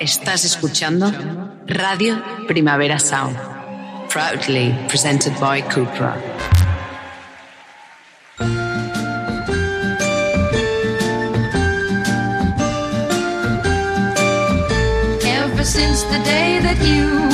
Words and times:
Estás 0.00 0.44
escuchando 0.44 1.10
Radio 1.66 2.22
Primavera 2.46 2.98
Sound, 3.00 3.36
proudly 4.08 4.72
presented 4.88 5.32
by 5.40 5.60
Cupra. 5.62 6.16
Ever 15.24 15.64
since 15.64 16.04
the 16.04 16.20
day 16.24 16.60
that 16.60 16.78
you 16.86 17.27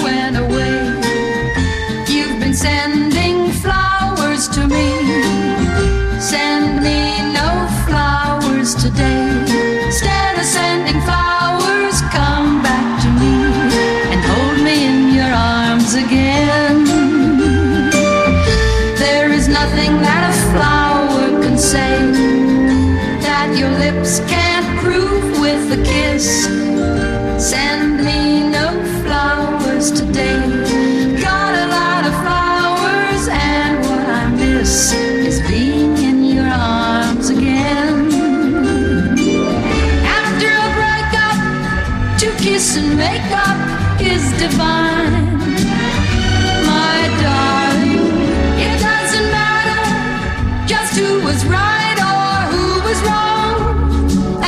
is 44.15 44.27
divine. 44.39 45.39
My 46.71 46.99
darling, 47.23 48.07
it 48.67 48.77
doesn't 48.89 49.29
matter 49.39 49.83
just 50.73 50.93
who 50.99 51.11
was 51.29 51.41
right 51.47 51.99
or 52.13 52.31
who 52.53 52.67
was 52.89 52.99
wrong, 53.09 53.57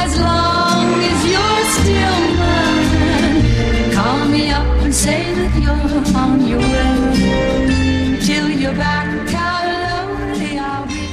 as 0.05 0.13
long 0.29 0.87
as 1.11 1.19
you're 1.33 1.65
still 1.79 2.21
mine. 2.41 3.93
Call 3.97 4.21
me 4.35 4.51
up 4.59 4.69
and 4.85 4.95
say 4.95 5.23
that 5.39 5.53
you're 5.63 6.17
on 6.23 6.47
your 6.51 6.65
way. 6.75 8.19
Till 8.27 8.49
you're 8.63 8.79
back, 8.87 9.09
how 9.37 9.61
lonely 9.83 10.59
I'll 10.59 10.87
be. 10.87 11.05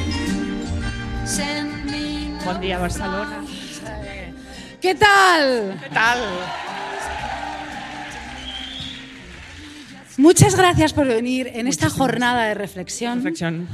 Send 1.26 1.86
me 1.92 2.38
Buen 2.46 2.60
día, 2.62 2.78
Barcelona. 2.78 3.38
¿Qué 4.82 4.94
tal? 4.96 5.80
¿Qué 5.82 5.90
tal? 5.90 6.20
Muchas 10.18 10.56
gracias 10.56 10.94
por 10.94 11.08
venir 11.08 11.52
en 11.54 11.68
esta 11.68 11.90
jornada 11.90 12.46
de 12.46 12.54
reflexión. 12.54 13.18
Reflexión. 13.18 13.68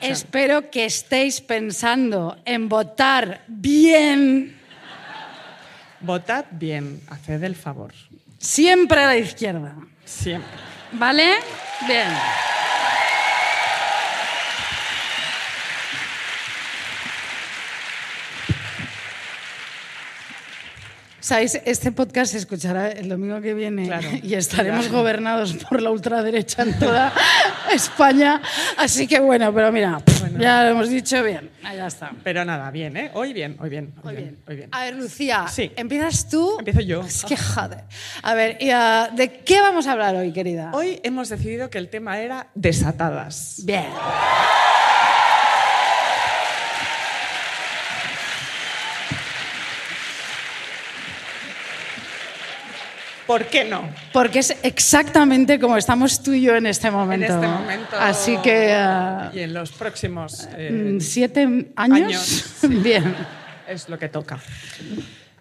Espero 0.00 0.70
que 0.70 0.84
estéis 0.84 1.40
pensando 1.40 2.36
en 2.44 2.68
votar 2.68 3.42
bien 3.48 4.56
Votad 6.00 6.44
bien, 6.50 7.00
haced 7.08 7.42
el 7.42 7.56
favor. 7.56 7.92
siempre 8.38 9.02
a 9.02 9.06
la 9.08 9.16
izquierda. 9.16 9.74
Siempre. 10.04 10.50
¿Vale? 10.92 11.34
Bien. 11.88 12.08
Sabéis, 21.26 21.60
este 21.64 21.90
podcast 21.90 22.30
se 22.30 22.38
escuchará 22.38 22.88
el 22.92 23.08
domingo 23.08 23.40
que 23.40 23.52
viene 23.52 23.86
Claro. 23.86 24.06
y 24.22 24.34
estaremos 24.34 24.82
Claro. 24.86 24.98
gobernados 24.98 25.54
por 25.54 25.82
la 25.82 25.90
ultraderecha 25.90 26.62
en 26.62 26.78
toda 26.78 27.12
España. 27.72 28.40
Así 28.76 29.08
que 29.08 29.18
bueno, 29.18 29.52
pero 29.52 29.72
mira, 29.72 30.00
ya 30.38 30.62
lo 30.62 30.68
hemos 30.70 30.88
dicho 30.88 31.20
bien. 31.24 31.50
Ah, 31.64 31.74
Ya 31.74 31.88
está. 31.88 32.12
Pero 32.22 32.44
nada, 32.44 32.70
bien, 32.70 32.96
¿eh? 32.96 33.10
Hoy 33.12 33.32
bien, 33.32 33.56
hoy 33.58 33.68
bien, 33.70 33.92
hoy, 34.04 34.14
bien. 34.14 34.24
bien. 34.28 34.42
hoy 34.46 34.54
bien. 34.56 34.68
A 34.70 34.84
ver, 34.84 34.94
Lucía, 34.94 35.46
Sí. 35.48 35.72
¿empiezas 35.74 36.28
tú? 36.28 36.58
Empiezo 36.60 36.80
yo. 36.82 37.02
Es 37.02 37.24
que 37.24 37.36
joder. 37.36 37.82
A 38.22 38.34
ver, 38.34 38.58
y, 38.60 38.70
ah, 38.70 39.10
¿de 39.12 39.40
qué 39.40 39.60
vamos 39.60 39.88
a 39.88 39.92
hablar 39.94 40.14
hoy, 40.14 40.32
querida? 40.32 40.70
Hoy 40.74 41.00
hemos 41.02 41.28
decidido 41.28 41.70
que 41.70 41.78
el 41.78 41.88
tema 41.88 42.20
era 42.20 42.46
desatadas. 42.54 43.62
Bien. 43.64 43.86
¿Por 53.26 53.46
qué 53.46 53.64
no? 53.64 53.88
Porque 54.12 54.38
es 54.38 54.56
exactamente 54.62 55.58
como 55.58 55.76
estamos 55.76 56.22
tú 56.22 56.32
y 56.32 56.42
yo 56.42 56.54
en 56.54 56.66
este 56.66 56.90
momento. 56.90 57.26
En 57.26 57.32
este 57.34 57.46
momento. 57.48 57.96
Así 57.98 58.36
que. 58.38 58.72
ah, 58.72 59.30
Y 59.34 59.40
en 59.40 59.52
los 59.52 59.72
próximos 59.72 60.48
eh, 60.56 60.94
mm, 60.94 61.00
¿Siete 61.00 61.42
años? 61.42 61.72
años, 61.76 62.22
sí. 62.22 62.68
Bien. 62.68 63.14
es 63.66 63.88
lo 63.88 63.98
que 63.98 64.08
toca. 64.08 64.38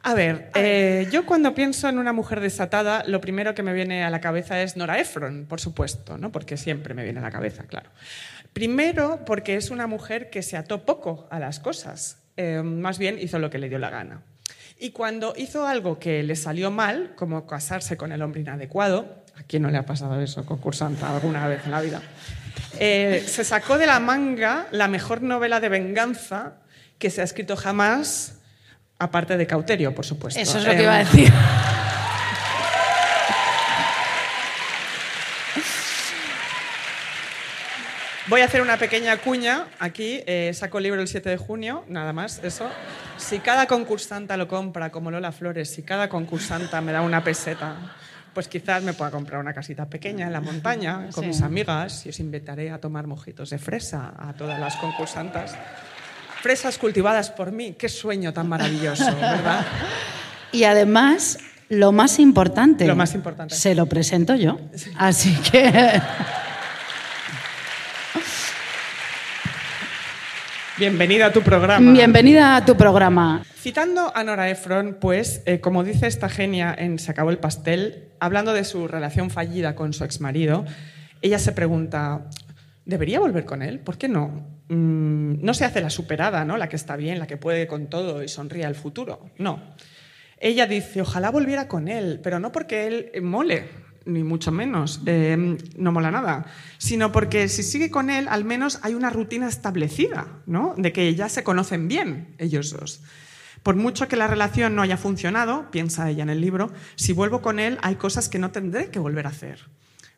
A 0.02 0.14
ver, 0.14 0.52
eh, 0.54 1.08
yo 1.12 1.26
cuando 1.26 1.56
pienso 1.56 1.90
en 1.90 1.98
una 1.98 2.14
mujer 2.14 2.40
desatada, 2.40 3.04
lo 3.08 3.20
primero 3.22 3.56
que 3.56 3.64
me 3.64 3.74
viene 3.74 4.04
a 4.04 4.12
la 4.12 4.22
cabeza 4.22 4.62
es 4.62 4.78
Nora 4.78 5.00
Ephron, 5.00 5.48
por 5.50 5.60
supuesto, 5.60 6.20
¿no? 6.20 6.32
porque 6.32 6.58
siempre 6.58 6.94
me 6.94 7.04
viene 7.04 7.20
a 7.20 7.24
la 7.24 7.32
cabeza, 7.32 7.64
claro. 7.64 7.90
Primero, 8.54 9.26
porque 9.26 9.56
es 9.56 9.72
una 9.72 9.88
mujer 9.88 10.30
que 10.30 10.44
se 10.44 10.58
ató 10.58 10.86
poco 10.86 11.28
a 11.32 11.40
las 11.40 11.60
cosas, 11.60 12.20
eh, 12.38 12.62
más 12.64 13.00
bien 13.00 13.18
hizo 13.20 13.40
lo 13.40 13.50
que 13.50 13.58
le 13.58 13.68
dio 13.68 13.80
la 13.80 13.90
gana. 13.90 14.22
Y 14.78 14.92
cuando 14.92 15.34
hizo 15.38 15.66
algo 15.66 16.00
que 16.00 16.22
le 16.24 16.36
salió 16.36 16.70
mal, 16.72 17.14
como 17.16 17.48
casarse 17.48 17.96
con 17.98 18.12
el 18.12 18.22
hombre 18.22 18.42
inadecuado, 18.42 19.24
¿a 19.38 19.44
quién 19.44 19.64
no 19.64 19.70
le 19.72 19.78
ha 19.78 19.86
pasado 19.86 20.20
eso, 20.22 20.46
concursanta, 20.46 21.16
alguna 21.16 21.48
vez 21.48 21.62
en 21.66 21.72
la 21.72 21.82
vida? 21.82 22.02
Eh, 22.80 23.24
se 23.26 23.44
sacó 23.46 23.78
de 23.78 23.86
la 23.88 24.00
manga 24.00 24.68
la 24.72 24.88
mejor 24.90 25.22
novela 25.22 25.60
de 25.62 25.70
venganza 25.70 26.56
que 27.00 27.10
se 27.10 27.22
ha 27.22 27.24
escrito 27.24 27.56
jamás, 27.56 28.36
aparte 29.00 29.38
de 29.38 29.48
Cauterio, 29.48 29.96
por 29.96 30.06
supuesto. 30.06 30.40
Eso 30.40 30.58
es 30.58 30.66
lo 30.66 30.72
Eh, 30.74 30.76
que 30.78 30.84
iba 30.84 30.96
a 30.96 31.00
decir. 31.00 31.32
Voy 38.28 38.42
a 38.42 38.46
hacer 38.46 38.62
una 38.62 38.78
pequeña 38.78 39.18
cuña 39.18 39.66
aquí. 39.80 40.22
eh, 40.26 40.52
saco 40.54 40.80
el 40.80 40.86
libro 40.86 41.02
el 41.02 41.08
7 41.08 41.30
de 41.30 41.38
junio, 41.38 41.84
nada 41.88 42.12
más, 42.12 42.42
eso. 42.44 42.68
Si 43.18 43.40
cada 43.40 43.68
concursanta 43.68 44.36
lo 44.36 44.48
compra 44.48 44.90
como 44.92 45.12
Lola 45.12 45.32
Flores, 45.32 45.70
si 45.72 45.84
cada 45.84 46.10
concursanta 46.10 46.82
me 46.82 46.92
da 46.92 47.02
una 47.02 47.24
peseta, 47.24 47.76
pues 48.34 48.48
quizás 48.48 48.82
me 48.84 48.94
pueda 48.94 49.12
comprar 49.12 49.40
una 49.40 49.54
casita 49.54 49.86
pequeña 49.86 50.26
en 50.26 50.34
la 50.34 50.42
montaña 50.42 51.08
con 51.14 51.24
Sí. 51.24 51.28
mis 51.30 51.42
amigas 51.42 52.06
y 52.06 52.10
os 52.10 52.20
invitaré 52.20 52.72
a 52.72 52.80
tomar 52.80 53.06
mojitos 53.08 53.52
de 53.52 53.60
fresa 53.60 54.14
a 54.18 54.34
todas 54.34 54.60
las 54.60 54.76
concursantas. 54.78 55.56
Fresas 56.42 56.78
cultivadas 56.80 57.30
por 57.30 57.52
mí, 57.52 57.74
qué 57.78 57.90
sueño 57.90 58.34
tan 58.34 58.48
maravilloso, 58.50 59.06
¿verdad? 59.16 59.66
Y 60.52 60.64
además, 60.64 61.38
lo 61.70 61.92
más 61.92 62.18
importante. 62.20 62.86
Lo 62.88 62.96
más 62.96 63.14
importante. 63.14 63.54
Se 63.56 63.76
lo 63.76 63.86
presento 63.86 64.36
yo. 64.36 64.60
Así 64.98 65.36
que. 65.52 66.02
Bienvenida 70.78 71.28
a 71.28 71.32
tu 71.32 71.42
programa. 71.42 71.94
Bienvenida 71.94 72.58
a 72.58 72.66
tu 72.66 72.76
programa. 72.76 73.46
Citando 73.56 74.12
a 74.14 74.26
Nora 74.26 74.50
Ephron, 74.50 74.98
pues, 75.00 75.42
eh, 75.46 75.62
como 75.62 75.86
dice 75.86 76.06
esta 76.06 76.28
genia 76.28 76.76
en 76.78 77.00
Se 77.00 77.12
acabó 77.12 77.30
el 77.30 77.38
pastel, 77.38 78.10
hablando 78.20 78.52
de 78.52 78.66
su 78.66 78.86
relación 78.90 79.30
fallida 79.30 79.74
con 79.74 79.94
su 79.94 80.04
exmarido, 80.04 80.66
ella 81.22 81.40
se 81.40 81.54
pregunta, 81.54 82.26
¿debería 82.84 83.22
volver 83.22 83.46
con 83.46 83.62
él? 83.62 83.80
¿Por 83.80 83.98
qué 83.98 84.10
no? 84.10 84.46
Mm, 84.68 85.46
no 85.46 85.54
se 85.54 85.64
hace 85.64 85.80
la 85.80 85.90
superada, 85.90 86.44
¿no? 86.44 86.58
La 86.58 86.68
que 86.68 86.76
está 86.76 86.98
bien, 86.98 87.20
la 87.20 87.28
que 87.28 87.38
puede 87.38 87.68
con 87.68 87.88
todo 87.88 88.22
y 88.22 88.28
sonríe 88.28 88.66
al 88.66 88.76
futuro. 88.76 89.30
No. 89.38 89.62
Ella 90.40 90.68
dice, 90.68 91.00
ojalá 91.00 91.32
volviera 91.32 91.70
con 91.70 91.88
él, 91.88 92.20
pero 92.22 92.42
no 92.42 92.52
porque 92.52 92.88
él 92.88 93.22
mole, 93.22 93.64
ni 94.06 94.24
mucho 94.24 94.52
menos, 94.52 95.02
eh, 95.06 95.58
no 95.78 95.92
mola 95.92 96.12
nada, 96.12 96.46
sino 96.78 97.12
porque 97.12 97.48
si 97.50 97.64
sigue 97.64 97.90
con 97.90 98.10
él, 98.10 98.28
al 98.28 98.46
menos 98.46 98.80
hay 98.84 98.94
una 98.94 99.10
rutina 99.10 99.48
establecida, 99.48 100.28
¿no? 100.46 100.76
De 100.78 100.94
que 100.94 101.14
ya 101.16 101.30
se 101.30 101.44
conocen 101.44 101.88
bien 101.88 102.36
ellos 102.38 102.72
dos. 102.72 103.02
Por 103.64 103.76
mucho 103.76 104.08
que 104.08 104.16
la 104.16 104.28
relación 104.28 104.76
no 104.76 104.84
haya 104.84 104.98
funcionado, 104.98 105.72
piensa 105.72 106.10
ella 106.10 106.24
en 106.24 106.30
el 106.30 106.40
libro, 106.40 106.72
si 106.96 107.14
vuelvo 107.14 107.42
con 107.42 107.60
él 107.60 107.80
hay 107.82 107.96
cosas 107.96 108.30
que 108.30 108.38
no 108.38 108.52
tendré 108.52 108.92
que 108.92 109.00
volver 109.00 109.26
a 109.26 109.30
hacer. 109.30 109.68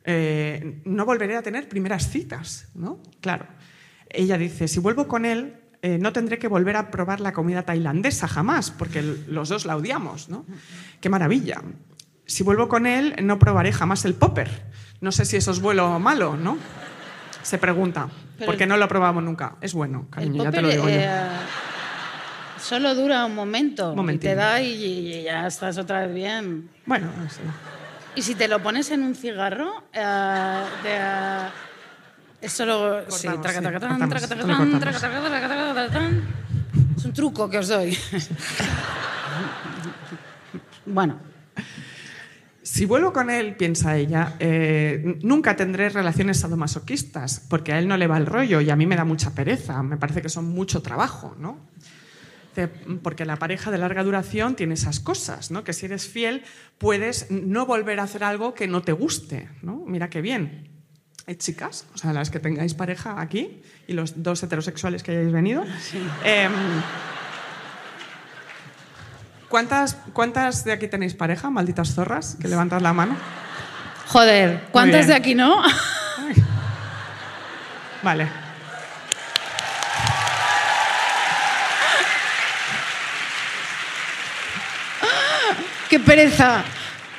Eh, 0.04 0.82
no 0.86 1.06
volveré 1.06 1.38
a 1.38 1.42
tener 1.42 1.70
primeras 1.70 2.10
citas, 2.10 2.68
¿no? 2.76 3.02
Claro. 3.22 3.46
Ella 4.10 4.38
dice, 4.38 4.68
si 4.68 4.80
vuelvo 4.80 5.08
con 5.08 5.26
él, 5.26 5.56
eh, 5.82 5.98
no 5.98 6.12
tendré 6.12 6.40
que 6.40 6.48
volver 6.48 6.76
a 6.76 6.92
probar 6.92 7.20
la 7.20 7.34
comida 7.34 7.64
tailandesa 7.64 8.28
jamás, 8.28 8.72
porque 8.72 9.02
los 9.02 9.50
dos 9.50 9.66
la 9.66 9.78
odiamos, 9.78 10.28
¿no? 10.28 10.46
Qué 11.00 11.10
maravilla. 11.10 11.62
Si 12.28 12.44
vuelvo 12.44 12.68
con 12.68 12.86
él, 12.86 13.16
no 13.24 13.40
probaré 13.40 13.72
jamás 13.74 14.06
el 14.06 14.14
popper. 14.14 14.50
No 15.02 15.12
sé 15.12 15.26
si 15.26 15.38
eso 15.38 15.52
es 15.52 15.60
bueno 15.62 15.96
o 15.96 16.00
malo, 16.00 16.36
¿no? 16.38 16.58
Se 17.42 17.58
pregunta. 17.58 18.10
Pero 18.38 18.46
porque 18.48 18.64
el- 18.64 18.70
no 18.70 18.78
lo 18.78 18.88
probamos 18.88 19.24
nunca. 19.24 19.56
Es 19.62 19.74
bueno, 19.74 20.08
cariño, 20.12 20.44
ya 20.44 20.52
te 20.52 20.62
lo 20.62 20.68
popper, 20.70 20.76
digo 20.86 20.90
yo. 20.90 20.96
eh, 21.02 21.28
solo 22.60 22.94
dura 22.96 23.26
un 23.26 23.34
momento. 23.34 23.94
Y 23.94 23.96
Momentino. 23.96 24.32
te 24.32 24.36
da 24.36 24.62
y, 24.62 24.74
y 24.74 25.24
ya 25.24 25.48
estás 25.48 25.78
otra 25.78 26.06
vez 26.06 26.14
bien. 26.14 26.70
Bueno, 26.86 27.08
sí. 27.30 27.40
Y 28.16 28.22
si 28.24 28.36
te 28.36 28.48
lo 28.48 28.62
pones 28.62 28.92
en 28.92 29.04
un 29.04 29.16
cigarro, 29.16 29.84
eh, 29.94 30.64
de, 30.84 32.46
es 32.46 32.52
solo. 32.52 33.04
Sí. 33.10 33.28
Es 36.98 37.06
un 37.06 37.14
truco 37.14 37.50
que 37.50 37.60
os 37.60 37.68
doy. 37.68 37.98
bueno, 40.86 41.20
Si 42.78 42.86
vuelvo 42.86 43.12
con 43.12 43.32
él, 43.32 43.56
piensa 43.56 43.98
ella, 43.98 44.36
eh, 44.38 45.18
nunca 45.24 45.56
tendré 45.56 45.90
relaciones 45.90 46.42
sadomasoquistas, 46.42 47.40
porque 47.50 47.74
a 47.74 47.80
él 47.80 47.88
no 47.88 47.98
le 47.98 48.06
va 48.06 48.18
el 48.18 48.28
rollo 48.28 48.62
y 48.62 48.70
a 48.70 48.76
mí 48.76 48.86
me 48.86 48.96
da 48.96 49.04
mucha 49.04 49.34
pereza, 49.34 49.82
me 49.82 49.98
parece 49.98 50.22
que 50.22 50.30
son 50.30 50.46
mucho 50.46 50.84
trabajo, 50.84 51.36
¿no? 51.40 51.58
Porque 53.02 53.26
la 53.26 53.38
pareja 53.38 53.72
de 53.72 53.80
larga 53.80 54.04
duración 54.04 54.56
tiene 54.56 54.76
esas 54.76 55.00
cosas, 55.00 55.50
¿no? 55.50 55.64
Que 55.64 55.74
si 55.74 55.88
eres 55.88 56.08
fiel 56.08 56.44
puedes 56.78 57.32
no 57.32 57.66
volver 57.66 58.00
a 58.00 58.04
hacer 58.04 58.24
algo 58.24 58.54
que 58.54 58.68
no 58.68 58.84
te 58.84 58.92
guste, 58.92 59.50
¿no? 59.64 59.84
Mira 59.88 60.12
qué 60.12 60.22
bien. 60.22 60.70
Hay 61.26 61.38
chicas, 61.38 61.88
o 61.96 61.98
sea, 61.98 62.14
las 62.14 62.30
que 62.30 62.40
tengáis 62.40 62.76
pareja 62.76 63.20
aquí 63.20 63.60
y 63.88 63.94
los 63.94 64.22
dos 64.22 64.44
heterosexuales 64.44 65.02
que 65.02 65.14
hayáis 65.14 65.32
venido. 65.32 65.64
em, 66.24 66.52
¿Cuántas, 69.50 69.98
¿Cuántas 70.14 70.64
de 70.66 70.74
aquí 70.74 70.88
tenéis 70.88 71.14
pareja, 71.14 71.50
malditas 71.50 71.94
zorras? 71.94 72.36
Que 72.42 72.48
levantas 72.48 72.82
la 72.82 72.94
mano. 72.94 73.16
joder, 74.08 74.64
¿cuántas 74.72 75.08
de 75.08 75.16
aquí 75.16 75.36
no? 75.36 75.62
Vale. 78.04 78.28
¡Qué 85.90 86.00
pereza! 86.00 86.62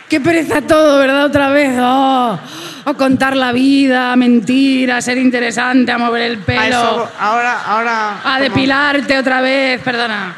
¡Qué 0.08 0.20
pereza 0.20 0.60
todo, 0.62 0.98
¿verdad? 0.98 1.25
Otra 1.25 1.48
vez. 1.50 1.78
¡Oh! 1.80 2.38
A 2.84 2.94
contar 2.94 3.36
la 3.36 3.52
vida, 3.52 4.12
a 4.12 4.16
mentir, 4.16 4.90
a 4.90 5.00
ser 5.02 5.19
interesante, 5.19 5.92
a 5.92 5.98
mover 5.98 6.22
el 6.22 6.38
pelo, 6.38 6.60
A 6.60 6.66
eso, 6.69 7.10
ahora, 7.19 7.62
ahora. 7.66 8.10
a 8.19 8.22
como- 8.22 8.38
depilarte 8.40 9.19
otra 9.19 9.40
vez. 9.42 9.80
Perdona. 9.82 10.34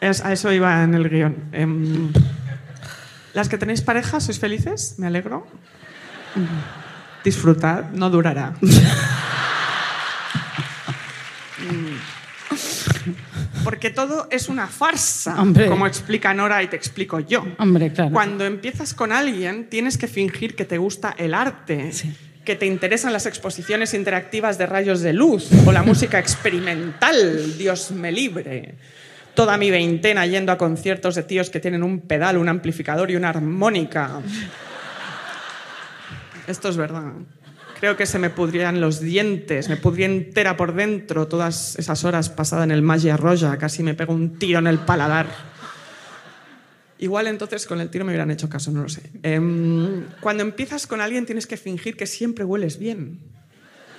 Es- 0.00 0.20
a 0.24 0.32
eso 0.32 0.52
iba 0.52 0.82
en 0.82 0.94
el 0.94 1.08
guion. 1.08 1.36
Em, 1.52 2.12
las 3.34 3.48
que 3.48 3.58
tenéis 3.58 3.82
pareja, 3.82 4.20
¿sois 4.20 4.38
felices? 4.38 4.94
Me 4.98 5.06
alegro. 5.06 5.46
Disfrutad, 7.24 7.90
no 7.92 8.10
durará. 8.10 8.54
Porque 13.64 13.90
todo 13.90 14.28
es 14.30 14.48
una 14.48 14.66
farsa, 14.68 15.40
Hombre. 15.40 15.66
como 15.68 15.86
explica 15.86 16.32
Nora 16.34 16.62
y 16.62 16.68
te 16.68 16.76
explico 16.76 17.18
yo. 17.20 17.44
Hombre, 17.58 17.92
claro. 17.92 18.12
Cuando 18.12 18.44
empiezas 18.44 18.94
con 18.94 19.12
alguien, 19.12 19.68
tienes 19.68 19.98
que 19.98 20.06
fingir 20.06 20.54
que 20.54 20.64
te 20.64 20.78
gusta 20.78 21.14
el 21.18 21.34
arte, 21.34 21.90
que 22.44 22.54
te 22.54 22.66
interesan 22.66 23.12
las 23.12 23.26
exposiciones 23.26 23.92
interactivas 23.94 24.56
de 24.58 24.66
rayos 24.66 25.00
de 25.00 25.12
luz 25.12 25.48
o 25.66 25.72
la 25.72 25.82
música 25.82 26.18
experimental, 26.20 27.56
Dios 27.58 27.90
me 27.90 28.12
libre. 28.12 28.76
Toda 29.36 29.58
mi 29.58 29.70
veintena 29.70 30.24
yendo 30.24 30.50
a 30.50 30.56
conciertos 30.56 31.14
de 31.14 31.22
tíos 31.22 31.50
que 31.50 31.60
tienen 31.60 31.82
un 31.82 32.00
pedal, 32.00 32.38
un 32.38 32.48
amplificador 32.48 33.10
y 33.10 33.16
una 33.16 33.28
armónica. 33.28 34.22
Esto 36.46 36.70
es 36.70 36.78
verdad. 36.78 37.12
Creo 37.78 37.98
que 37.98 38.06
se 38.06 38.18
me 38.18 38.30
pudrían 38.30 38.80
los 38.80 38.98
dientes, 38.98 39.68
me 39.68 39.76
pudría 39.76 40.06
entera 40.06 40.56
por 40.56 40.74
dentro 40.74 41.28
todas 41.28 41.78
esas 41.78 42.02
horas 42.04 42.30
pasadas 42.30 42.64
en 42.64 42.70
el 42.70 42.80
Magia 42.80 43.18
Roja, 43.18 43.58
casi 43.58 43.82
me 43.82 43.92
pego 43.92 44.14
un 44.14 44.38
tiro 44.38 44.58
en 44.58 44.68
el 44.68 44.78
paladar. 44.78 45.26
Igual 46.98 47.26
entonces 47.26 47.66
con 47.66 47.78
el 47.82 47.90
tiro 47.90 48.06
me 48.06 48.12
hubieran 48.12 48.30
hecho 48.30 48.48
caso, 48.48 48.70
no 48.70 48.84
lo 48.84 48.88
sé. 48.88 49.02
Em, 49.22 50.06
cuando 50.20 50.42
empiezas 50.42 50.86
con 50.86 51.02
alguien 51.02 51.26
tienes 51.26 51.46
que 51.46 51.58
fingir 51.58 51.94
que 51.98 52.06
siempre 52.06 52.42
hueles 52.42 52.78
bien. 52.78 53.20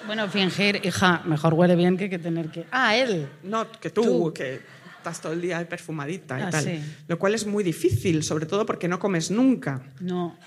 Bueno, 0.08 0.28
fingir, 0.30 0.82
hija, 0.84 1.22
mejor 1.26 1.54
huele 1.54 1.76
bien 1.76 1.96
que, 1.96 2.10
que 2.10 2.18
tener 2.18 2.50
que. 2.50 2.66
Ah, 2.72 2.96
él. 2.96 3.28
No, 3.44 3.70
que 3.70 3.92
tú, 3.92 4.02
Tú. 4.02 4.34
que 4.34 4.77
estás 4.98 5.22
todo 5.22 5.34
el 5.34 5.42
día 5.42 5.68
perfumadita 5.68 6.40
y 6.40 6.44
Ah, 6.44 6.50
tal. 6.50 6.64
sí. 6.64 6.82
Lo 7.08 7.18
cual 7.20 7.36
es 7.36 7.46
muy 7.46 7.64
difícil, 7.64 8.24
sobre 8.24 8.46
todo 8.46 8.66
porque 8.66 8.88
no 8.88 9.00
comes 9.00 9.32
nunca 9.32 9.82
No. 10.00 10.38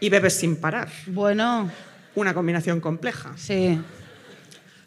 y 0.00 0.08
bebes 0.08 0.34
sin 0.34 0.56
parar. 0.56 0.88
Bueno, 1.06 1.70
Una 2.16 2.32
combinación 2.34 2.80
compleja. 2.80 3.32
sí. 3.36 3.80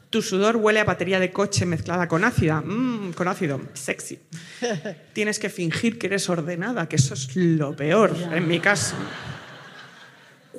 Tu 0.09 0.21
sudor 0.21 0.55
huele 0.55 0.79
a 0.79 0.85
batería 0.85 1.19
de 1.19 1.33
coche 1.33 1.65
mezclada 1.65 2.07
con 2.07 2.23
ácida. 2.23 2.61
Mm, 2.61 3.11
con 3.11 3.27
ácido. 3.27 3.59
Sexy. 3.73 4.17
Tienes 5.13 5.37
que 5.37 5.49
fingir 5.49 5.99
que 5.99 6.07
eres 6.07 6.29
ordenada, 6.29 6.87
que 6.87 6.95
eso 6.95 7.13
es 7.13 7.35
lo 7.35 7.75
peor, 7.75 8.15
en 8.31 8.47
mi 8.47 8.61
caso. 8.61 8.95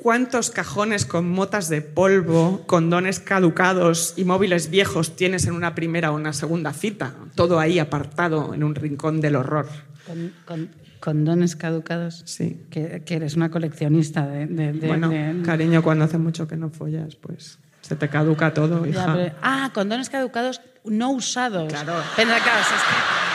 ¿Cuántos 0.02 0.50
cajones 0.50 1.04
con 1.04 1.28
motas 1.30 1.68
de 1.68 1.82
polvo, 1.82 2.62
condones 2.66 3.20
caducados 3.20 4.14
y 4.16 4.24
móviles 4.24 4.70
viejos 4.70 5.16
tienes 5.16 5.46
en 5.46 5.54
una 5.54 5.74
primera 5.74 6.10
o 6.12 6.16
una 6.16 6.32
segunda 6.32 6.72
cita? 6.72 7.14
Todo 7.34 7.58
ahí 7.60 7.78
apartado 7.78 8.54
en 8.54 8.64
un 8.64 8.74
rincón 8.74 9.20
del 9.20 9.36
horror. 9.36 9.68
Con, 10.06 10.32
con- 10.46 10.70
condones 11.00 11.54
caducados. 11.56 12.22
Sí. 12.26 12.60
Que, 12.70 13.02
que 13.04 13.14
eres 13.16 13.36
una 13.36 13.50
coleccionista 13.50 14.26
de. 14.26 14.46
de- 14.46 14.72
de- 14.72 14.86
bueno, 14.88 15.08
de- 15.08 15.42
cariño, 15.44 15.82
cuando 15.82 16.04
hace 16.04 16.18
mucho 16.18 16.48
que 16.48 16.56
no 16.56 16.70
follas, 16.70 17.14
pues 17.16 17.58
se 17.82 17.94
te 17.96 18.08
caduca 18.08 18.52
todo, 18.52 18.84
Ya, 18.84 18.90
hija. 18.90 19.14
pero- 19.14 19.34
ah, 19.42 19.70
condones 19.72 20.10
caducados 20.10 20.60
no 20.84 21.10
usados. 21.10 21.68
Claro. 21.72 21.94
Pero, 22.16 22.30
claro, 22.30 22.60
es 22.60 22.66
que- 22.68 23.27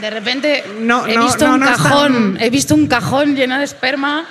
De 0.00 0.10
repente 0.10 0.64
No, 0.80 1.06
he 1.06 1.14
no, 1.16 1.24
visto 1.24 1.46
no, 1.46 1.54
un 1.54 1.60
cajón, 1.60 2.36
he 2.40 2.50
visto 2.50 2.74
un 2.74 2.86
cajón 2.86 3.34
lleno 3.36 3.58
de 3.58 3.64
esperma 3.64 4.24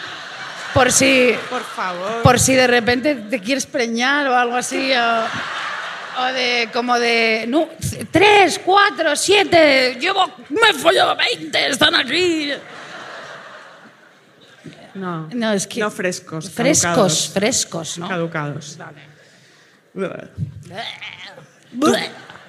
por 0.74 0.92
si 0.92 1.34
Por 1.50 1.62
favor. 1.64 2.22
por 2.24 2.40
si 2.40 2.54
de 2.56 2.68
repente 2.68 3.16
te 3.16 3.40
quieres 3.40 3.66
preñar 3.66 4.28
o 4.28 4.36
algo 4.36 4.56
así 4.56 4.92
o, 4.94 6.22
o 6.22 6.26
de 6.34 6.70
como 6.74 6.98
de 6.98 7.46
no, 7.48 7.68
tres, 8.10 8.60
cuatro, 8.64 9.16
siete, 9.16 9.98
llevo 10.00 10.26
me 10.50 10.70
he 10.70 10.74
follado 10.74 11.16
20, 11.16 11.68
están 11.68 11.96
aquí. 11.96 12.52
No, 14.94 15.30
No, 15.34 15.54
es 15.54 15.68
que 15.68 15.80
no 15.80 15.90
frescos. 15.92 16.50
frescos, 16.50 16.82
caducados. 16.84 17.30
frescos, 17.34 17.98
¿no? 17.98 18.08
Caducados. 18.10 18.78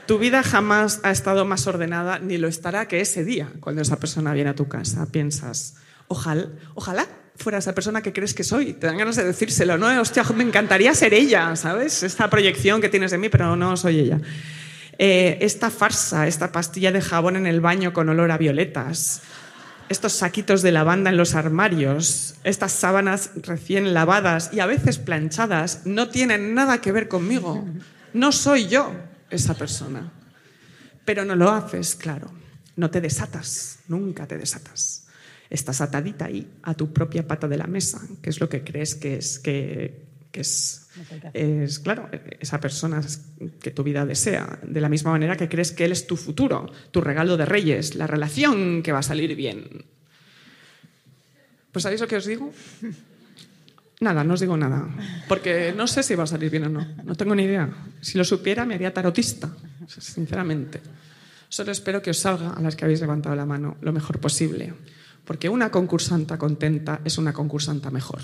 Tu 0.06 0.18
vida 0.18 0.42
jamás 0.42 1.00
ha 1.04 1.10
estado 1.10 1.44
más 1.44 1.66
ordenada 1.66 2.18
ni 2.18 2.36
lo 2.36 2.48
estará 2.48 2.88
que 2.88 3.00
ese 3.00 3.24
día, 3.24 3.48
cuando 3.60 3.82
esa 3.82 4.00
persona 4.00 4.32
viene 4.32 4.50
a 4.50 4.54
tu 4.54 4.68
casa. 4.68 5.06
Piensas, 5.06 5.76
ojalá, 6.08 6.48
ojalá 6.74 7.06
fuera 7.36 7.58
esa 7.58 7.74
persona 7.74 8.02
que 8.02 8.12
crees 8.12 8.34
que 8.34 8.42
soy. 8.42 8.72
Te 8.72 8.86
dan 8.86 8.98
ganas 8.98 9.16
de 9.16 9.24
decírselo, 9.24 9.78
¿no? 9.78 10.00
Hostia, 10.00 10.24
me 10.34 10.42
encantaría 10.42 10.92
ser 10.94 11.14
ella, 11.14 11.54
¿sabes? 11.54 12.02
Esta 12.02 12.28
proyección 12.28 12.80
que 12.80 12.88
tienes 12.88 13.12
de 13.12 13.18
mí, 13.18 13.28
pero 13.28 13.54
no 13.54 13.76
soy 13.76 14.00
ella. 14.00 14.20
Eh, 14.98 15.38
esta 15.40 15.70
farsa, 15.70 16.26
esta 16.26 16.52
pastilla 16.52 16.92
de 16.92 17.00
jabón 17.00 17.36
en 17.36 17.46
el 17.46 17.60
baño 17.60 17.92
con 17.92 18.08
olor 18.08 18.30
a 18.30 18.38
violetas. 18.38 19.22
estos 19.88 20.12
saquitos 20.12 20.62
de 20.62 20.72
lavanda 20.72 21.10
en 21.10 21.18
los 21.18 21.34
armarios, 21.34 22.36
estas 22.44 22.72
sábanas 22.72 23.30
recién 23.36 23.92
lavadas 23.92 24.50
y 24.52 24.60
a 24.60 24.66
veces 24.66 24.98
planchadas, 24.98 25.82
no 25.84 26.08
tienen 26.08 26.54
nada 26.54 26.80
que 26.80 26.92
ver 26.92 27.08
conmigo. 27.08 27.66
No 28.14 28.32
soy 28.32 28.68
yo 28.68 28.90
esa 29.32 29.54
persona. 29.54 30.12
Pero 31.04 31.24
no 31.24 31.34
lo 31.34 31.50
haces, 31.50 31.94
claro. 31.94 32.30
No 32.76 32.90
te 32.90 33.00
desatas, 33.00 33.80
nunca 33.88 34.26
te 34.26 34.38
desatas. 34.38 35.06
Estás 35.50 35.80
atadita 35.80 36.26
ahí 36.26 36.50
a 36.62 36.74
tu 36.74 36.92
propia 36.92 37.26
pata 37.26 37.48
de 37.48 37.58
la 37.58 37.66
mesa, 37.66 38.00
que 38.22 38.30
es 38.30 38.40
lo 38.40 38.48
que 38.48 38.64
crees 38.64 38.94
que 38.94 39.16
es, 39.16 39.38
que, 39.38 40.06
que 40.30 40.40
es, 40.40 40.88
es, 41.34 41.78
claro, 41.80 42.08
esa 42.40 42.60
persona 42.60 43.02
que 43.60 43.70
tu 43.70 43.82
vida 43.82 44.06
desea. 44.06 44.58
De 44.62 44.80
la 44.80 44.88
misma 44.88 45.10
manera 45.10 45.36
que 45.36 45.48
crees 45.48 45.72
que 45.72 45.84
él 45.84 45.92
es 45.92 46.06
tu 46.06 46.16
futuro, 46.16 46.72
tu 46.90 47.00
regalo 47.00 47.36
de 47.36 47.44
reyes, 47.44 47.94
la 47.94 48.06
relación 48.06 48.82
que 48.82 48.92
va 48.92 49.00
a 49.00 49.02
salir 49.02 49.34
bien. 49.36 49.84
Pues 51.70 51.82
¿sabéis 51.82 52.00
lo 52.00 52.06
que 52.06 52.16
os 52.16 52.26
digo? 52.26 52.52
Nada, 54.02 54.26
no 54.26 54.34
os 54.34 54.42
digo 54.42 54.58
nada. 54.58 54.82
Porque 55.30 55.70
no 55.70 55.86
sé 55.86 56.02
si 56.02 56.18
va 56.18 56.24
a 56.24 56.26
salir 56.26 56.50
bien 56.50 56.66
o 56.66 56.68
no. 56.68 56.82
No 57.04 57.14
tengo 57.14 57.36
ni 57.38 57.44
idea. 57.44 57.70
Si 58.00 58.18
lo 58.18 58.24
supiera, 58.24 58.66
me 58.66 58.74
haría 58.74 58.92
tarotista, 58.92 59.48
sinceramente. 59.86 60.82
Solo 61.48 61.70
espero 61.70 62.02
que 62.02 62.10
os 62.10 62.18
salga, 62.18 62.50
a 62.50 62.60
las 62.60 62.74
que 62.74 62.84
habéis 62.84 63.00
levantado 63.00 63.36
la 63.36 63.46
mano, 63.46 63.76
lo 63.80 63.92
mejor 63.92 64.18
posible. 64.18 64.74
Porque 65.24 65.48
una 65.48 65.70
concursanta 65.70 66.36
contenta 66.36 66.98
es 67.04 67.16
una 67.16 67.32
concursanta 67.32 67.90
mejor. 67.90 68.20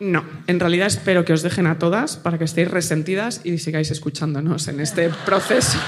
No, 0.00 0.24
en 0.46 0.60
realidad 0.60 0.86
espero 0.88 1.24
que 1.24 1.32
os 1.32 1.42
dejen 1.42 1.66
a 1.66 1.78
todas 1.78 2.16
para 2.16 2.36
que 2.36 2.44
estéis 2.44 2.70
resentidas 2.70 3.40
y 3.44 3.58
sigáis 3.58 3.90
escuchándonos 3.90 4.68
en 4.68 4.80
este 4.80 5.08
proceso. 5.24 5.78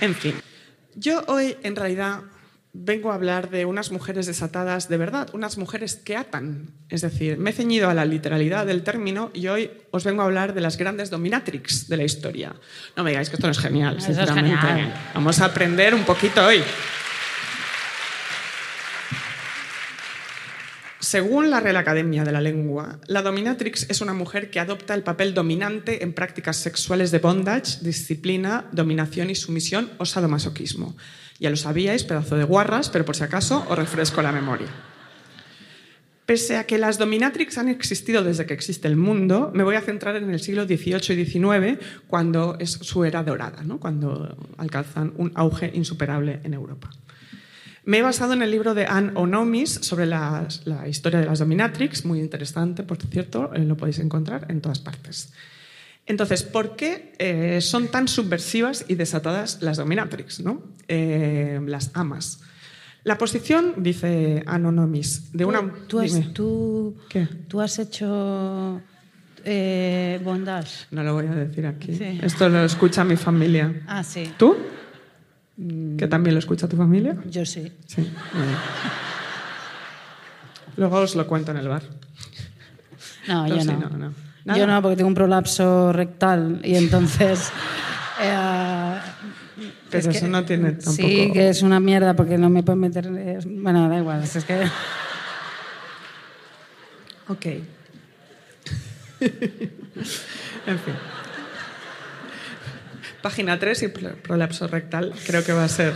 En 0.00 0.14
fin, 0.14 0.34
yo 0.94 1.22
hoy 1.26 1.56
en 1.62 1.76
realidad 1.76 2.20
vengo 2.72 3.10
a 3.10 3.14
hablar 3.14 3.50
de 3.50 3.64
unas 3.64 3.90
mujeres 3.90 4.26
desatadas 4.26 4.88
de 4.88 4.96
verdad, 4.98 5.28
unas 5.32 5.58
mujeres 5.58 5.96
que 5.96 6.16
atan. 6.16 6.70
Es 6.88 7.00
decir, 7.00 7.38
me 7.38 7.50
he 7.50 7.52
ceñido 7.52 7.88
a 7.90 7.94
la 7.94 8.04
literalidad 8.04 8.66
del 8.66 8.82
término 8.84 9.30
y 9.34 9.48
hoy 9.48 9.70
os 9.90 10.04
vengo 10.04 10.22
a 10.22 10.26
hablar 10.26 10.54
de 10.54 10.60
las 10.60 10.76
grandes 10.76 11.10
dominatrix 11.10 11.88
de 11.88 11.96
la 11.96 12.04
historia. 12.04 12.54
No 12.96 13.02
me 13.04 13.10
digáis 13.10 13.30
que 13.30 13.36
esto 13.36 13.46
no 13.46 13.52
es 13.52 13.58
genial, 13.58 13.96
Eso 13.96 14.10
es 14.10 14.16
sinceramente. 14.16 14.58
genial. 14.66 14.94
Vamos 15.14 15.40
a 15.40 15.46
aprender 15.46 15.94
un 15.94 16.04
poquito 16.04 16.44
hoy. 16.44 16.62
Según 21.00 21.48
la 21.48 21.60
Real 21.60 21.76
Academia 21.76 22.24
de 22.24 22.32
la 22.32 22.40
Lengua, 22.40 22.98
la 23.06 23.22
dominatrix 23.22 23.88
es 23.88 24.00
una 24.00 24.14
mujer 24.14 24.50
que 24.50 24.58
adopta 24.58 24.94
el 24.94 25.04
papel 25.04 25.32
dominante 25.32 26.02
en 26.02 26.12
prácticas 26.12 26.56
sexuales 26.56 27.12
de 27.12 27.20
bondage, 27.20 27.78
disciplina, 27.82 28.66
dominación 28.72 29.30
y 29.30 29.36
sumisión 29.36 29.90
o 29.98 30.04
sadomasoquismo. 30.04 30.96
Ya 31.38 31.50
lo 31.50 31.56
sabíais, 31.56 32.02
pedazo 32.02 32.36
de 32.36 32.42
guarras, 32.42 32.90
pero 32.90 33.04
por 33.04 33.14
si 33.14 33.22
acaso 33.22 33.64
os 33.68 33.78
refresco 33.78 34.22
la 34.22 34.32
memoria. 34.32 34.66
Pese 36.26 36.56
a 36.56 36.64
que 36.64 36.78
las 36.78 36.98
dominatrix 36.98 37.56
han 37.58 37.68
existido 37.68 38.24
desde 38.24 38.44
que 38.44 38.54
existe 38.54 38.88
el 38.88 38.96
mundo, 38.96 39.52
me 39.54 39.62
voy 39.62 39.76
a 39.76 39.80
centrar 39.80 40.16
en 40.16 40.28
el 40.30 40.40
siglo 40.40 40.66
XVIII 40.66 41.22
y 41.22 41.24
XIX, 41.24 41.78
cuando 42.08 42.56
es 42.58 42.72
su 42.72 43.04
era 43.04 43.22
dorada, 43.22 43.62
¿no? 43.62 43.78
cuando 43.78 44.36
alcanzan 44.58 45.14
un 45.16 45.30
auge 45.36 45.70
insuperable 45.72 46.40
en 46.42 46.54
Europa. 46.54 46.90
Me 47.88 48.00
he 48.00 48.02
basado 48.02 48.34
en 48.34 48.42
el 48.42 48.50
libro 48.50 48.74
de 48.74 48.84
Anne 48.84 49.12
Onomis 49.14 49.70
sobre 49.80 50.04
la 50.04 50.46
historia 50.86 51.20
de 51.20 51.24
las 51.24 51.38
dominatrix, 51.38 52.04
muy 52.04 52.20
interesante, 52.20 52.82
por 52.82 52.98
cierto, 52.98 53.50
eh, 53.54 53.60
lo 53.60 53.78
podéis 53.78 53.98
encontrar 53.98 54.44
en 54.50 54.60
todas 54.60 54.78
partes. 54.78 55.32
Entonces, 56.04 56.42
¿por 56.42 56.76
qué 56.76 57.14
eh, 57.18 57.62
son 57.62 57.88
tan 57.88 58.06
subversivas 58.06 58.84
y 58.88 58.96
desatadas 58.96 59.62
las 59.62 59.78
dominatrix, 59.78 60.40
¿no? 60.40 60.62
Eh, 60.86 61.62
las 61.64 61.90
amas? 61.94 62.40
La 63.04 63.16
posición, 63.16 63.72
dice 63.78 64.42
Anne 64.44 64.68
Onomis, 64.68 65.32
de 65.32 65.46
una... 65.46 65.72
¿Tú, 65.86 66.00
has, 66.00 66.12
tú, 66.34 67.60
has 67.62 67.78
hecho 67.78 68.82
eh, 69.46 70.20
bondage. 70.22 70.88
No 70.90 71.02
lo 71.02 71.14
voy 71.14 71.26
a 71.26 71.34
decir 71.34 71.64
aquí. 71.64 71.94
Sí. 71.94 72.20
Esto 72.22 72.50
lo 72.50 72.64
escucha 72.64 73.02
mi 73.02 73.16
familia. 73.16 73.82
Ah, 73.86 74.04
sí. 74.04 74.30
¿Tú? 74.36 74.58
¿Que 75.58 76.06
también 76.06 76.34
lo 76.34 76.38
escucha 76.38 76.68
tu 76.68 76.76
familia? 76.76 77.16
Yo 77.28 77.44
sí. 77.44 77.72
Luego 80.76 80.98
os 80.98 81.16
lo 81.16 81.26
cuento 81.26 81.50
en 81.50 81.56
el 81.56 81.68
bar. 81.68 81.82
No, 83.26 83.42
Pero 83.42 83.56
yo 83.56 83.62
sí, 83.62 83.68
no. 83.68 83.90
no, 83.90 83.98
no. 83.98 84.14
Nada. 84.44 84.58
Yo 84.58 84.66
no, 84.68 84.80
porque 84.80 84.96
tengo 84.96 85.08
un 85.08 85.14
prolapso 85.14 85.92
rectal 85.92 86.60
y 86.62 86.76
entonces... 86.76 87.50
eh, 88.22 88.98
Pero 89.90 90.10
es 90.10 90.16
eso 90.16 90.28
no 90.28 90.44
tiene 90.44 90.72
tampoco... 90.72 91.08
Sí, 91.08 91.30
que 91.32 91.48
es 91.48 91.62
una 91.62 91.80
mierda 91.80 92.14
porque 92.14 92.38
no 92.38 92.48
me 92.48 92.62
pueden 92.62 92.78
meter... 92.78 93.08
Bueno, 93.44 93.88
da 93.88 93.98
igual, 93.98 94.22
es 94.22 94.44
que... 94.44 94.62
Ok. 97.28 97.44
en 99.20 100.78
fin. 100.78 100.94
Página 103.28 103.58
3 103.58 103.82
y 103.82 103.88
pro- 103.88 104.16
prolapso 104.22 104.66
rectal. 104.68 105.12
Creo 105.26 105.44
que 105.44 105.52
va 105.52 105.62
a 105.64 105.68
ser 105.68 105.92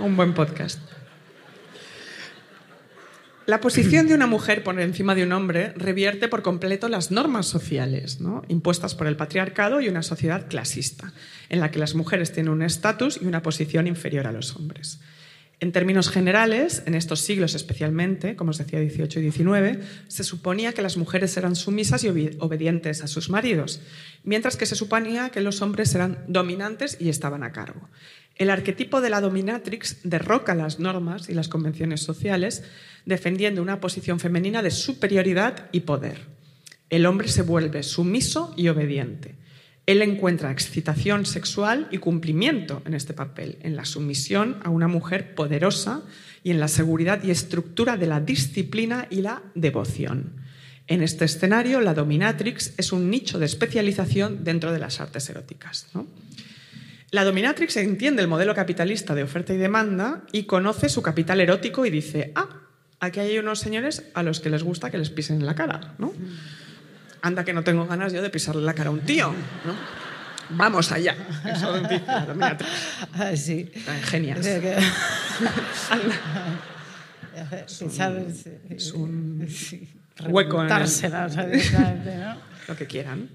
un 0.00 0.16
buen 0.16 0.34
podcast. 0.34 0.80
La 3.46 3.60
posición 3.60 4.08
de 4.08 4.14
una 4.14 4.26
mujer 4.26 4.64
por 4.64 4.80
encima 4.80 5.14
de 5.14 5.22
un 5.22 5.30
hombre 5.30 5.72
revierte 5.76 6.26
por 6.26 6.42
completo 6.42 6.88
las 6.88 7.12
normas 7.12 7.46
sociales, 7.46 8.18
impuestas 8.48 8.96
por 8.96 9.06
el 9.06 9.14
patriarcado 9.16 9.80
y 9.80 9.88
una 9.88 10.02
sociedad 10.02 10.48
clasista, 10.48 11.12
en 11.48 11.60
la 11.60 11.70
que 11.70 11.78
las 11.78 11.94
mujeres 11.94 12.32
tienen 12.32 12.50
un 12.52 12.62
estatus 12.62 13.20
y 13.22 13.26
una 13.26 13.40
posición 13.40 13.86
inferior 13.86 14.26
a 14.26 14.32
los 14.32 14.56
hombres. 14.56 14.98
En 15.60 15.72
términos 15.72 16.10
generales, 16.10 16.82
en 16.86 16.94
estos 16.94 17.20
siglos 17.20 17.54
especialmente, 17.54 18.36
como 18.36 18.50
os 18.50 18.58
decía 18.58 18.80
18 18.80 19.20
y 19.20 19.22
19, 19.22 19.80
se 20.08 20.24
suponía 20.24 20.72
que 20.72 20.82
las 20.82 20.96
mujeres 20.96 21.36
eran 21.36 21.56
sumisas 21.56 22.02
y 22.04 22.08
obe- 22.08 22.36
obedientes 22.40 23.02
a 23.02 23.06
sus 23.06 23.30
maridos, 23.30 23.80
mientras 24.24 24.56
que 24.56 24.66
se 24.66 24.74
suponía 24.74 25.30
que 25.30 25.40
los 25.40 25.62
hombres 25.62 25.94
eran 25.94 26.24
dominantes 26.28 26.96
y 27.00 27.08
estaban 27.08 27.42
a 27.44 27.52
cargo. 27.52 27.88
El 28.36 28.50
arquetipo 28.50 29.00
de 29.00 29.10
la 29.10 29.20
dominatrix 29.20 29.98
derroca 30.02 30.56
las 30.56 30.80
normas 30.80 31.28
y 31.30 31.34
las 31.34 31.48
convenciones 31.48 32.02
sociales, 32.02 32.64
defendiendo 33.06 33.62
una 33.62 33.80
posición 33.80 34.18
femenina 34.18 34.60
de 34.60 34.72
superioridad 34.72 35.68
y 35.70 35.80
poder. 35.80 36.26
El 36.90 37.06
hombre 37.06 37.28
se 37.28 37.42
vuelve 37.42 37.84
sumiso 37.84 38.52
y 38.56 38.68
obediente. 38.68 39.36
Él 39.86 40.00
encuentra 40.00 40.50
excitación 40.50 41.26
sexual 41.26 41.88
y 41.90 41.98
cumplimiento 41.98 42.82
en 42.86 42.94
este 42.94 43.12
papel, 43.12 43.58
en 43.62 43.76
la 43.76 43.84
sumisión 43.84 44.58
a 44.64 44.70
una 44.70 44.88
mujer 44.88 45.34
poderosa 45.34 46.02
y 46.42 46.50
en 46.50 46.60
la 46.60 46.68
seguridad 46.68 47.22
y 47.22 47.30
estructura 47.30 47.96
de 47.96 48.06
la 48.06 48.20
disciplina 48.20 49.06
y 49.10 49.20
la 49.20 49.42
devoción. 49.54 50.44
En 50.86 51.02
este 51.02 51.24
escenario, 51.24 51.80
la 51.80 51.94
dominatrix 51.94 52.74
es 52.76 52.92
un 52.92 53.10
nicho 53.10 53.38
de 53.38 53.46
especialización 53.46 54.44
dentro 54.44 54.72
de 54.72 54.78
las 54.78 55.00
artes 55.00 55.28
eróticas. 55.28 55.86
La 57.10 57.24
dominatrix 57.24 57.76
entiende 57.76 58.22
el 58.22 58.28
modelo 58.28 58.54
capitalista 58.54 59.14
de 59.14 59.22
oferta 59.22 59.54
y 59.54 59.56
demanda 59.56 60.24
y 60.32 60.44
conoce 60.44 60.88
su 60.88 61.00
capital 61.00 61.40
erótico 61.40 61.86
y 61.86 61.90
dice, 61.90 62.32
ah, 62.34 62.48
aquí 63.00 63.20
hay 63.20 63.38
unos 63.38 63.60
señores 63.60 64.04
a 64.14 64.22
los 64.22 64.40
que 64.40 64.50
les 64.50 64.62
gusta 64.62 64.90
que 64.90 64.98
les 64.98 65.10
pisen 65.10 65.36
en 65.36 65.46
la 65.46 65.54
cara. 65.54 65.94
Anda 67.24 67.42
que 67.42 67.54
no 67.54 67.64
tengo 67.64 67.86
ganas 67.86 68.12
yo 68.12 68.20
de 68.20 68.28
pisarle 68.28 68.60
la 68.60 68.74
cara 68.74 68.90
a 68.90 68.92
un 68.92 69.00
tío, 69.00 69.32
¿no? 69.64 69.74
Vamos 70.50 70.92
allá. 70.92 71.16
Eso 71.50 71.72
dice 71.80 72.02
la 72.06 72.26
dominatrix. 72.26 72.70
Sí. 73.36 73.70
Tan 73.86 74.02
genias. 74.02 74.46
Que-. 74.46 74.76
Pisar, 77.66 78.24
sí. 78.30 78.50
es 78.68 78.92
un 78.92 79.48
hueco 80.28 80.62
en 80.62 80.70
el- 80.70 81.10
¿no? 81.10 82.36
lo 82.68 82.76
que 82.76 82.86
quieran. 82.86 83.28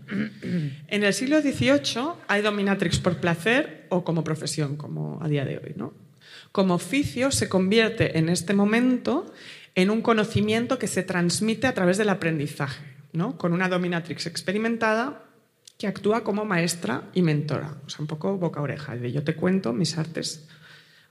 En 0.88 1.04
el 1.04 1.14
siglo 1.14 1.42
XVIII 1.42 2.14
hay 2.28 2.42
dominatrix 2.44 3.00
por 3.00 3.18
placer 3.18 3.88
o 3.90 4.04
como 4.04 4.24
profesión, 4.24 4.76
como 4.78 5.20
a 5.22 5.28
día 5.28 5.46
de 5.46 5.58
hoy. 5.58 5.74
¿no? 5.76 5.94
Como 6.52 6.76
oficio 6.76 7.32
se 7.32 7.50
convierte 7.50 8.18
en 8.20 8.30
este 8.30 8.54
momento 8.54 9.34
en 9.76 9.90
un 9.90 10.02
conocimiento 10.02 10.78
que 10.80 10.88
se 10.88 11.02
transmite 11.04 11.66
a 11.68 11.74
través 11.74 11.98
del 11.98 12.10
aprendizaje, 12.10 12.84
¿no? 13.14 13.38
con 13.38 13.54
una 13.54 13.70
dominatrix 13.70 14.26
experimentada 14.26 15.26
que 15.78 15.88
actúa 15.88 16.24
como 16.24 16.46
maestra 16.46 17.10
y 17.14 17.22
mentora, 17.22 17.78
o 17.84 18.02
un 18.02 18.08
poco 18.08 18.38
boca-oreja, 18.38 18.96
de 18.98 19.12
yo 19.12 19.24
te 19.24 19.36
cuento 19.36 19.72
mis 19.74 19.98
artes 19.98 20.48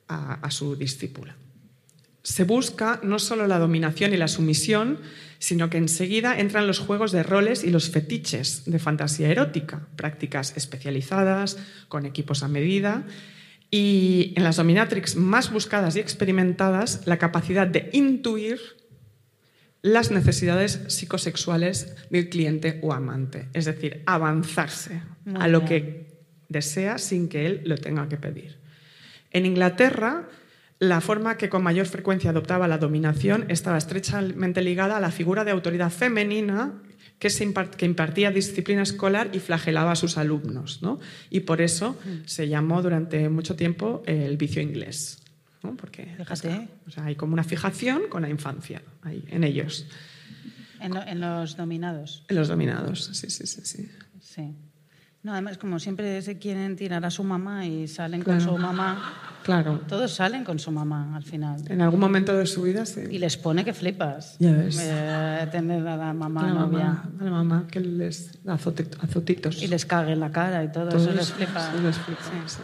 a, 0.09 0.35
a 0.35 0.51
su 0.51 0.77
discípula 0.77 1.37
se 2.29 2.45
busca 2.45 3.01
no 3.03 3.19
solo 3.19 3.47
la 3.47 3.59
dominación 3.59 4.13
y 4.13 4.19
la 4.19 4.29
sumisión, 4.29 4.99
sino 5.39 5.71
que 5.71 5.79
enseguida 5.79 6.39
entran 6.39 6.67
los 6.67 6.79
juegos 6.79 7.11
de 7.11 7.23
roles 7.23 7.65
y 7.65 7.71
los 7.71 7.89
fetiches 7.89 8.65
de 8.67 8.79
fantasía 8.79 9.31
erótica, 9.31 9.89
prácticas 9.97 10.55
especializadas, 10.55 11.57
con 11.89 12.05
equipos 12.05 12.43
a 12.43 12.49
medida. 12.49 13.07
Y 13.71 14.35
en 14.37 14.45
las 14.45 14.57
dominatrix 14.57 15.17
más 15.17 15.51
buscadas 15.51 15.97
y 15.97 16.01
experimentadas, 16.01 17.07
la 17.07 17.17
capacidad 17.17 17.67
de 17.67 17.89
intuir 17.95 18.61
las 19.83 20.11
necesidades 20.11 20.81
psicosexuales 20.89 21.95
del 22.11 22.29
cliente 22.29 22.79
o 22.83 22.93
amante, 22.93 23.49
es 23.53 23.65
decir, 23.65 24.03
avanzarse 24.07 25.03
Muy 25.25 25.41
a 25.43 25.49
lo 25.49 25.61
bien. 25.61 25.69
que 25.69 26.19
desea 26.49 26.99
sin 26.99 27.29
que 27.29 27.47
él 27.47 27.63
lo 27.65 27.77
tenga 27.77 28.09
que 28.09 28.17
pedir. 28.17 28.59
En 29.31 29.47
Inglaterra, 29.47 30.29
la 30.81 31.01
forma 31.01 31.37
que 31.37 31.49
con 31.49 31.63
mayor 31.63 31.87
frecuencia 31.87 32.31
adoptaba 32.31 32.67
la 32.69 32.79
dominación 32.79 33.45
estaba 33.49 33.79
estrechamente 33.79 34.63
ligada 34.63 34.97
a 34.97 35.01
la 35.01 35.11
figura 35.11 35.45
de 35.45 35.51
autoridad 35.51 35.91
femenina 35.91 36.73
que, 37.19 37.31
se 37.31 37.45
impart- 37.47 37.75
que 37.77 37.85
impartía 37.85 38.31
disciplina 38.31 38.83
escolar 38.83 39.31
y 39.33 39.41
flagelaba 39.41 39.93
a 39.93 39.97
sus 39.97 40.17
alumnos. 40.19 40.81
¿no? 40.83 40.99
Y 41.31 41.41
por 41.41 41.61
eso 41.61 41.97
se 42.27 42.49
llamó 42.49 42.81
durante 42.81 43.29
mucho 43.29 43.57
tiempo 43.57 44.03
el 44.07 44.37
vicio 44.37 44.63
inglés. 44.63 45.19
¿no? 45.63 45.77
Porque 45.77 46.15
Fíjate. 46.17 46.69
o 46.87 46.91
sea, 46.91 47.05
hay 47.05 47.17
como 47.17 47.33
una 47.33 47.45
fijación 47.45 48.03
con 48.09 48.23
la 48.23 48.29
infancia 48.31 48.81
ahí, 49.03 49.25
en 49.29 49.45
ellos, 49.45 49.87
En, 50.81 50.95
lo- 50.95 51.07
en 51.07 51.21
los 51.21 51.57
dominados. 51.57 52.25
en 52.29 52.37
los 52.37 52.49
dominados. 52.49 53.11
Sí, 53.13 53.31
sí, 53.31 53.47
sí. 53.47 53.61
sí. 53.65 53.91
Sí. 54.21 54.55
No, 55.25 55.33
además, 55.33 55.59
como 55.59 55.81
siempre 55.81 56.23
se 56.23 56.39
quieren 56.39 56.77
tirar 56.77 57.05
a 57.05 57.11
su 57.11 57.25
mamá 57.25 57.67
y 57.67 57.89
salen 57.89 58.23
Claro. 58.23 58.39
con 58.47 58.55
su 58.57 58.63
mamá. 58.63 59.13
Claro. 59.43 59.81
Todos 59.89 60.13
salen 60.15 60.45
con 60.45 60.59
su 60.61 60.71
mamá 60.71 61.17
al 61.17 61.25
final. 61.25 61.61
En 61.69 61.83
algún 61.83 61.99
momento 61.99 62.37
de 62.37 62.47
su 62.47 62.63
vida, 62.63 62.87
sí. 62.87 63.01
Y 63.11 63.19
les 63.19 63.37
pone 63.37 63.65
que 63.65 63.73
flipas. 63.75 64.37
Ya 64.39 64.53
ves. 64.53 64.79
Eh, 64.81 65.49
tener 65.51 65.87
a 65.89 65.97
la 65.97 66.13
mamá 66.13 66.43
la 66.43 66.55
novia. 66.55 66.85
mamá, 66.85 67.11
a 67.21 67.25
la 67.25 67.31
mamá 67.31 67.67
que 67.69 67.81
les 67.81 68.39
azotitos. 68.47 69.61
Y 69.63 69.67
les 69.67 69.85
cague 69.87 70.13
en 70.13 70.21
la 70.21 70.31
cara 70.31 70.63
y 70.63 70.71
todo. 70.71 70.89
Todo 70.91 70.99
eso 71.03 71.13
les 71.13 71.33
flipa. 71.33 71.69
eso 71.75 71.83
les 71.83 71.97
flipa, 71.99 72.23
sí. 72.47 72.59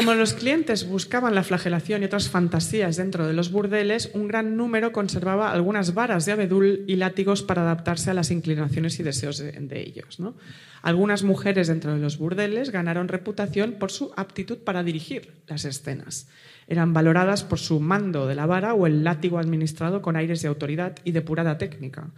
Como 0.00 0.14
los 0.14 0.32
clientes 0.32 0.88
buscaban 0.88 1.34
la 1.34 1.42
flagelación 1.42 2.00
y 2.00 2.06
otras 2.06 2.30
fantasías 2.30 2.96
dentro 2.96 3.26
de 3.26 3.34
los 3.34 3.52
burdeles, 3.52 4.10
un 4.14 4.28
gran 4.28 4.56
número 4.56 4.92
conservaba 4.92 5.52
algunas 5.52 5.92
varas 5.92 6.24
de 6.24 6.32
abedul 6.32 6.84
y 6.86 6.96
látigos 6.96 7.42
para 7.42 7.60
adaptarse 7.60 8.10
a 8.10 8.14
las 8.14 8.30
inclinaciones 8.30 8.98
y 8.98 9.02
deseos 9.02 9.36
de, 9.36 9.52
de 9.52 9.80
ellos. 9.82 10.18
¿no? 10.18 10.36
Algunas 10.80 11.22
mujeres 11.22 11.68
dentro 11.68 11.92
de 11.92 11.98
los 12.00 12.16
burdeles 12.16 12.70
ganaron 12.70 13.08
reputación 13.08 13.72
por 13.72 13.90
su 13.90 14.10
aptitud 14.16 14.60
para 14.60 14.82
dirigir 14.82 15.34
las 15.46 15.66
escenas. 15.66 16.30
Eran 16.66 16.94
valoradas 16.94 17.44
por 17.44 17.58
su 17.58 17.78
mando 17.78 18.26
de 18.26 18.36
la 18.36 18.46
vara 18.46 18.72
o 18.72 18.86
el 18.86 19.04
látigo 19.04 19.38
administrado 19.38 20.00
con 20.00 20.16
aires 20.16 20.40
de 20.40 20.48
autoridad 20.48 20.96
y 21.04 21.12
depurada 21.12 21.58
técnica 21.58 22.08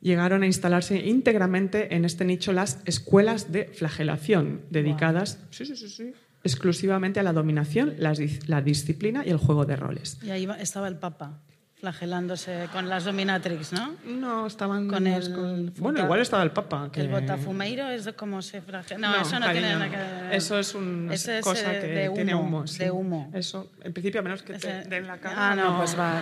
llegaron 0.00 0.42
a 0.42 0.46
instalarse 0.46 0.96
íntegramente 0.96 1.94
en 1.94 2.06
este 2.06 2.24
nicho 2.24 2.54
las 2.54 2.80
escuelas 2.86 3.52
de 3.52 3.66
flagelación, 3.66 4.62
dedicadas 4.70 5.44
sí, 5.50 5.66
sí, 5.66 5.76
sí, 5.76 5.90
sí, 5.90 6.14
exclusivamente 6.44 7.20
a 7.20 7.22
la 7.22 7.32
dominación, 7.32 7.94
la, 7.98 8.14
la 8.46 8.60
disciplina 8.62 9.22
y 9.26 9.30
el 9.30 9.36
juego 9.38 9.64
de 9.64 9.76
roles. 9.76 10.18
Y 10.22 10.30
ahí 10.30 10.48
estaba 10.58 10.88
el 10.88 10.96
Papa, 10.96 11.38
flagelándose 11.74 12.68
con 12.72 12.88
las 12.88 13.04
dominatrix, 13.04 13.72
¿no? 13.72 13.94
No, 14.06 14.46
estaban 14.46 14.86
Con 14.88 15.06
el 15.06 15.32
con- 15.32 15.72
Bueno, 15.78 16.00
igual 16.04 16.20
estaba 16.20 16.42
el 16.42 16.50
Papa. 16.50 16.90
Que... 16.92 17.00
El 17.02 17.08
botafumeiro 17.08 17.88
es 17.88 18.04
de 18.04 18.12
cómo 18.12 18.42
se 18.42 18.60
flagela. 18.60 18.98
No, 19.08 19.16
No, 19.16 19.22
eso 19.22 19.38
no 19.40 19.46
cariño, 19.46 19.66
tiene 19.66 19.74
nada 19.86 19.90
que 19.90 19.96
ver. 19.96 20.34
Eso 20.34 20.58
es 20.58 20.74
una 20.74 21.14
es, 21.14 21.28
cosa 21.42 21.74
eh, 21.74 21.80
que 21.80 21.86
de 21.88 22.08
humo, 22.08 22.14
tiene 22.16 22.34
humo. 22.34 22.66
sí. 22.66 22.78
De 22.80 22.90
humo. 22.90 23.30
Eso, 23.34 23.70
en 23.82 23.92
principio, 23.92 24.20
a 24.20 24.22
menos 24.24 24.42
que 24.42 24.52
te 24.54 24.58
Ese- 24.80 24.88
den 24.88 25.06
la 25.06 25.18
cara. 25.18 25.52
Ah, 25.52 25.54
no, 25.56 25.78
pues 25.78 25.98
va. 25.98 26.20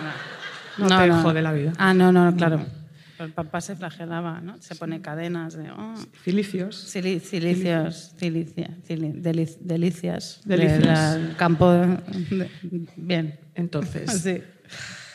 no 0.77 0.87
te 0.87 1.11
jode 1.11 1.41
la 1.41 1.51
vida. 1.51 1.73
Ah, 1.77 1.93
no, 1.93 2.11
no, 2.11 2.33
claro. 2.35 2.65
El 3.19 3.31
papá 3.33 3.59
se 3.61 3.75
flagelaba, 3.75 4.39
¿no? 4.41 4.61
Se 4.61 4.75
pone 4.75 5.01
cadenas 5.01 5.55
de... 5.57 5.69
oh, 5.71 5.93
Cilicios. 6.23 6.93
cili- 6.95 7.19
cilicios, 7.19 8.15
cili- 8.19 8.53
delicias. 9.61 10.41
Delicias. 10.45 11.15
Del 11.15 11.35
campo... 11.35 11.69
de- 11.71 12.49
bien. 12.95 13.39
Entonces, 13.55 14.11
Sí. 14.23 14.41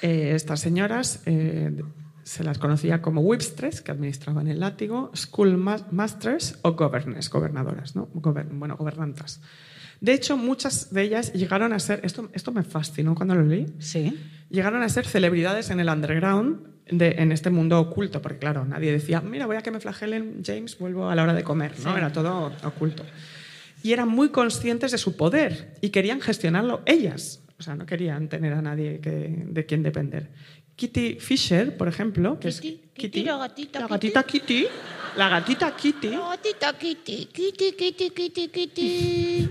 eh, 0.02 0.32
estas 0.34 0.60
señoras 0.60 1.22
eh, 1.26 1.74
se 2.22 2.44
las 2.44 2.58
conocía 2.58 3.00
como 3.02 3.20
whipstres, 3.22 3.80
que 3.80 3.90
administraban 3.92 4.48
el 4.48 4.60
látigo, 4.60 5.10
school 5.14 5.56
ma- 5.56 5.86
masters 5.90 6.58
o 6.62 6.72
governors, 6.72 7.30
gobernadoras, 7.30 7.96
¿no? 7.96 8.08
Gober- 8.14 8.48
bueno, 8.50 8.76
gobernantas. 8.76 9.40
De 10.00 10.12
hecho, 10.12 10.36
muchas 10.36 10.92
de 10.92 11.02
ellas 11.02 11.32
llegaron 11.32 11.72
a 11.72 11.78
ser, 11.78 12.00
esto, 12.02 12.28
esto 12.34 12.52
me 12.52 12.62
fascinó 12.64 13.14
cuando 13.14 13.34
lo 13.34 13.42
leí, 13.44 13.66
Sí. 13.78 14.18
llegaron 14.50 14.82
a 14.82 14.88
ser 14.88 15.06
celebridades 15.06 15.70
en 15.70 15.80
el 15.80 15.88
underground, 15.88 16.73
de- 16.86 17.14
en 17.18 17.32
este 17.32 17.50
mundo 17.50 17.80
oculto, 17.80 18.20
porque 18.22 18.38
claro, 18.38 18.64
nadie 18.64 18.92
decía, 18.92 19.20
mira, 19.20 19.46
voy 19.46 19.56
a 19.56 19.62
que 19.62 19.70
me 19.70 19.80
flagelen 19.80 20.42
James, 20.44 20.78
vuelvo 20.78 21.08
a 21.08 21.14
la 21.14 21.22
hora 21.22 21.34
de 21.34 21.42
comer, 21.44 21.72
¿no? 21.82 21.96
Era 21.96 22.12
todo 22.12 22.52
oculto. 22.64 23.04
Y 23.82 23.92
eran 23.92 24.08
muy 24.08 24.30
conscientes 24.30 24.92
de 24.92 24.98
su 24.98 25.16
poder 25.16 25.74
y 25.80 25.90
querían 25.90 26.20
gestionarlo 26.20 26.82
ellas, 26.86 27.40
o 27.58 27.62
sea, 27.62 27.74
no 27.74 27.86
querían 27.86 28.28
tener 28.28 28.52
a 28.54 28.62
nadie 28.62 29.00
que- 29.00 29.44
de 29.46 29.66
quien 29.66 29.82
depender. 29.82 30.30
Kitty 30.76 31.18
Fisher, 31.20 31.76
por 31.76 31.86
ejemplo, 31.88 32.38
que 32.40 32.48
Kitty, 32.48 32.68
es 32.68 32.80
Kitty, 32.94 33.24
la 33.24 33.36
gatita 33.36 33.80
la 33.80 33.86
gatita 33.86 34.22
Kitty, 34.24 34.66
la 35.16 35.28
gatita 35.28 35.76
Kitty, 35.76 36.08
Gatita 36.10 36.72
Kitty, 36.78 37.26
Kitty, 37.26 37.72
Kitty, 37.72 38.10
Kitty, 38.10 38.48
Kitty. 38.48 39.50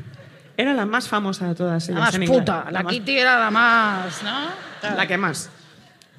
era 0.57 0.73
la 0.73 0.85
más 0.85 1.07
famosa 1.07 1.47
de 1.47 1.55
todas 1.55 1.87
La 1.87 1.93
ellas. 1.95 2.05
más 2.05 2.15
en 2.15 2.21
puta. 2.25 2.37
Inglaterra. 2.39 2.71
La 2.71 2.83
más 2.83 2.93
Kitty 2.93 3.17
era 3.17 3.39
la 3.39 3.51
más, 3.51 4.23
¿no? 4.23 4.95
La 4.97 5.07
que 5.07 5.17
más. 5.17 5.49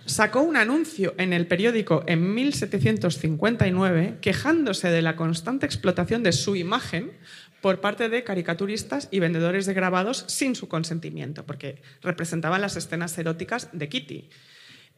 Sacó 0.06 0.42
un 0.42 0.56
anuncio 0.56 1.14
en 1.18 1.32
el 1.32 1.46
periódico 1.46 2.04
en 2.06 2.34
1759 2.34 4.18
quejándose 4.20 4.90
de 4.90 5.02
la 5.02 5.16
constante 5.16 5.66
explotación 5.66 6.22
de 6.22 6.32
su 6.32 6.56
imagen 6.56 7.12
por 7.60 7.80
parte 7.80 8.10
de 8.10 8.24
caricaturistas 8.24 9.08
y 9.10 9.20
vendedores 9.20 9.64
de 9.64 9.72
grabados 9.72 10.24
sin 10.28 10.54
su 10.54 10.68
consentimiento, 10.68 11.46
porque 11.46 11.80
representaban 12.02 12.60
las 12.60 12.76
escenas 12.76 13.16
eróticas 13.16 13.70
de 13.72 13.88
Kitty. 13.88 14.28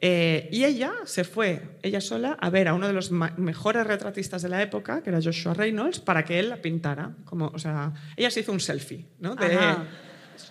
Eh, 0.00 0.48
y 0.50 0.64
ella 0.64 0.92
se 1.04 1.24
fue, 1.24 1.78
ella 1.82 2.00
sola, 2.00 2.36
a 2.40 2.50
ver 2.50 2.68
a 2.68 2.74
uno 2.74 2.86
de 2.86 2.92
los 2.92 3.10
mejores 3.12 3.86
retratistas 3.86 4.42
de 4.42 4.48
la 4.48 4.60
época, 4.60 5.02
que 5.02 5.10
era 5.10 5.20
Joshua 5.22 5.54
Reynolds, 5.54 6.00
para 6.00 6.24
que 6.24 6.40
él 6.40 6.48
la 6.48 6.60
pintara. 6.60 7.14
Como, 7.24 7.46
o 7.46 7.58
sea, 7.58 7.94
ella 8.16 8.30
se 8.30 8.40
hizo 8.40 8.52
un 8.52 8.60
selfie, 8.60 9.06
¿no? 9.20 9.36
De. 9.36 9.56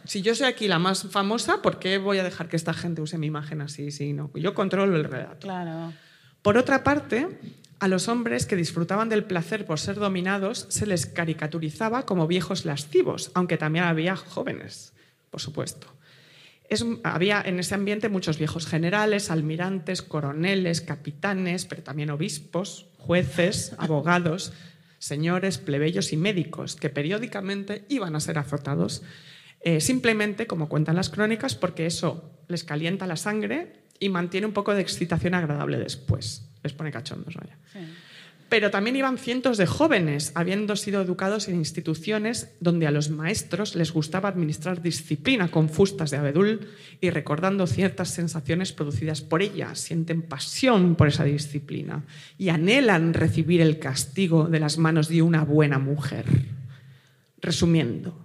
Si 0.05 0.21
yo 0.21 0.35
soy 0.35 0.47
aquí 0.47 0.67
la 0.67 0.79
más 0.79 1.03
famosa, 1.09 1.61
¿por 1.61 1.79
qué 1.79 1.97
voy 1.97 2.17
a 2.19 2.23
dejar 2.23 2.47
que 2.49 2.55
esta 2.55 2.73
gente 2.73 3.01
use 3.01 3.17
mi 3.17 3.27
imagen 3.27 3.61
así? 3.61 3.91
Si 3.91 4.13
no, 4.13 4.31
yo 4.35 4.53
controlo 4.53 4.95
el 4.97 5.03
relato. 5.05 5.39
Claro. 5.47 5.93
Por 6.41 6.57
otra 6.57 6.83
parte, 6.83 7.27
a 7.79 7.87
los 7.87 8.07
hombres 8.07 8.45
que 8.45 8.55
disfrutaban 8.55 9.09
del 9.09 9.23
placer 9.23 9.65
por 9.65 9.79
ser 9.79 9.95
dominados 9.95 10.65
se 10.69 10.85
les 10.85 11.05
caricaturizaba 11.05 12.05
como 12.05 12.27
viejos 12.27 12.65
lascivos, 12.65 13.31
aunque 13.33 13.57
también 13.57 13.85
había 13.85 14.15
jóvenes, 14.15 14.93
por 15.31 15.41
supuesto. 15.41 15.87
Es- 16.69 16.85
había 17.03 17.41
en 17.45 17.59
ese 17.59 17.75
ambiente 17.75 18.09
muchos 18.09 18.37
viejos 18.39 18.65
generales, 18.65 19.29
almirantes, 19.29 20.01
coroneles, 20.01 20.81
capitanes, 20.81 21.65
pero 21.65 21.83
también 21.83 22.09
obispos, 22.09 22.87
jueces, 22.97 23.75
abogados, 23.77 24.53
señores, 24.97 25.57
plebeyos 25.59 26.11
y 26.13 26.17
médicos 26.17 26.75
que 26.75 26.89
periódicamente 26.89 27.85
iban 27.89 28.15
a 28.15 28.19
ser 28.19 28.39
azotados, 28.39 29.03
eh, 29.65 29.81
simplemente, 29.81 30.45
como 30.45 30.69
cuentan 30.69 30.95
las 30.95 31.09
crónicas, 31.09 31.55
porque 31.55 31.87
eso 31.87 32.31
les 32.47 32.63
calienta 32.63 33.07
la 33.07 33.15
sangre 33.15 33.73
y 33.99 34.09
mantiene 34.09 34.45
un 34.45 34.53
poco 34.53 34.75
de 34.75 34.81
excitación 34.81 35.33
agradable 35.33 35.79
después. 35.79 36.47
Les 36.61 36.71
pone 36.71 36.91
cachondos, 36.91 37.33
vaya. 37.33 37.57
Pero 38.47 38.69
también 38.69 38.95
iban 38.95 39.17
cientos 39.17 39.57
de 39.57 39.65
jóvenes, 39.65 40.31
habiendo 40.35 40.75
sido 40.75 41.01
educados 41.01 41.47
en 41.47 41.55
instituciones 41.55 42.51
donde 42.59 42.85
a 42.85 42.91
los 42.91 43.09
maestros 43.09 43.73
les 43.73 43.91
gustaba 43.91 44.29
administrar 44.29 44.83
disciplina 44.83 45.49
con 45.49 45.67
fustas 45.67 46.11
de 46.11 46.17
abedul 46.17 46.67
y 47.01 47.09
recordando 47.09 47.65
ciertas 47.65 48.11
sensaciones 48.11 48.71
producidas 48.71 49.21
por 49.21 49.41
ella, 49.41 49.73
sienten 49.73 50.21
pasión 50.21 50.93
por 50.93 51.07
esa 51.07 51.23
disciplina 51.23 52.03
y 52.37 52.49
anhelan 52.49 53.15
recibir 53.15 53.61
el 53.61 53.79
castigo 53.79 54.43
de 54.47 54.59
las 54.59 54.77
manos 54.77 55.07
de 55.09 55.23
una 55.23 55.43
buena 55.43 55.79
mujer. 55.79 56.25
Resumiendo, 57.41 58.24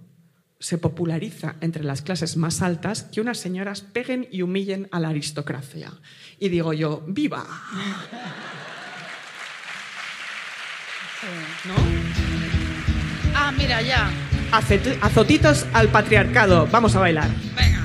se 0.61 0.77
populariza 0.77 1.55
entre 1.59 1.83
las 1.83 2.01
clases 2.01 2.37
más 2.37 2.61
altas 2.61 3.03
que 3.11 3.19
unas 3.19 3.39
señoras 3.39 3.81
peguen 3.81 4.27
y 4.31 4.43
humillen 4.43 4.87
a 4.91 4.99
la 5.01 5.09
aristocracia. 5.09 5.91
Y 6.39 6.47
digo 6.49 6.71
yo, 6.71 7.03
¡viva! 7.07 7.45
¿No? 11.65 11.73
Ah, 13.35 13.51
mira, 13.51 13.81
ya. 13.81 14.09
Acet- 14.51 14.97
Azotitos 15.01 15.65
al 15.73 15.89
patriarcado. 15.89 16.67
Vamos 16.71 16.95
a 16.95 16.99
bailar. 16.99 17.29
Venga. 17.55 17.81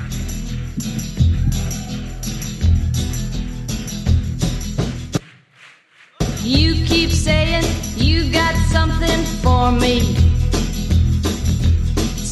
You 6.43 6.85
keep 6.85 7.09
saying 7.11 7.63
you 7.97 8.31
got 8.31 8.55
something 8.71 9.23
for 9.43 9.71
me. 9.71 10.15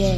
Yeah. 0.00 0.16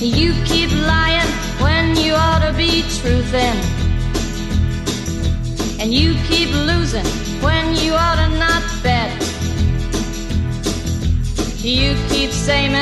You 0.00 0.34
keep 0.44 0.72
lying 0.72 1.30
when 1.62 1.94
you 1.94 2.14
ought 2.14 2.42
to 2.44 2.52
be 2.56 2.82
truthing. 2.98 3.54
And 5.78 5.94
you 5.94 6.16
keep 6.26 6.50
losing 6.50 7.06
when 7.40 7.76
you 7.76 7.92
ought 7.92 8.16
to 8.16 8.28
not 8.36 8.64
bet. 8.82 9.12
You 11.62 11.94
keep 12.08 12.32
saying 12.32 12.74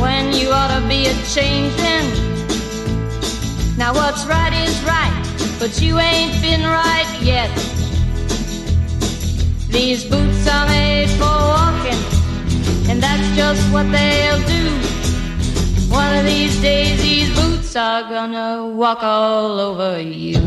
when 0.00 0.32
you 0.32 0.50
ought 0.52 0.72
to 0.78 0.86
be 0.86 1.06
a 1.06 1.14
changing. 1.34 2.06
Now 3.76 3.92
what's 3.92 4.24
right 4.26 4.52
is 4.52 4.80
right, 4.84 5.56
but 5.58 5.82
you 5.82 5.98
ain't 5.98 6.40
been 6.42 6.62
right 6.62 7.10
yet. 7.22 7.50
These 9.72 10.04
boots 10.04 10.46
are 10.48 10.66
made 10.66 11.08
for 11.18 11.36
walking, 11.56 12.00
and 12.90 13.02
that's 13.02 13.28
just 13.34 13.62
what 13.72 13.90
they'll 13.90 14.38
do. 14.46 14.64
One 15.90 16.14
of 16.18 16.24
these 16.26 16.60
days, 16.60 17.00
these 17.00 17.30
boots 17.34 17.74
are 17.74 18.02
gonna 18.02 18.66
walk 18.66 19.02
all 19.02 19.58
over 19.60 19.98
you. 19.98 20.40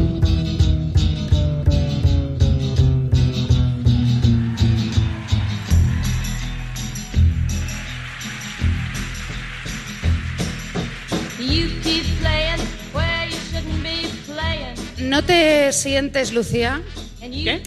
You 11.39 11.69
keep 11.81 12.05
playing 12.21 12.61
where 12.93 13.25
you 13.25 13.39
shouldn't 13.49 13.83
be 13.83 14.07
playing. 14.27 15.09
¿No 15.09 15.23
te 15.23 15.71
sientes, 15.73 16.31
Lucía? 16.31 16.81
¿Qué? 17.21 17.61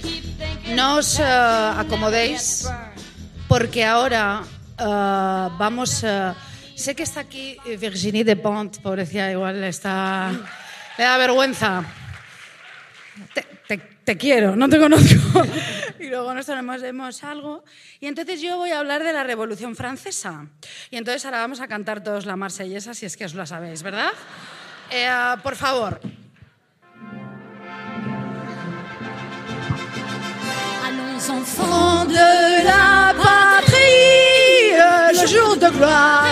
No 0.75 0.97
os 1.01 1.19
eh, 1.19 1.25
acomodéis 1.25 2.69
porque 3.49 3.85
ahora 3.85 4.43
eh, 4.79 5.49
vamos... 5.59 6.05
eh, 6.05 6.33
sé 6.77 6.95
que 6.95 7.03
está 7.03 7.21
aquí 7.21 7.57
Virginie 7.79 8.25
de 8.25 8.37
Pont, 8.37 8.79
pobrecilla, 8.81 9.31
igual 9.33 9.63
está... 9.65 10.31
Le 10.99 11.05
da 11.05 11.17
vergüenza. 11.19 11.85
Te, 13.35 13.43
te- 13.67 13.79
te 14.05 14.17
quiero, 14.17 14.57
no 14.57 14.69
te 14.69 14.79
conozco. 14.79 15.43
y 16.01 16.09
luego 16.09 16.35
nos 16.35 16.47
tomamos 16.47 16.83
algo. 17.25 17.65
Y 18.01 18.07
entonces 18.07 18.41
yo 18.41 18.57
voy 18.57 18.71
a 18.71 18.81
hablar 18.81 19.03
de 19.05 19.13
la 19.13 19.23
Revolución 19.25 19.75
Francesa. 19.77 20.47
Y 20.91 20.97
entonces 20.97 21.25
ahora 21.25 21.39
vamos 21.39 21.61
a 21.61 21.69
cantar 21.69 22.03
todos 22.03 22.27
la 22.27 22.37
marsellesa, 22.37 22.95
si 22.95 23.07
es 23.07 23.17
que 23.17 23.25
os 23.25 23.35
la 23.35 23.47
sabéis, 23.47 23.83
¿verdad? 23.83 24.11
Eh, 24.91 25.09
por 25.43 25.55
favor. 25.57 26.01
Enfants 31.31 32.07
de 32.07 32.65
la 32.65 33.13
patrie, 33.23 34.73
le 35.13 35.27
jour 35.27 35.57
de 35.59 35.69
gloire 35.77 36.25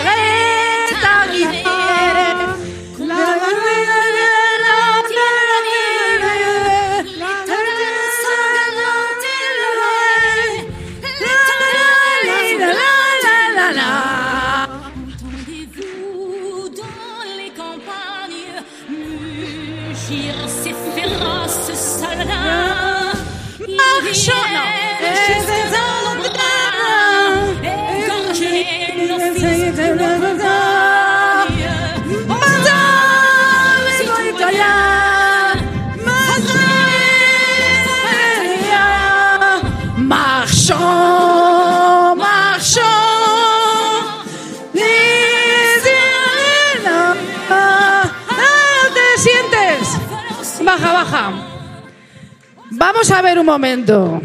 Vamos 52.77 53.09
a 53.09 53.23
ver 53.23 53.39
un 53.39 53.45
momento. 53.47 54.21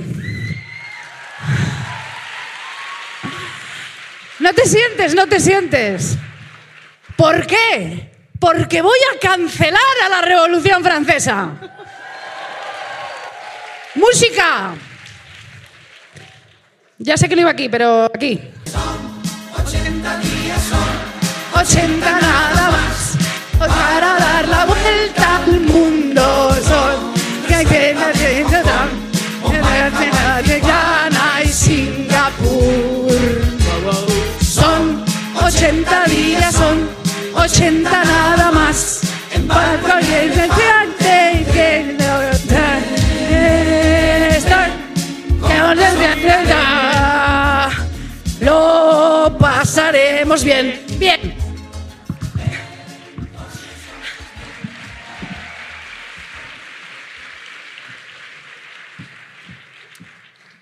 No 4.41 4.53
te 4.53 4.67
sientes, 4.67 5.15
no 5.15 5.27
te 5.27 5.41
sientes. 5.41 6.19
¿Por 7.17 7.47
qué? 7.47 8.11
Porque 8.38 8.83
voy 8.83 8.99
a 9.15 9.19
cancelar 9.19 9.81
a 10.05 10.09
la 10.11 10.21
Revolución 10.21 10.85
Francesa. 10.85 11.49
Música. 13.95 14.75
Ya 16.99 17.17
sé 17.17 17.31
que 17.31 17.35
no 17.35 17.41
iba 17.41 17.51
aquí, 17.53 17.71
pero 17.71 18.05
aquí. 18.15 18.38
80 21.55 22.21
nada 22.21 22.71
más 22.71 23.17
para 23.59 24.15
dar 24.19 24.49
la 24.49 24.65
vuelta 24.67 25.37
al 25.37 25.61
mundo 25.61 26.12
80 35.73 36.05
días 36.05 36.55
son 36.55 36.87
80 37.35 38.05
nada 38.05 38.51
más 38.53 39.01
para 39.49 40.01
que 40.01 40.31
que 40.99 41.47
que 41.51 41.97
lo 48.41 49.39
pasaremos 49.39 50.45
bien 50.45 50.85
bien 50.99 51.39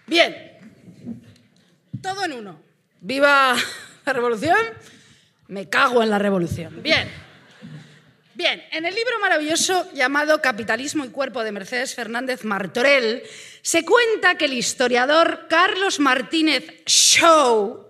Bien. 0.06 0.34
Todo 2.02 2.24
en 2.24 2.32
uno. 2.32 2.60
¿Viva 3.00 3.54
la 4.04 4.12
revolución? 4.12 4.56
Me 5.50 5.68
cago 5.68 6.00
en 6.02 6.10
la 6.10 6.18
revolución. 6.18 6.80
Bien. 6.80 7.10
Bien, 8.34 8.62
en 8.70 8.86
el 8.86 8.94
libro 8.94 9.18
maravilloso 9.20 9.92
llamado 9.92 10.40
Capitalismo 10.40 11.04
y 11.04 11.08
Cuerpo 11.08 11.42
de 11.42 11.50
Mercedes 11.50 11.94
Fernández 11.94 12.44
Martorell, 12.44 13.24
se 13.60 13.84
cuenta 13.84 14.36
que 14.36 14.44
el 14.44 14.52
historiador 14.52 15.46
Carlos 15.50 15.98
Martínez 15.98 16.84
Shaw, 16.86 17.84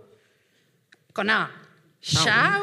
con 1.13 1.29
A, 1.31 1.53
Shaw, 2.01 2.63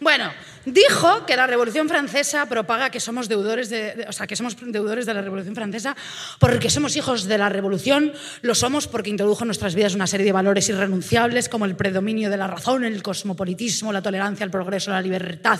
bueno, 0.00 0.32
dijo 0.72 1.26
que 1.26 1.36
la 1.36 1.46
Revolución 1.46 1.88
Francesa 1.88 2.46
propaga 2.46 2.90
que 2.90 3.00
somos 3.00 3.28
deudores 3.28 3.70
de, 3.70 4.06
o 4.08 4.12
sea, 4.12 4.26
que 4.26 4.36
somos 4.36 4.56
deudores 4.60 5.06
de 5.06 5.14
la 5.14 5.22
Revolución 5.22 5.54
Francesa 5.54 5.96
porque 6.38 6.70
somos 6.70 6.96
hijos 6.96 7.24
de 7.24 7.38
la 7.38 7.48
Revolución, 7.48 8.12
lo 8.42 8.54
somos 8.54 8.86
porque 8.86 9.10
introdujo 9.10 9.44
en 9.44 9.48
nuestras 9.48 9.74
vidas 9.74 9.94
una 9.94 10.06
serie 10.06 10.26
de 10.26 10.32
valores 10.32 10.68
irrenunciables 10.68 11.48
como 11.48 11.64
el 11.64 11.76
predominio 11.76 12.30
de 12.30 12.36
la 12.36 12.46
razón, 12.46 12.84
el 12.84 13.02
cosmopolitismo, 13.02 13.92
la 13.92 14.02
tolerancia 14.02 14.44
al 14.44 14.50
progreso, 14.50 14.90
la 14.90 15.02
libertad, 15.02 15.58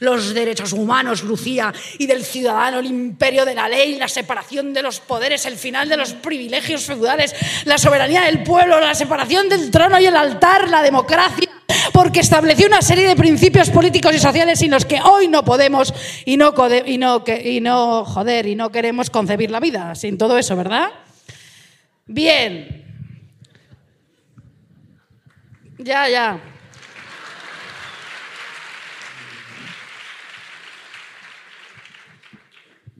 los 0.00 0.34
derechos 0.34 0.72
humanos, 0.72 1.22
Lucía, 1.22 1.72
y 1.98 2.06
del 2.06 2.24
ciudadano, 2.24 2.78
el 2.78 2.86
imperio 2.86 3.44
de 3.44 3.54
la 3.54 3.68
ley, 3.68 3.96
la 3.96 4.08
separación 4.08 4.72
de 4.72 4.82
los 4.82 5.00
poderes, 5.00 5.46
el 5.46 5.56
final 5.56 5.88
de 5.88 5.96
los 5.96 6.12
privilegios 6.12 6.84
feudales, 6.84 7.34
la 7.64 7.78
soberanía 7.78 8.22
del 8.22 8.42
pueblo, 8.42 8.80
la 8.80 8.94
separación 8.94 9.48
del 9.48 9.70
trono 9.70 9.98
y 10.00 10.06
el 10.06 10.16
altar, 10.16 10.68
la 10.68 10.82
democracia, 10.82 11.48
porque 11.92 12.20
estableció 12.20 12.66
una 12.66 12.82
serie 12.82 13.06
de 13.06 13.16
principios 13.16 13.70
políticos 13.70 14.14
y 14.14 14.18
sociales 14.18 14.58
sin 14.58 14.70
los 14.70 14.84
que 14.84 15.00
hoy 15.00 15.28
no 15.28 15.44
podemos 15.44 15.92
y 16.24 16.36
no, 16.36 16.54
y 17.44 17.60
no 17.60 18.04
joder, 18.04 18.46
y 18.46 18.54
no 18.54 18.70
queremos 18.70 19.10
concebir 19.10 19.50
la 19.50 19.60
vida 19.60 19.94
sin 19.94 20.18
todo 20.18 20.38
eso, 20.38 20.56
¿verdad? 20.56 20.90
Bien. 22.06 22.84
Ya, 25.78 26.08
ya. 26.08 26.40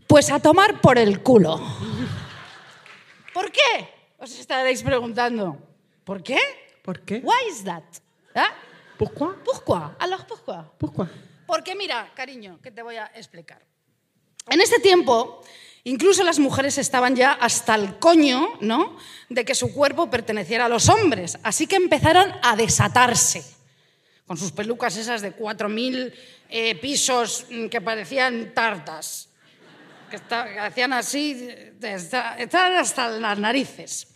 Pues 0.07 0.31
a 0.31 0.39
tomar 0.39 0.81
por 0.81 0.99
el 0.99 1.23
culo. 1.23 1.61
¿Por 3.33 3.51
qué? 3.51 3.89
Os 4.19 4.39
estaréis 4.39 4.83
preguntando. 4.83 5.59
¿Por 6.05 6.23
qué? 6.23 6.39
¿Por 6.83 7.01
qué? 7.01 7.21
Why 7.23 7.51
is 7.51 7.65
that? 7.65 7.83
¿Ah? 8.35 8.55
Pourquoi? 8.99 9.37
Pourquoi? 9.45 9.97
Alors 9.99 10.27
pourquoi? 10.27 10.73
Pourquoi? 10.79 11.09
Porque 11.47 11.75
mira, 11.75 12.11
cariño, 12.15 12.59
que 12.63 12.71
te 12.71 12.83
voy 12.83 12.97
a 12.97 13.07
explicar. 13.15 13.61
En 14.49 14.61
este 14.61 14.79
tiempo, 14.81 15.43
incluso 15.85 16.23
las 16.25 16.39
mujeres 16.39 16.79
estaban 16.79 17.15
ya 17.15 17.33
hasta 17.33 17.75
el 17.75 17.99
coño, 17.99 18.49
¿no? 18.61 18.97
De 19.29 19.45
que 19.45 19.55
su 19.55 19.73
cuerpo 19.73 20.09
perteneciera 20.11 20.65
a 20.67 20.69
los 20.69 20.89
hombres. 20.89 21.39
Así 21.43 21.67
que 21.67 21.77
empezaron 21.77 22.33
a 22.43 22.57
desatarse. 22.57 23.45
Con 24.27 24.37
sus 24.37 24.51
pelucas 24.53 24.97
esas 24.97 25.23
de 25.23 25.37
4.000 25.37 26.13
eh, 26.49 26.75
pisos 26.77 27.47
mm, 27.51 27.67
que 27.67 27.81
parecían 27.81 28.53
tartas. 28.55 29.29
Que, 30.11 30.17
esta- 30.17 30.49
que 30.53 30.59
hacían 30.59 30.93
así, 30.93 31.49
estaban 31.83 32.77
hasta 32.77 33.09
las 33.09 33.39
narices. 33.39 34.09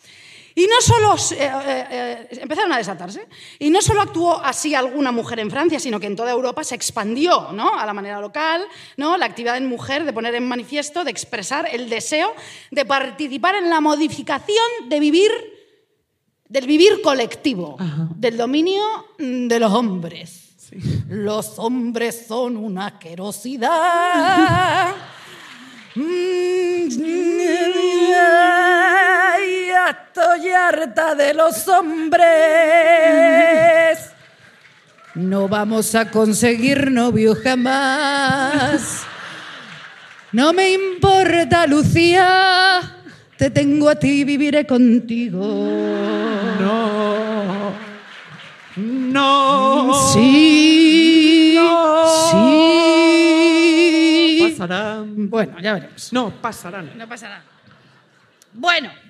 Y 0.61 0.66
no 0.66 0.79
solo 0.83 1.14
eh, 1.14 1.37
eh, 1.40 1.87
eh, 1.90 2.29
empezaron 2.42 2.70
a 2.70 2.77
desatarse. 2.77 3.27
Y 3.59 3.70
no 3.70 3.81
solo 3.81 4.03
actuó 4.03 4.37
así 4.37 4.75
alguna 4.75 5.11
mujer 5.11 5.40
en 5.40 5.51
Francia, 5.51 5.81
sino 5.81 5.99
que 5.99 6.07
en 6.07 6.14
toda 6.14 6.33
Europa 6.33 6.62
se 6.64 6.75
expandió, 6.75 7.51
¿no? 7.53 7.79
A 7.79 7.87
la 7.87 7.94
manera 7.94 8.20
local, 8.20 8.66
¿no? 8.99 9.16
La 9.16 9.25
actividad 9.25 9.57
en 9.57 9.66
mujer 9.66 10.05
de 10.05 10.12
poner 10.12 10.35
en 10.35 10.46
manifiesto, 10.46 11.03
de 11.03 11.11
expresar 11.11 11.66
el 11.73 11.88
deseo 11.88 12.35
de 12.70 12.85
participar 12.85 13.55
en 13.55 13.70
la 13.70 13.81
modificación 13.81 14.90
de 14.90 15.01
vivir, 15.01 15.31
del 16.46 16.66
vivir 16.66 17.01
colectivo, 17.01 17.79
del 18.16 18.37
dominio 18.37 18.85
de 19.18 19.59
los 19.59 19.73
hombres. 19.73 20.68
Los 21.09 21.59
hombres 21.59 22.27
son 22.29 22.59
una 22.59 22.88
asquerosidad. 22.88 24.94
Ya 29.80 29.90
estoy 29.90 30.50
harta 30.50 31.14
de 31.14 31.32
los 31.32 31.66
hombres. 31.68 32.26
No 35.14 35.48
vamos 35.48 35.94
a 35.94 36.10
conseguir 36.10 36.90
novio 36.90 37.34
jamás. 37.42 39.04
No 40.32 40.52
me 40.52 40.72
importa, 40.72 41.66
Lucía. 41.66 42.96
Te 43.38 43.48
tengo 43.48 43.88
a 43.88 43.94
ti, 43.94 44.24
viviré 44.24 44.66
contigo. 44.66 45.40
No. 46.60 47.72
No. 48.76 49.94
Sí. 50.12 51.58
Sí. 52.30 52.46
Pasará. 54.50 55.02
Bueno, 55.06 55.58
ya 55.60 55.72
veremos. 55.72 56.12
No, 56.12 56.30
pasarán. 56.30 56.90
No 56.98 57.08
pasa 57.08 57.30
nada. 57.30 57.44
Bueno. 58.52 59.10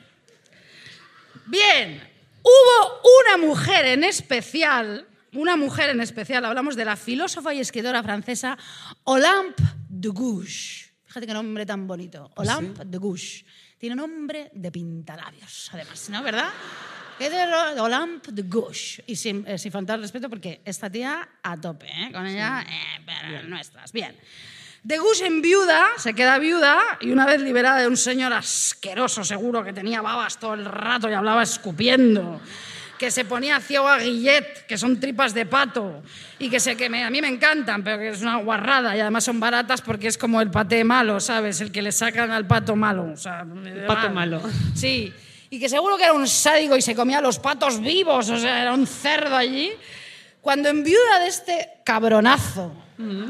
Bien. 1.50 2.00
Hubo 2.42 3.00
una 3.20 3.46
mujer 3.46 3.84
en 3.86 4.04
especial, 4.04 5.06
una 5.32 5.56
mujer 5.56 5.90
en 5.90 6.00
especial, 6.00 6.44
hablamos 6.44 6.76
de 6.76 6.84
la 6.84 6.96
filósofa 6.96 7.52
y 7.52 7.60
escritora 7.60 8.02
francesa 8.02 8.56
Olympe 9.04 9.62
de 9.88 10.08
Gouges. 10.08 10.92
Fíjate 11.04 11.26
qué 11.26 11.34
nombre 11.34 11.66
tan 11.66 11.86
bonito. 11.86 12.30
Olympe 12.36 12.84
de 12.84 12.98
Gouges. 12.98 13.44
Tiene 13.76 13.96
nombre 13.96 14.50
de 14.54 14.70
pintalabios, 14.70 15.70
además, 15.72 16.08
¿no? 16.08 16.22
¿Verdad? 16.22 16.50
Olympe 17.78 18.32
de 18.32 18.42
Gouges. 18.42 19.02
Y 19.06 19.16
sin, 19.16 19.44
eh, 19.46 19.58
sin 19.58 19.72
faltar 19.72 19.98
respeto, 20.00 20.30
porque 20.30 20.62
esta 20.64 20.88
tía 20.88 21.28
a 21.42 21.60
tope, 21.60 21.86
¿eh? 21.86 22.10
Con 22.12 22.26
ella, 22.26 22.64
eh, 22.68 23.02
pero 23.04 23.42
nuestras. 23.48 23.92
Bien. 23.92 24.16
De 24.82 24.96
Gouges 24.98 25.20
en 25.22 25.42
viuda, 25.42 25.84
se 25.98 26.14
queda 26.14 26.38
viuda 26.38 26.78
y 27.00 27.10
una 27.10 27.26
vez 27.26 27.40
liberada 27.42 27.80
de 27.80 27.86
un 27.88 27.96
señor 27.98 28.32
asqueroso, 28.32 29.24
seguro 29.24 29.62
que 29.62 29.72
tenía 29.74 30.00
babas 30.00 30.38
todo 30.38 30.54
el 30.54 30.64
rato 30.64 31.10
y 31.10 31.12
hablaba 31.12 31.42
escupiendo, 31.42 32.40
que 32.98 33.10
se 33.10 33.26
ponía 33.26 33.60
ciego 33.60 33.88
a 33.88 33.98
guillet, 33.98 34.64
que 34.66 34.78
son 34.78 34.98
tripas 34.98 35.34
de 35.34 35.44
pato 35.44 36.02
y 36.38 36.48
que, 36.48 36.60
sé 36.60 36.76
que 36.76 36.88
me- 36.88 37.04
a 37.04 37.10
mí 37.10 37.20
me 37.20 37.28
encantan, 37.28 37.84
pero 37.84 37.98
que 37.98 38.08
es 38.08 38.22
una 38.22 38.36
guarrada 38.36 38.96
y 38.96 39.00
además 39.00 39.24
son 39.24 39.38
baratas 39.38 39.82
porque 39.82 40.08
es 40.08 40.16
como 40.16 40.40
el 40.40 40.50
paté 40.50 40.82
malo, 40.82 41.20
¿sabes? 41.20 41.60
El 41.60 41.70
que 41.72 41.82
le 41.82 41.92
sacan 41.92 42.30
al 42.30 42.46
pato 42.46 42.74
malo. 42.74 43.10
O 43.12 43.16
sea, 43.18 43.44
pato 43.86 44.08
malo. 44.10 44.42
Sí, 44.74 45.12
y 45.50 45.60
que 45.60 45.68
seguro 45.68 45.98
que 45.98 46.04
era 46.04 46.14
un 46.14 46.26
sádico 46.26 46.74
y 46.76 46.80
se 46.82 46.94
comía 46.94 47.20
los 47.20 47.38
patos 47.38 47.80
vivos, 47.80 48.30
o 48.30 48.38
sea, 48.38 48.62
era 48.62 48.72
un 48.72 48.86
cerdo 48.86 49.36
allí. 49.36 49.70
Cuando 50.40 50.70
en 50.70 50.82
viuda 50.84 51.18
de 51.20 51.26
este 51.28 51.68
cabronazo, 51.84 52.72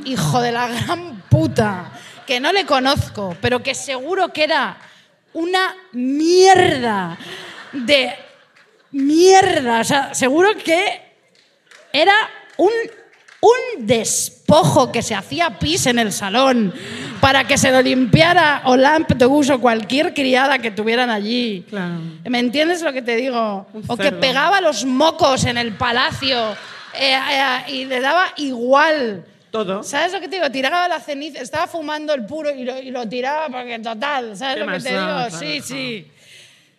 hijo 0.05 0.41
de 0.41 0.53
la 0.53 0.69
gran 0.69 1.23
puta, 1.29 1.93
que 2.27 2.41
no 2.41 2.53
le 2.53 2.65
conozco, 2.65 3.37
pero 3.41 3.63
que 3.63 3.75
seguro 3.75 4.33
que 4.33 4.45
era 4.45 4.77
una 5.33 5.75
mierda 5.93 7.19
de 7.73 8.15
mierda, 8.93 9.81
o 9.81 9.85
sea, 9.85 10.15
seguro 10.15 10.51
que 10.65 11.03
era 11.93 12.15
un, 12.57 12.71
un 13.41 13.87
despojo 13.87 14.91
que 14.91 15.03
se 15.03 15.15
hacía 15.15 15.59
pis 15.59 15.87
en 15.87 15.99
el 15.99 16.13
salón 16.13 16.75
para 17.21 17.45
que 17.45 17.59
se 17.59 17.71
lo 17.71 17.83
limpiara 17.83 18.63
Olympe 18.65 19.15
de 19.15 19.27
Gouges 19.27 19.51
o 19.51 19.61
cualquier 19.61 20.15
criada 20.15 20.59
que 20.59 20.71
tuvieran 20.71 21.11
allí. 21.11 21.65
Claro. 21.69 22.01
¿Me 22.25 22.39
entiendes 22.39 22.83
lo 22.83 22.93
que 22.93 23.03
te 23.03 23.17
digo? 23.17 23.67
Un 23.73 23.85
O 23.87 23.97
que 23.97 24.13
pegaba 24.13 24.61
los 24.61 24.85
mocos 24.85 25.45
en 25.45 25.59
el 25.59 25.73
palacio 25.73 26.53
eh, 26.95 27.15
eh, 27.15 27.73
y 27.73 27.85
le 27.85 28.01
daba 28.01 28.27
igual. 28.37 29.25
Todo. 29.51 29.83
¿Sabes 29.83 30.13
lo 30.13 30.21
que 30.21 30.29
te 30.29 30.37
digo? 30.37 30.51
Tiraba 30.51 30.87
la 30.89 31.01
ceniza, 31.01 31.41
estaba 31.41 31.67
fumando 31.67 32.15
el 32.15 32.25
puro 32.25 32.51
y 32.55 32.65
lo, 32.65 32.79
y 32.79 32.91
lo 32.91 33.09
tiraba 33.09 33.49
porque 33.49 33.79
total, 33.81 34.37
¿sabes 34.37 34.55
¿Qué 34.57 34.61
lo 34.61 34.67
que 34.73 34.79
te 34.81 34.89
digo? 34.91 35.01
Claro, 35.01 35.39
sí, 35.39 35.61
sí. 35.61 36.07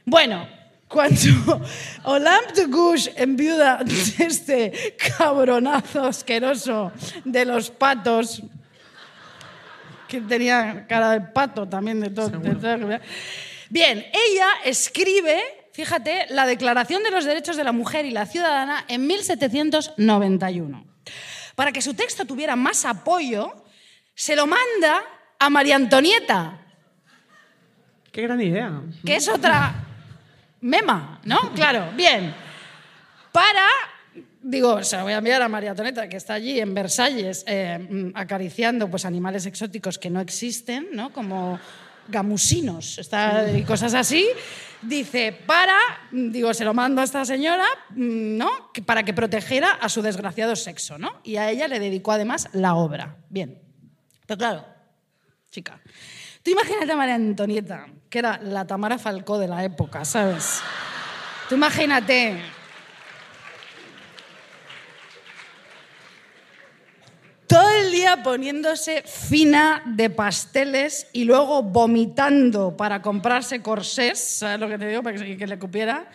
Bueno, 0.06 0.48
cuando 0.88 1.62
de 2.56 2.66
Gouges 2.66 3.12
enviuda 3.16 3.78
de 3.84 4.26
este 4.26 4.96
cabronazo 5.18 6.04
asqueroso 6.06 6.92
de 7.26 7.46
los 7.46 7.70
patos, 7.72 8.42
que 10.08 10.20
tenía 10.22 10.86
cara 10.88 11.12
de 11.12 11.22
pato 11.22 11.68
también 11.68 12.00
de 12.02 12.10
todo. 12.10 12.30
de 12.30 12.56
todo- 12.56 13.00
Bien, 13.70 14.00
ella 14.00 14.48
escribe, 14.66 15.42
fíjate, 15.72 16.26
la 16.30 16.46
Declaración 16.46 17.04
de 17.04 17.12
los 17.12 17.24
Derechos 17.24 17.56
de 17.56 17.64
la 17.64 17.72
Mujer 17.72 18.06
y 18.06 18.12
la 18.12 18.26
Ciudadana 18.26 18.84
en 18.90 19.08
1791. 19.08 20.91
Para 21.56 21.72
que 21.72 21.82
su 21.82 21.94
texto 21.94 22.26
tuviera 22.26 22.56
más 22.56 22.86
apoyo, 22.86 23.54
se 24.16 24.36
lo 24.36 24.48
manda 24.48 25.02
a 25.40 25.50
María 25.50 25.76
Antonieta, 25.76 26.58
Qué 28.12 28.22
gran 28.24 28.42
idea. 28.42 28.82
que 29.06 29.16
es 29.16 29.28
otra 29.30 29.74
mema, 30.60 31.22
¿no? 31.24 31.54
Claro, 31.54 31.92
bien. 31.96 32.34
Para, 33.32 33.68
digo, 34.42 34.84
se 34.84 34.98
lo 34.98 35.04
voy 35.04 35.14
a 35.14 35.18
enviar 35.20 35.42
a 35.42 35.48
María 35.48 35.72
Antonieta, 35.72 36.10
que 36.10 36.18
está 36.18 36.34
allí 36.34 36.60
en 36.60 36.74
Versalles 36.74 37.46
eh, 37.48 37.80
mm, 37.80 38.12
acariciando 38.16 38.90
pues, 38.90 39.06
animales 39.06 39.46
exóticos 39.46 39.98
que 39.98 40.10
no 40.10 40.20
existen, 40.20 40.90
¿no? 40.92 41.14
Como 41.14 41.58
gamusinos 42.08 42.98
está, 42.98 43.52
y 43.52 43.64
cosas 43.64 43.94
así. 43.94 44.28
Dice, 44.82 45.32
para, 45.46 45.78
digo, 46.12 46.54
se 46.54 46.66
lo 46.66 46.74
mando 46.74 47.02
a 47.02 47.04
esta 47.04 47.24
señora, 47.24 47.66
mm, 47.92 48.38
¿no? 48.38 48.50
Para 48.86 49.04
que 49.04 49.14
protegiera 49.14 49.74
a 49.74 49.90
su 49.90 50.02
desgraciado 50.02 50.56
sexo, 50.56 50.98
¿no? 50.98 51.22
Y 51.24 51.36
a 51.36 51.52
ella 51.52 51.68
le 51.68 51.80
dedicó 51.80 52.12
además 52.12 52.50
la 52.54 52.74
obra. 52.74 53.18
Bien. 53.30 53.62
Pero 54.26 54.38
claro, 54.38 54.66
chica. 55.52 55.80
Tú 56.42 56.50
imagínate 56.50 56.92
a 56.92 56.96
María 56.96 57.16
Antonieta, 57.16 57.86
que 58.10 58.20
era 58.20 58.40
la 58.42 58.66
Tamara 58.66 58.98
Falcó 58.98 59.38
de 59.38 59.48
la 59.48 59.64
época, 59.64 60.04
¿sabes? 60.06 60.62
Tú 61.48 61.56
imagínate. 61.56 62.42
Todo 67.52 67.70
el 67.70 67.92
día 67.92 68.24
poniéndose 68.24 69.02
fina 69.02 69.84
de 69.86 70.10
pasteles 70.10 71.08
y 71.12 71.26
luego 71.26 71.62
vomitando 71.62 72.78
para 72.78 73.02
comprarse 73.02 73.62
corsés, 73.62 74.20
¿sabes 74.20 74.58
lo 74.58 74.70
que 74.70 74.78
te 74.78 74.88
digo? 74.88 75.04
Para 75.04 75.18
que, 75.18 75.48
le 75.48 75.60
cupiera. 75.60 76.10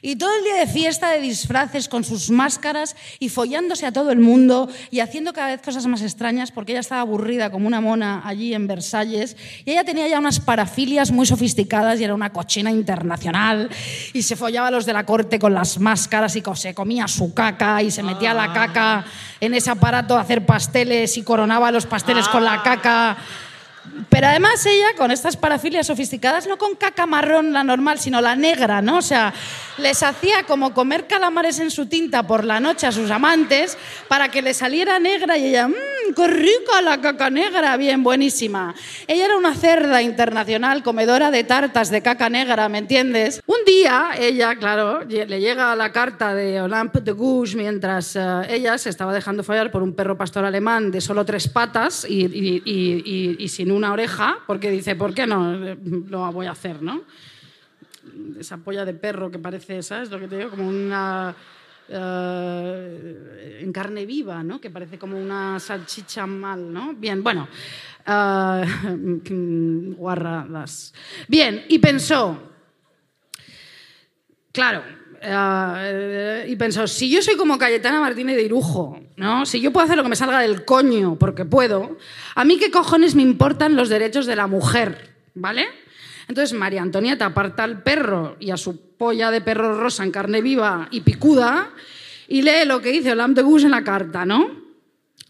Y 0.00 0.16
todo 0.16 0.30
el 0.36 0.44
día 0.44 0.54
de 0.54 0.66
fiesta, 0.66 1.10
de 1.10 1.20
disfraces, 1.20 1.88
con 1.88 2.04
sus 2.04 2.30
máscaras 2.30 2.96
y 3.18 3.28
follándose 3.28 3.86
a 3.86 3.92
todo 3.92 4.10
el 4.10 4.18
mundo 4.18 4.68
y 4.90 5.00
haciendo 5.00 5.32
cada 5.32 5.48
vez 5.48 5.62
cosas 5.62 5.86
más 5.86 6.02
extrañas 6.02 6.52
porque 6.52 6.72
ella 6.72 6.80
estaba 6.80 7.00
aburrida 7.00 7.50
como 7.50 7.66
una 7.66 7.80
mona 7.80 8.22
allí 8.24 8.54
en 8.54 8.66
Versalles 8.66 9.36
y 9.64 9.72
ella 9.72 9.84
tenía 9.84 10.08
ya 10.08 10.18
unas 10.18 10.40
parafilias 10.40 11.10
muy 11.10 11.26
sofisticadas 11.26 12.00
y 12.00 12.04
era 12.04 12.14
una 12.14 12.32
cochina 12.32 12.70
internacional 12.70 13.70
y 14.12 14.22
se 14.22 14.36
follaba 14.36 14.68
a 14.68 14.70
los 14.70 14.86
de 14.86 14.92
la 14.92 15.04
corte 15.04 15.38
con 15.38 15.54
las 15.54 15.78
máscaras 15.78 16.36
y 16.36 16.42
se 16.54 16.74
comía 16.74 17.08
su 17.08 17.34
caca 17.34 17.82
y 17.82 17.90
se 17.90 18.02
metía 18.02 18.34
la 18.34 18.52
caca 18.52 19.04
en 19.40 19.54
ese 19.54 19.70
aparato 19.70 20.16
a 20.16 20.20
hacer 20.20 20.46
pasteles 20.46 21.16
y 21.16 21.22
coronaba 21.22 21.70
los 21.70 21.86
pasteles 21.86 22.28
con 22.28 22.44
la 22.44 22.62
caca 22.62 23.16
Pero 24.08 24.26
además 24.28 24.64
ella, 24.66 24.86
con 24.96 25.10
estas 25.10 25.36
parafilias 25.36 25.86
sofisticadas, 25.86 26.46
no 26.46 26.56
con 26.58 26.74
caca 26.76 27.06
marrón 27.06 27.52
la 27.52 27.64
normal, 27.64 27.98
sino 27.98 28.20
la 28.20 28.36
negra, 28.36 28.80
¿no? 28.82 28.98
O 28.98 29.02
sea, 29.02 29.32
les 29.78 30.02
hacía 30.02 30.44
como 30.44 30.74
comer 30.74 31.06
calamares 31.06 31.58
en 31.58 31.70
su 31.70 31.86
tinta 31.86 32.26
por 32.26 32.44
la 32.44 32.60
noche 32.60 32.86
a 32.86 32.92
sus 32.92 33.10
amantes 33.10 33.76
para 34.08 34.28
que 34.30 34.42
le 34.42 34.54
saliera 34.54 34.98
negra 34.98 35.36
y 35.38 35.46
ella, 35.46 35.68
mmm, 35.68 36.14
qué 36.16 36.26
rica 36.26 36.82
la 36.82 37.00
caca 37.00 37.30
negra, 37.30 37.76
bien, 37.76 38.02
buenísima. 38.02 38.74
Ella 39.06 39.26
era 39.26 39.36
una 39.36 39.54
cerda 39.54 40.02
internacional, 40.02 40.82
comedora 40.82 41.30
de 41.30 41.44
tartas 41.44 41.90
de 41.90 42.02
caca 42.02 42.28
negra, 42.28 42.68
¿me 42.68 42.78
entiendes? 42.78 43.40
Un 43.46 43.58
día, 43.66 44.10
ella, 44.18 44.56
claro, 44.56 45.04
le 45.04 45.40
llega 45.40 45.74
la 45.76 45.92
carta 45.92 46.34
de 46.34 46.60
Olympe 46.60 47.00
de 47.00 47.12
Gouges 47.12 47.54
mientras 47.54 48.16
eh, 48.16 48.20
ella 48.50 48.78
se 48.78 48.90
estaba 48.90 49.12
dejando 49.12 49.42
follar 49.42 49.70
por 49.70 49.82
un 49.82 49.94
perro 49.94 50.16
pastor 50.16 50.44
alemán 50.44 50.90
de 50.90 51.00
solo 51.00 51.24
tres 51.24 51.48
patas 51.48 52.04
y- 52.08 52.24
y- 52.24 52.62
y- 52.64 53.36
y 53.38 53.48
sin 53.48 53.70
una 53.70 53.87
oreja, 53.92 54.38
porque 54.46 54.70
dice, 54.70 54.96
¿por 54.96 55.14
qué 55.14 55.26
no? 55.26 55.52
Lo 55.54 56.32
voy 56.32 56.46
a 56.46 56.52
hacer, 56.52 56.82
¿no? 56.82 57.02
esa 58.38 58.56
polla 58.58 58.84
de 58.84 58.94
perro 58.94 59.30
que 59.30 59.38
parece, 59.38 59.82
¿sabes 59.82 60.10
lo 60.10 60.18
que 60.18 60.28
te 60.28 60.38
digo? 60.38 60.50
Como 60.50 60.68
una... 60.68 61.34
eh, 61.88 63.60
en 63.62 63.72
carne 63.72 64.06
viva, 64.06 64.42
¿no? 64.42 64.60
Que 64.60 64.70
parece 64.70 64.98
como 64.98 65.18
una 65.18 65.58
salchicha 65.58 66.26
mal, 66.26 66.72
¿no? 66.72 66.94
Bien, 66.94 67.22
bueno. 67.22 67.48
ah, 68.06 68.64
guarradas. 69.96 70.94
Bien, 71.26 71.64
y 71.68 71.78
pensó, 71.78 72.50
claro, 74.52 74.82
eh, 75.20 76.46
y 76.48 76.56
pensó, 76.56 76.86
si 76.86 77.10
yo 77.10 77.22
soy 77.22 77.36
como 77.36 77.58
Cayetana 77.58 78.00
Martínez 78.00 78.36
de 78.36 78.42
Irujo, 78.42 79.00
¿no? 79.16 79.46
Si 79.46 79.60
yo 79.60 79.72
puedo 79.72 79.84
hacer 79.84 79.96
lo 79.96 80.02
que 80.02 80.08
me 80.08 80.16
salga 80.16 80.40
del 80.40 80.64
coño, 80.64 81.16
porque 81.16 81.44
puedo, 81.44 81.98
a 82.34 82.44
mí 82.44 82.58
qué 82.58 82.70
cojones 82.70 83.14
me 83.14 83.22
importan 83.22 83.76
los 83.76 83.88
derechos 83.88 84.26
de 84.26 84.36
la 84.36 84.46
mujer, 84.46 85.14
¿vale? 85.34 85.66
Entonces 86.28 86.56
María 86.56 86.82
Antonieta 86.82 87.26
aparta 87.26 87.64
al 87.64 87.82
perro 87.82 88.36
y 88.38 88.50
a 88.50 88.56
su 88.56 88.80
polla 88.96 89.30
de 89.30 89.40
perro 89.40 89.80
rosa 89.80 90.04
en 90.04 90.10
carne 90.10 90.42
viva 90.42 90.88
y 90.90 91.00
picuda 91.00 91.70
y 92.28 92.42
lee 92.42 92.66
lo 92.66 92.80
que 92.82 92.92
dice 92.92 93.12
Olympe 93.12 93.40
de 93.40 93.42
Gouges 93.42 93.64
en 93.64 93.70
la 93.70 93.82
carta, 93.82 94.26
¿no? 94.26 94.67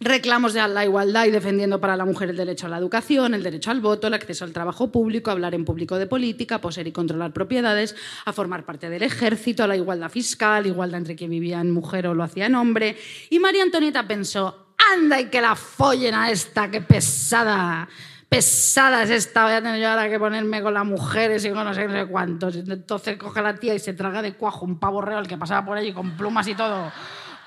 Reclamos 0.00 0.52
de 0.52 0.66
la 0.68 0.84
igualdad 0.84 1.26
y 1.26 1.32
defendiendo 1.32 1.80
para 1.80 1.96
la 1.96 2.04
mujer 2.04 2.30
el 2.30 2.36
derecho 2.36 2.66
a 2.66 2.70
la 2.70 2.78
educación, 2.78 3.34
el 3.34 3.42
derecho 3.42 3.72
al 3.72 3.80
voto, 3.80 4.06
el 4.06 4.14
acceso 4.14 4.44
al 4.44 4.52
trabajo 4.52 4.92
público, 4.92 5.32
hablar 5.32 5.56
en 5.56 5.64
público 5.64 5.98
de 5.98 6.06
política, 6.06 6.56
a 6.56 6.60
poseer 6.60 6.86
y 6.86 6.92
controlar 6.92 7.32
propiedades, 7.32 7.96
a 8.24 8.32
formar 8.32 8.64
parte 8.64 8.90
del 8.90 9.02
ejército, 9.02 9.64
a 9.64 9.66
la 9.66 9.76
igualdad 9.76 10.08
fiscal, 10.08 10.68
igualdad 10.68 10.98
entre 10.98 11.16
quien 11.16 11.30
vivía 11.30 11.60
en 11.60 11.72
mujer 11.72 12.06
o 12.06 12.14
lo 12.14 12.22
hacía 12.22 12.46
en 12.46 12.54
hombre. 12.54 12.96
Y 13.30 13.40
María 13.40 13.64
Antonieta 13.64 14.06
pensó, 14.06 14.68
anda 14.94 15.20
y 15.20 15.26
que 15.30 15.40
la 15.40 15.56
follen 15.56 16.14
a 16.14 16.30
esta, 16.30 16.70
qué 16.70 16.80
pesada. 16.80 17.88
Pesada 18.28 19.02
es 19.02 19.10
esta, 19.10 19.44
voy 19.44 19.54
a 19.54 19.62
tener 19.62 19.80
yo 19.80 19.88
ahora 19.88 20.08
que 20.08 20.18
ponerme 20.18 20.62
con 20.62 20.74
las 20.74 20.84
mujeres 20.84 21.44
y 21.44 21.50
con 21.50 21.64
no 21.64 21.74
sé, 21.74 21.88
no 21.88 21.94
sé 21.94 22.06
cuántos. 22.06 22.54
Entonces 22.54 23.16
coge 23.16 23.40
a 23.40 23.42
la 23.42 23.54
tía 23.56 23.74
y 23.74 23.80
se 23.80 23.94
traga 23.94 24.22
de 24.22 24.34
cuajo 24.34 24.64
un 24.64 24.78
pavo 24.78 25.00
real 25.00 25.26
que 25.26 25.36
pasaba 25.36 25.66
por 25.66 25.76
allí 25.76 25.92
con 25.92 26.16
plumas 26.16 26.46
y 26.46 26.54
todo 26.54 26.92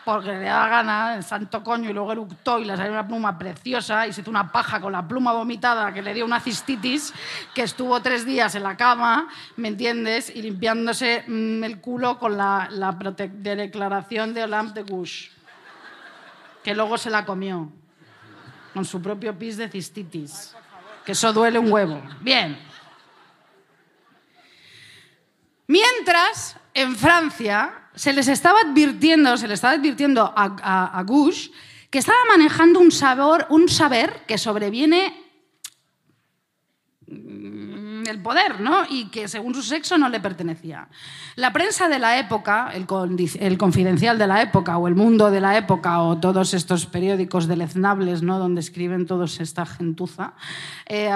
porque 0.03 0.29
le 0.29 0.45
daba 0.45 0.67
gana, 0.67 1.15
el 1.15 1.23
santo 1.23 1.63
coño, 1.63 1.89
y 1.89 1.93
luego 1.93 2.11
eructó 2.11 2.59
y 2.59 2.65
le 2.65 2.75
salió 2.75 2.91
una 2.91 3.07
pluma 3.07 3.37
preciosa 3.37 4.07
y 4.07 4.13
se 4.13 4.21
hizo 4.21 4.29
una 4.29 4.51
paja 4.51 4.81
con 4.81 4.91
la 4.91 5.07
pluma 5.07 5.31
vomitada 5.33 5.93
que 5.93 6.01
le 6.01 6.13
dio 6.13 6.25
una 6.25 6.39
cistitis, 6.39 7.13
que 7.53 7.63
estuvo 7.63 8.01
tres 8.01 8.25
días 8.25 8.55
en 8.55 8.63
la 8.63 8.75
cama, 8.75 9.27
¿me 9.57 9.67
entiendes? 9.67 10.35
Y 10.35 10.41
limpiándose 10.41 11.23
mm, 11.27 11.63
el 11.63 11.79
culo 11.79 12.17
con 12.17 12.37
la, 12.37 12.67
la 12.71 12.91
de 12.91 13.55
declaración 13.55 14.33
de 14.33 14.43
Olympe 14.43 14.83
de 14.83 14.91
Gouges, 14.91 15.29
que 16.63 16.73
luego 16.73 16.97
se 16.97 17.09
la 17.09 17.25
comió 17.25 17.71
con 18.73 18.85
su 18.85 19.01
propio 19.01 19.37
pis 19.37 19.57
de 19.57 19.69
cistitis, 19.69 20.55
que 21.05 21.11
eso 21.11 21.31
duele 21.31 21.59
un 21.59 21.71
huevo. 21.71 22.01
Bien. 22.21 22.57
Mientras, 25.67 26.57
en 26.73 26.95
Francia, 26.95 27.80
se 27.95 28.13
les 28.13 28.27
estaba 28.27 28.59
advirtiendo, 28.61 29.37
se 29.37 29.47
le 29.47 29.53
estaba 29.53 29.73
advirtiendo 29.73 30.33
a, 30.35 31.03
Gouges 31.05 31.51
que 31.89 31.99
estaba 31.99 32.19
manejando 32.29 32.79
un, 32.79 32.91
sabor, 32.91 33.45
un 33.49 33.67
saber 33.67 34.23
que 34.25 34.37
sobreviene 34.37 35.13
mm, 37.07 38.03
el 38.07 38.21
poder, 38.21 38.61
¿no? 38.61 38.83
Y 38.89 39.09
que 39.09 39.27
según 39.27 39.53
su 39.53 39.61
sexo 39.61 39.97
no 39.97 40.07
le 40.07 40.21
pertenecía. 40.21 40.87
La 41.35 41.51
prensa 41.51 41.89
de 41.89 41.99
la 41.99 42.17
época, 42.17 42.71
el, 42.73 42.87
confidencial 43.57 44.17
de 44.17 44.27
la 44.27 44.41
época, 44.41 44.77
o 44.77 44.87
el 44.87 44.95
mundo 44.95 45.29
de 45.31 45.41
la 45.41 45.57
época, 45.57 46.01
o 46.01 46.17
todos 46.17 46.53
estos 46.53 46.85
periódicos 46.85 47.47
deleznables, 47.47 48.23
¿no? 48.23 48.39
Donde 48.39 48.61
escriben 48.61 49.05
todos 49.05 49.41
esta 49.41 49.65
gentuza, 49.65 50.33
eh, 50.87 51.11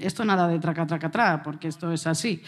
esto 0.00 0.24
nada 0.24 0.48
de 0.48 0.58
traca, 0.58 0.86
traca, 0.86 1.10
tra, 1.10 1.42
porque 1.42 1.68
esto 1.68 1.92
es 1.92 2.06
así. 2.06 2.42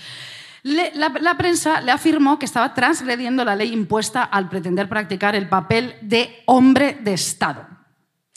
La, 0.62 1.36
prensa 1.38 1.80
le 1.80 1.90
afirmó 1.90 2.38
que 2.38 2.44
estaba 2.44 2.74
transgrediendo 2.74 3.44
la 3.44 3.56
ley 3.56 3.72
impuesta 3.72 4.24
al 4.24 4.48
pretender 4.48 4.88
practicar 4.88 5.34
el 5.34 5.48
papel 5.48 5.96
de 6.02 6.42
hombre 6.46 6.98
de 7.00 7.14
Estado. 7.14 7.66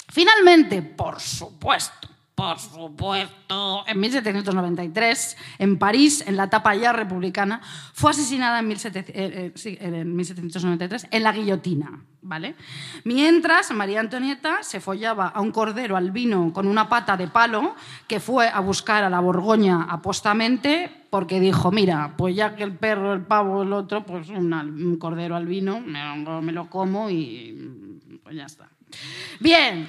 Finalmente, 0.09 0.81
por 0.81 1.19
supuesto, 1.19 2.07
por 2.35 2.59
supuesto, 2.59 3.83
en 3.87 3.99
1793, 3.99 5.37
en 5.59 5.77
París, 5.77 6.23
en 6.25 6.37
la 6.37 6.45
etapa 6.45 6.73
ya 6.75 6.93
republicana, 6.93 7.61
fue 7.93 8.11
asesinada 8.11 8.59
en, 8.59 8.67
1700 8.67 9.15
eh, 9.15 9.53
eh, 9.65 9.77
en 9.81 10.15
1793 10.15 11.07
en 11.11 11.23
la 11.23 11.31
guillotina. 11.31 12.03
¿vale? 12.21 12.55
Mientras 13.03 13.71
María 13.71 13.99
Antonieta 13.99 14.63
se 14.63 14.79
follaba 14.79 15.27
a 15.27 15.41
un 15.41 15.51
cordero 15.51 15.97
albino 15.97 16.51
con 16.53 16.67
una 16.67 16.89
pata 16.89 17.17
de 17.17 17.27
palo 17.27 17.75
que 18.07 18.19
fue 18.19 18.47
a 18.47 18.61
buscar 18.61 19.03
a 19.03 19.09
la 19.09 19.19
Borgoña 19.19 19.83
apostamente 19.89 21.02
porque 21.13 21.39
dijo, 21.39 21.71
mira, 21.71 22.15
pues 22.17 22.35
ya 22.35 22.55
que 22.55 22.63
el 22.63 22.75
perro, 22.75 23.13
el 23.13 23.21
pavo, 23.21 23.61
el 23.61 23.71
otro, 23.71 24.03
pues 24.03 24.29
un 24.29 24.97
cordero 24.99 25.35
albino, 25.35 25.79
me, 25.79 25.99
lo- 26.23 26.41
me 26.41 26.51
lo 26.51 26.71
como 26.71 27.07
y 27.11 27.99
pues 28.23 28.35
ya 28.35 28.45
está. 28.45 28.67
Bien. 29.39 29.87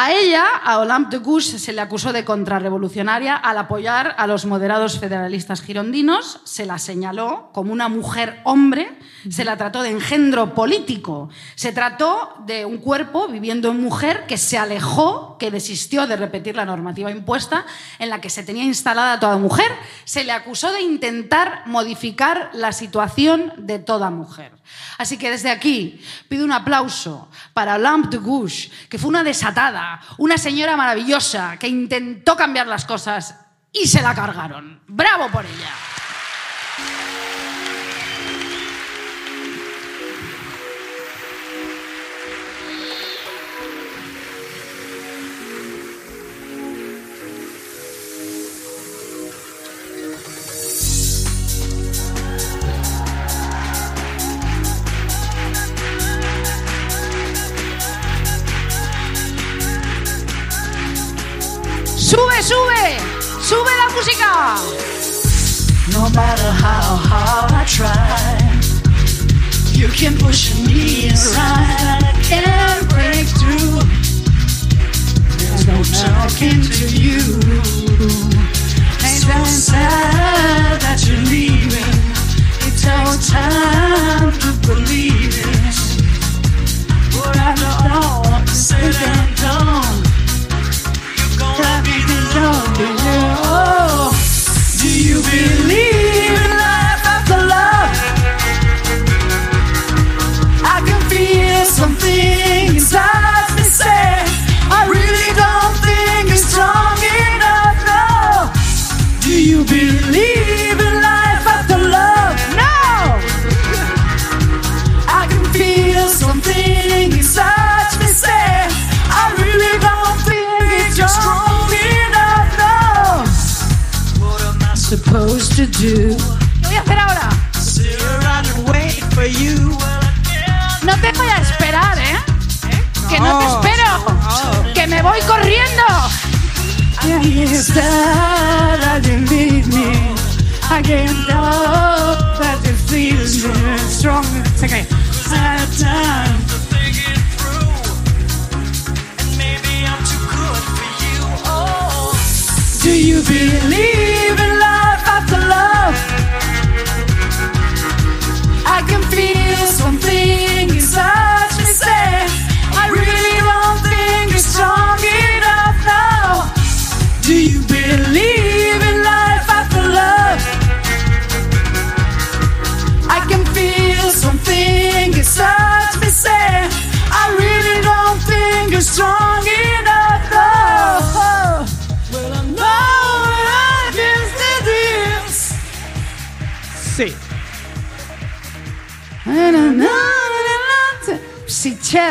A 0.00 0.12
ella, 0.12 0.46
a 0.62 0.78
Olympe 0.78 1.18
de 1.18 1.24
Gouges, 1.24 1.60
se 1.60 1.72
le 1.72 1.80
acusó 1.80 2.12
de 2.12 2.24
contrarrevolucionaria 2.24 3.34
al 3.34 3.58
apoyar 3.58 4.14
a 4.16 4.28
los 4.28 4.46
moderados 4.46 5.00
federalistas 5.00 5.60
girondinos, 5.60 6.38
se 6.44 6.66
la 6.66 6.78
señaló 6.78 7.50
como 7.52 7.72
una 7.72 7.88
mujer 7.88 8.40
hombre, 8.44 8.96
se 9.28 9.44
la 9.44 9.56
trató 9.56 9.82
de 9.82 9.90
engendro 9.90 10.54
político, 10.54 11.30
se 11.56 11.72
trató 11.72 12.36
de 12.46 12.64
un 12.64 12.78
cuerpo 12.78 13.26
viviendo 13.26 13.72
en 13.72 13.80
mujer 13.80 14.24
que 14.28 14.38
se 14.38 14.56
alejó, 14.56 15.36
que 15.36 15.50
desistió 15.50 16.06
de 16.06 16.14
repetir 16.14 16.54
la 16.54 16.64
normativa 16.64 17.10
impuesta 17.10 17.66
en 17.98 18.08
la 18.08 18.20
que 18.20 18.30
se 18.30 18.44
tenía 18.44 18.62
instalada 18.62 19.18
toda 19.18 19.36
mujer, 19.36 19.72
se 20.04 20.22
le 20.22 20.30
acusó 20.30 20.70
de 20.70 20.80
intentar 20.80 21.64
modificar 21.66 22.50
la 22.52 22.70
situación 22.70 23.52
de 23.56 23.80
toda 23.80 24.10
mujer. 24.10 24.52
Así 24.98 25.16
que 25.16 25.30
desde 25.30 25.50
aquí 25.50 26.00
pido 26.28 26.44
un 26.44 26.52
aplauso 26.52 27.28
para 27.54 27.76
Olympe 27.76 28.10
de 28.10 28.18
Gouges, 28.18 28.70
que 28.88 28.98
fue 28.98 29.08
una 29.08 29.24
desatada, 29.24 29.87
una 30.18 30.38
señora 30.38 30.76
maravillosa 30.76 31.58
que 31.58 31.68
intentó 31.68 32.36
cambiar 32.36 32.66
las 32.66 32.84
cosas 32.84 33.34
y 33.72 33.86
se 33.86 34.02
la 34.02 34.14
cargaron. 34.14 34.82
¡Bravo 34.86 35.28
por 35.30 35.44
ella! 35.44 35.72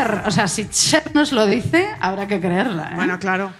Cher, 0.08 0.24
o 0.26 0.32
sea, 0.32 0.48
si 0.48 0.68
Cher 0.70 1.12
nos 1.14 1.32
lo 1.32 1.46
dice, 1.46 1.88
habrá 2.00 2.28
que 2.28 2.40
creerla. 2.40 2.92
¿eh? 2.92 2.96
Bueno, 2.96 3.20
claro. 3.20 3.52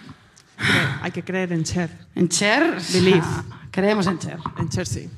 Hay 1.02 1.10
que 1.10 1.22
creer 1.22 1.52
en 1.52 1.64
Cher. 1.64 1.90
en 2.14 2.28
Cher, 2.28 2.78
Believe. 2.92 3.20
ah, 3.22 3.44
creemos 3.70 4.06
en 4.06 4.18
Cher. 4.18 4.38
En 4.58 4.68
Cher 4.68 4.86
sí. 4.86 5.08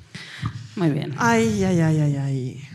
Muy 0.77 0.91
bien. 0.91 1.15
Ay, 1.19 1.65
ay, 1.65 1.81
ay, 1.81 2.01
ay, 2.01 2.17
ay. 2.17 2.69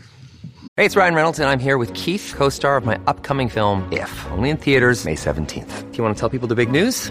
Hey, 0.76 0.84
it's 0.84 0.96
Ryan 0.96 1.14
Reynolds, 1.14 1.38
and 1.38 1.48
I'm 1.48 1.58
here 1.60 1.78
with 1.78 1.92
Keith, 1.94 2.34
co 2.36 2.48
star 2.50 2.76
of 2.76 2.84
my 2.84 2.98
upcoming 3.06 3.48
film, 3.48 3.88
If, 3.90 4.10
only 4.32 4.50
in 4.50 4.56
theaters, 4.58 5.04
May 5.04 5.14
17th. 5.14 5.90
Do 5.90 5.96
you 5.96 6.04
want 6.04 6.14
to 6.16 6.20
tell 6.20 6.28
people 6.28 6.48
the 6.48 6.54
big 6.54 6.70
news? 6.70 7.10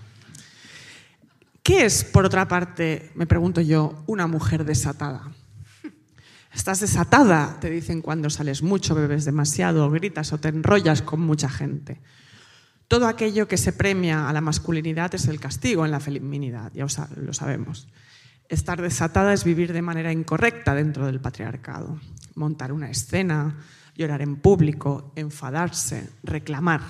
¿Qué 1.63 1.85
es, 1.85 2.03
por 2.03 2.25
otra 2.25 2.47
parte, 2.47 3.11
me 3.13 3.27
pregunto 3.27 3.61
yo, 3.61 4.03
una 4.07 4.25
mujer 4.25 4.65
desatada? 4.65 5.31
Estás 6.53 6.79
desatada, 6.79 7.59
te 7.59 7.69
dicen 7.69 8.01
cuando 8.01 8.29
sales 8.29 8.63
mucho, 8.63 8.95
bebes 8.95 9.25
demasiado, 9.25 9.89
gritas 9.89 10.33
o 10.33 10.39
te 10.39 10.49
enrollas 10.49 11.01
con 11.01 11.21
mucha 11.21 11.49
gente. 11.49 12.01
Todo 12.87 13.07
aquello 13.07 13.47
que 13.47 13.57
se 13.57 13.71
premia 13.71 14.27
a 14.27 14.33
la 14.33 14.41
masculinidad 14.41 15.15
es 15.15 15.27
el 15.27 15.39
castigo 15.39 15.85
en 15.85 15.91
la 15.91 16.01
feminidad, 16.01 16.71
ya 16.73 16.85
lo 17.15 17.33
sabemos. 17.33 17.87
Estar 18.49 18.81
desatada 18.81 19.31
es 19.31 19.45
vivir 19.45 19.71
de 19.71 19.81
manera 19.81 20.11
incorrecta 20.11 20.75
dentro 20.75 21.05
del 21.05 21.21
patriarcado. 21.21 22.01
Montar 22.35 22.73
una 22.73 22.89
escena, 22.89 23.59
llorar 23.95 24.21
en 24.21 24.35
público, 24.35 25.13
enfadarse, 25.15 26.09
reclamar. 26.23 26.81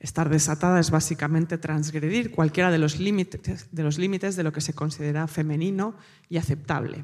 Estar 0.00 0.28
desatada 0.28 0.78
es 0.78 0.90
básicamente 0.90 1.58
transgredir 1.58 2.30
cualquiera 2.30 2.70
de 2.70 2.78
los 2.78 3.00
límites 3.00 3.68
de, 3.72 3.82
los 3.82 3.98
límites 3.98 4.36
de 4.36 4.44
lo 4.44 4.52
que 4.52 4.60
se 4.60 4.72
considera 4.72 5.26
femenino 5.26 5.96
y 6.28 6.36
aceptable. 6.36 7.02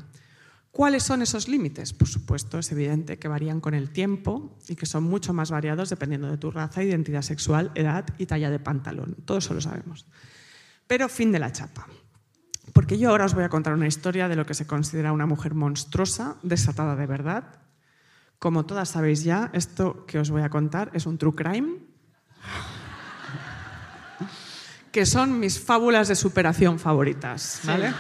¿Cuáles 0.71 1.03
son 1.03 1.23
esos 1.23 1.49
límites? 1.49 1.93
Por 1.93 2.09
supuesto, 2.09 2.59
es 2.59 2.71
evidente 2.73 3.19
que 3.19 3.29
varían 3.29 3.61
con 3.61 3.75
el 3.75 3.91
tiempo 3.91 4.57
y 4.69 4.77
que 4.77 4.87
son 4.87 5.05
mucho 5.05 5.33
más 5.33 5.51
variados 5.51 5.91
dependiendo 5.91 6.29
de 6.29 6.37
tu 6.37 6.51
raza, 6.51 6.83
identidad 6.83 7.23
sexual, 7.23 7.73
edad 7.75 8.07
y 8.19 8.27
talla 8.27 8.51
de 8.51 8.59
pantalón. 8.59 9.17
Todo 9.25 9.39
eso 9.39 9.55
lo 9.55 9.61
sabemos. 9.61 10.07
Pero 10.87 11.09
fin 11.09 11.33
de 11.33 11.39
la 11.39 11.53
chapa. 11.53 11.87
Porque 12.73 12.99
yo 12.99 13.11
ahora 13.11 13.25
os 13.25 13.35
voy 13.35 13.45
a 13.45 13.49
contar 13.49 13.75
una 13.75 13.87
historia 13.87 14.29
de 14.29 14.37
lo 14.37 14.47
que 14.47 14.55
se 14.55 14.67
considera 14.67 15.13
una 15.13 15.27
mujer 15.27 15.55
monstruosa, 15.55 16.37
desatada 16.43 16.97
de 16.97 17.07
verdad. 17.07 17.61
Como 18.41 18.67
todas 18.67 18.89
sabéis 18.89 19.23
ya, 19.23 19.51
esto 19.53 20.07
que 20.07 20.19
os 20.19 20.31
voy 20.31 20.43
a 20.43 20.51
contar 20.51 20.91
es 20.93 21.07
un 21.07 21.19
true 21.19 21.35
crime 21.35 21.94
que 24.95 25.07
son 25.07 25.41
mis 25.41 25.59
fábulas 25.59 26.07
de 26.07 26.15
superación 26.15 26.79
favoritas, 26.79 27.59
¿vale? 27.65 27.93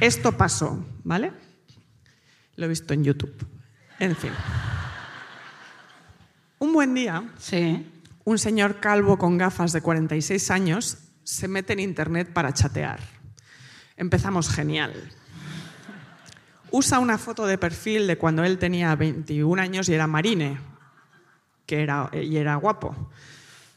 Esto 0.00 0.32
pasó, 0.36 0.84
¿vale? 1.04 1.32
Lo 2.56 2.66
he 2.66 2.68
visto 2.68 2.92
en 2.92 3.04
YouTube. 3.04 3.34
En 3.98 4.16
fin. 4.16 4.32
Un 6.58 6.72
buen 6.72 6.94
día, 6.94 7.24
Sí. 7.38 7.88
un 8.24 8.38
señor 8.38 8.80
calvo 8.80 9.16
con 9.16 9.38
gafas 9.38 9.72
de 9.72 9.80
46 9.80 10.50
años 10.50 10.98
se 11.24 11.48
mete 11.48 11.72
en 11.72 11.80
internet 11.80 12.32
para 12.32 12.52
chatear. 12.52 13.00
Empezamos 13.96 14.50
genial. 14.50 14.92
Usa 16.72 16.98
una 16.98 17.18
foto 17.18 17.46
de 17.46 17.58
perfil 17.58 18.06
de 18.06 18.16
cuando 18.16 18.42
él 18.44 18.58
tenía 18.58 18.96
21 18.96 19.60
años 19.60 19.88
y 19.88 19.94
era 19.94 20.06
marine, 20.06 20.58
que 21.66 21.82
era, 21.82 22.10
y 22.12 22.36
era 22.38 22.56
guapo. 22.56 23.10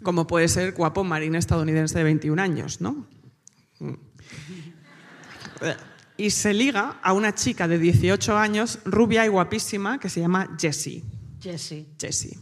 Como 0.02 0.26
puede 0.26 0.48
ser 0.48 0.74
guapo 0.74 1.04
marine 1.04 1.38
estadounidense 1.38 1.98
de 1.98 2.06
21 2.06 2.42
años, 2.42 2.80
¿no? 2.80 3.06
Y 6.18 6.30
se 6.30 6.54
liga 6.54 7.00
a 7.04 7.12
una 7.12 7.36
chica 7.36 7.68
de 7.68 7.78
18 7.78 8.38
años, 8.38 8.80
rubia 8.86 9.26
y 9.26 9.28
guapísima, 9.28 10.00
que 10.00 10.10
se 10.10 10.22
llama 10.22 10.56
Jessie. 10.58 11.04
Jessie. 11.42 11.88
Jessie. 12.00 12.40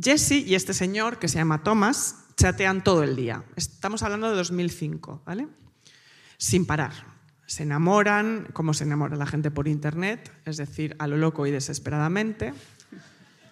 Jessie 0.00 0.38
y 0.38 0.54
este 0.54 0.72
señor, 0.72 1.18
que 1.18 1.28
se 1.28 1.36
llama 1.36 1.62
Thomas, 1.62 2.24
chatean 2.36 2.82
todo 2.82 3.02
el 3.02 3.14
día. 3.14 3.44
Estamos 3.56 4.02
hablando 4.02 4.30
de 4.30 4.36
2005, 4.36 5.22
¿vale? 5.26 5.48
Sin 6.38 6.64
parar. 6.64 7.13
Se 7.46 7.62
enamoran, 7.62 8.48
como 8.52 8.74
se 8.74 8.84
enamora 8.84 9.16
la 9.16 9.26
gente 9.26 9.50
por 9.50 9.68
internet, 9.68 10.32
es 10.44 10.56
decir, 10.56 10.96
a 10.98 11.06
lo 11.06 11.16
loco 11.16 11.46
y 11.46 11.50
desesperadamente. 11.50 12.54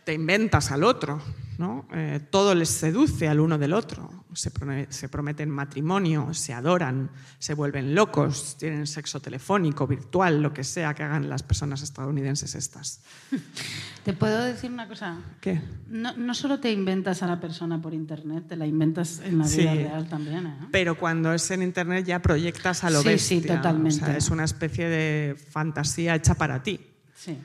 Te 0.04 0.14
inventas 0.14 0.72
al 0.72 0.82
otro, 0.82 1.20
¿no? 1.58 1.86
Eh, 1.92 2.20
todo 2.30 2.54
les 2.54 2.70
seduce 2.70 3.28
al 3.28 3.40
uno 3.40 3.58
del 3.58 3.72
otro. 3.72 4.21
Se, 4.34 5.08
prometen 5.08 5.50
matrimonio, 5.50 6.32
se 6.34 6.52
adoran, 6.52 7.10
se 7.38 7.54
vuelven 7.54 7.94
locos, 7.94 8.56
tienen 8.58 8.86
sexo 8.86 9.20
telefónico, 9.20 9.86
virtual, 9.86 10.40
lo 10.42 10.52
que 10.52 10.64
sea 10.64 10.94
que 10.94 11.02
hagan 11.02 11.28
las 11.28 11.42
personas 11.42 11.82
estadounidenses 11.82 12.54
estas. 12.54 13.00
¿Te 14.04 14.12
puedo 14.12 14.42
decir 14.42 14.70
una 14.70 14.88
cosa? 14.88 15.18
¿Qué? 15.40 15.60
No, 15.88 16.16
no 16.16 16.34
solo 16.34 16.60
te 16.60 16.72
inventas 16.72 17.22
a 17.22 17.26
la 17.26 17.40
persona 17.40 17.80
por 17.80 17.94
internet, 17.94 18.44
te 18.48 18.56
la 18.56 18.66
inventas 18.66 19.20
en 19.24 19.38
la 19.38 19.44
Sí. 19.46 19.60
vida 19.60 19.74
real 19.74 20.08
también. 20.08 20.46
¿eh? 20.46 20.56
Pero 20.70 20.96
cuando 20.98 21.32
es 21.32 21.50
en 21.50 21.62
internet 21.62 22.04
ya 22.06 22.20
proyectas 22.22 22.84
a 22.84 22.90
lo 22.90 23.02
Sí, 23.02 23.08
bestia. 23.08 23.40
sí, 23.40 23.46
totalmente. 23.46 24.02
O 24.02 24.06
sea, 24.06 24.16
es 24.16 24.30
una 24.30 24.44
especie 24.44 24.88
de 24.88 25.36
fantasía 25.50 26.14
hecha 26.14 26.34
para 26.34 26.62
ti. 26.62 26.80
Sí. 27.14 27.38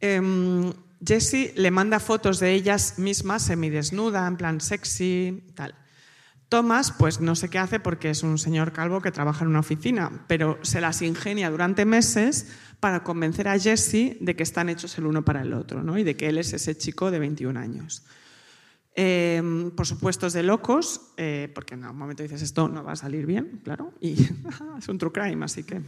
Em, 0.00 0.72
Jessie 1.06 1.52
le 1.56 1.70
manda 1.70 2.00
fotos 2.00 2.40
de 2.40 2.52
ellas 2.52 2.98
mismas 2.98 3.42
semidesnuda, 3.42 4.26
en 4.26 4.36
plan 4.36 4.60
sexy, 4.60 5.44
tal. 5.54 5.74
Thomas, 6.48 6.92
pues 6.92 7.20
no 7.20 7.34
sé 7.34 7.48
qué 7.48 7.58
hace 7.58 7.80
porque 7.80 8.10
es 8.10 8.22
un 8.22 8.38
señor 8.38 8.72
calvo 8.72 9.00
que 9.00 9.10
trabaja 9.10 9.44
en 9.44 9.50
una 9.50 9.60
oficina, 9.60 10.24
pero 10.28 10.58
se 10.62 10.80
las 10.80 11.02
ingenia 11.02 11.50
durante 11.50 11.84
meses 11.84 12.52
para 12.78 13.02
convencer 13.02 13.48
a 13.48 13.58
Jessie 13.58 14.16
de 14.20 14.36
que 14.36 14.42
están 14.42 14.68
hechos 14.68 14.96
el 14.98 15.06
uno 15.06 15.24
para 15.24 15.42
el 15.42 15.52
otro, 15.52 15.82
¿no? 15.82 15.98
Y 15.98 16.04
de 16.04 16.16
que 16.16 16.28
él 16.28 16.38
es 16.38 16.52
ese 16.52 16.76
chico 16.76 17.10
de 17.10 17.18
21 17.18 17.58
años. 17.58 18.04
Eh, 18.94 19.70
por 19.76 19.86
supuesto 19.86 20.26
es 20.26 20.32
de 20.32 20.42
locos, 20.42 21.12
eh, 21.16 21.50
porque 21.54 21.74
en 21.74 21.84
algún 21.84 21.98
momento 21.98 22.22
dices 22.22 22.40
esto 22.40 22.66
no 22.68 22.82
va 22.82 22.92
a 22.92 22.96
salir 22.96 23.26
bien, 23.26 23.60
claro, 23.62 23.92
y 24.00 24.14
es 24.78 24.88
un 24.88 24.98
true 24.98 25.12
crime, 25.12 25.44
así 25.44 25.64
que... 25.64 25.82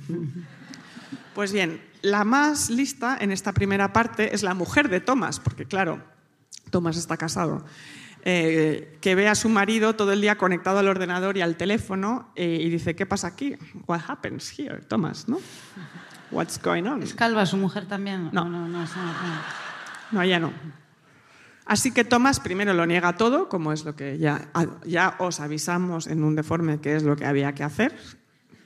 Pues 1.34 1.52
bien, 1.52 1.80
la 2.02 2.24
más 2.24 2.68
lista 2.68 3.16
en 3.18 3.30
esta 3.30 3.52
primera 3.52 3.92
parte 3.92 4.34
es 4.34 4.42
la 4.42 4.54
mujer 4.54 4.88
de 4.88 5.00
Thomas, 5.00 5.38
porque 5.40 5.66
claro, 5.66 6.02
Thomas 6.70 6.96
está 6.96 7.16
casado, 7.16 7.64
eh, 8.24 8.98
que 9.00 9.14
ve 9.14 9.28
a 9.28 9.34
su 9.34 9.48
marido 9.48 9.94
todo 9.94 10.12
el 10.12 10.20
día 10.20 10.36
conectado 10.36 10.78
al 10.78 10.88
ordenador 10.88 11.36
y 11.36 11.40
al 11.40 11.56
teléfono 11.56 12.30
eh, 12.36 12.58
y 12.60 12.68
dice, 12.68 12.94
¿qué 12.94 13.06
pasa 13.06 13.28
aquí? 13.28 13.56
What 13.86 14.00
happens 14.06 14.58
here, 14.58 14.80
Thomas? 14.88 15.28
¿no? 15.28 15.38
What's 16.30 16.60
going 16.62 16.84
on? 16.84 17.02
¿Es 17.02 17.14
calva 17.14 17.46
su 17.46 17.56
mujer 17.56 17.86
también? 17.86 18.30
No. 18.32 18.42
¿O 18.42 18.48
no, 18.48 18.68
no, 18.68 18.82
eso 18.82 18.96
no, 18.96 19.06
no. 19.06 19.68
No, 20.10 20.24
ya 20.24 20.40
no. 20.40 20.52
Así 21.64 21.92
que 21.92 22.02
Thomas 22.02 22.40
primero 22.40 22.72
lo 22.72 22.86
niega 22.86 23.16
todo, 23.16 23.48
como 23.48 23.72
es 23.74 23.84
lo 23.84 23.94
que 23.94 24.16
ya, 24.18 24.48
ya 24.86 25.16
os 25.18 25.38
avisamos 25.40 26.06
en 26.06 26.24
un 26.24 26.34
deforme 26.34 26.80
que 26.80 26.96
es 26.96 27.02
lo 27.02 27.14
que 27.14 27.26
había 27.26 27.54
que 27.54 27.62
hacer. 27.62 27.94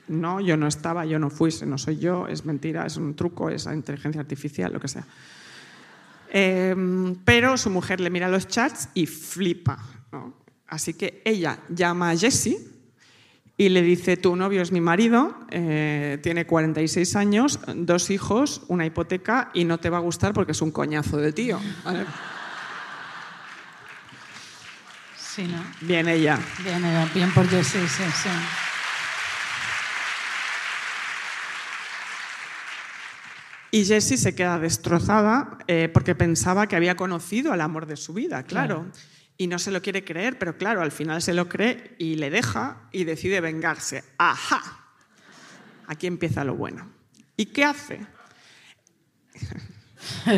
No, 0.07 0.39
yo 0.39 0.55
no 0.55 0.67
estaba, 0.67 1.05
yo 1.05 1.19
no 1.19 1.29
fui, 1.29 1.51
no 1.65 1.77
soy 1.77 1.97
yo, 1.97 2.27
es 2.27 2.45
mentira, 2.45 2.85
es 2.85 2.95
un 2.95 3.13
truco, 3.15 3.49
es 3.49 3.65
inteligencia 3.65 4.21
artificial, 4.21 4.71
lo 4.71 4.79
que 4.79 4.87
sea. 4.87 5.05
Eh, 6.35 6.75
pero 7.23 7.57
su 7.57 7.69
mujer 7.69 7.99
le 7.99 8.09
mira 8.09 8.27
los 8.27 8.47
chats 8.47 8.89
y 8.95 9.05
flipa. 9.05 9.77
¿no? 10.11 10.33
Así 10.67 10.95
que 10.95 11.21
ella 11.23 11.59
llama 11.69 12.09
a 12.09 12.17
Jesse 12.17 12.57
y 13.55 13.69
le 13.69 13.83
dice, 13.83 14.17
tu 14.17 14.35
novio 14.35 14.63
es 14.63 14.71
mi 14.71 14.81
marido, 14.81 15.37
eh, 15.51 16.17
tiene 16.23 16.47
46 16.47 17.15
años, 17.15 17.59
dos 17.75 18.09
hijos, 18.09 18.63
una 18.67 18.83
hipoteca 18.83 19.51
y 19.53 19.63
no 19.63 19.77
te 19.77 19.91
va 19.91 19.97
a 19.97 20.01
gustar 20.01 20.33
porque 20.33 20.53
es 20.53 20.61
un 20.63 20.71
coñazo 20.71 21.17
de 21.17 21.31
tío. 21.31 21.59
¿vale? 21.85 22.05
Sí, 25.15 25.43
¿no? 25.43 25.63
Bien 25.81 26.07
ella. 26.07 26.39
Bien, 26.63 26.83
bien 27.13 27.31
por 27.31 27.47
sí, 27.47 27.61
sí. 27.63 28.29
Y 33.73 33.85
Jessie 33.85 34.17
se 34.17 34.35
queda 34.35 34.59
destrozada 34.59 35.57
eh, 35.65 35.89
porque 35.91 36.13
pensaba 36.13 36.67
que 36.67 36.75
había 36.75 36.95
conocido 36.95 37.51
al 37.51 37.59
amor 37.59 37.87
de 37.87 37.97
su 37.97 38.13
vida, 38.13 38.43
claro. 38.43 38.85
Y 39.35 39.47
no 39.47 39.57
se 39.57 39.71
lo 39.71 39.81
quiere 39.81 40.03
creer, 40.03 40.37
pero 40.37 40.59
claro, 40.59 40.83
al 40.83 40.91
final 40.91 41.23
se 41.23 41.33
lo 41.33 41.49
cree 41.49 41.95
y 41.97 42.13
le 42.13 42.29
deja 42.29 42.87
y 42.91 43.03
decide 43.03 43.41
vengarse. 43.41 44.03
¡Ajá! 44.19 44.61
Aquí 45.87 46.05
empieza 46.05 46.43
lo 46.43 46.53
bueno. 46.53 46.87
¿Y 47.35 47.47
qué 47.47 47.65
hace? 47.65 48.05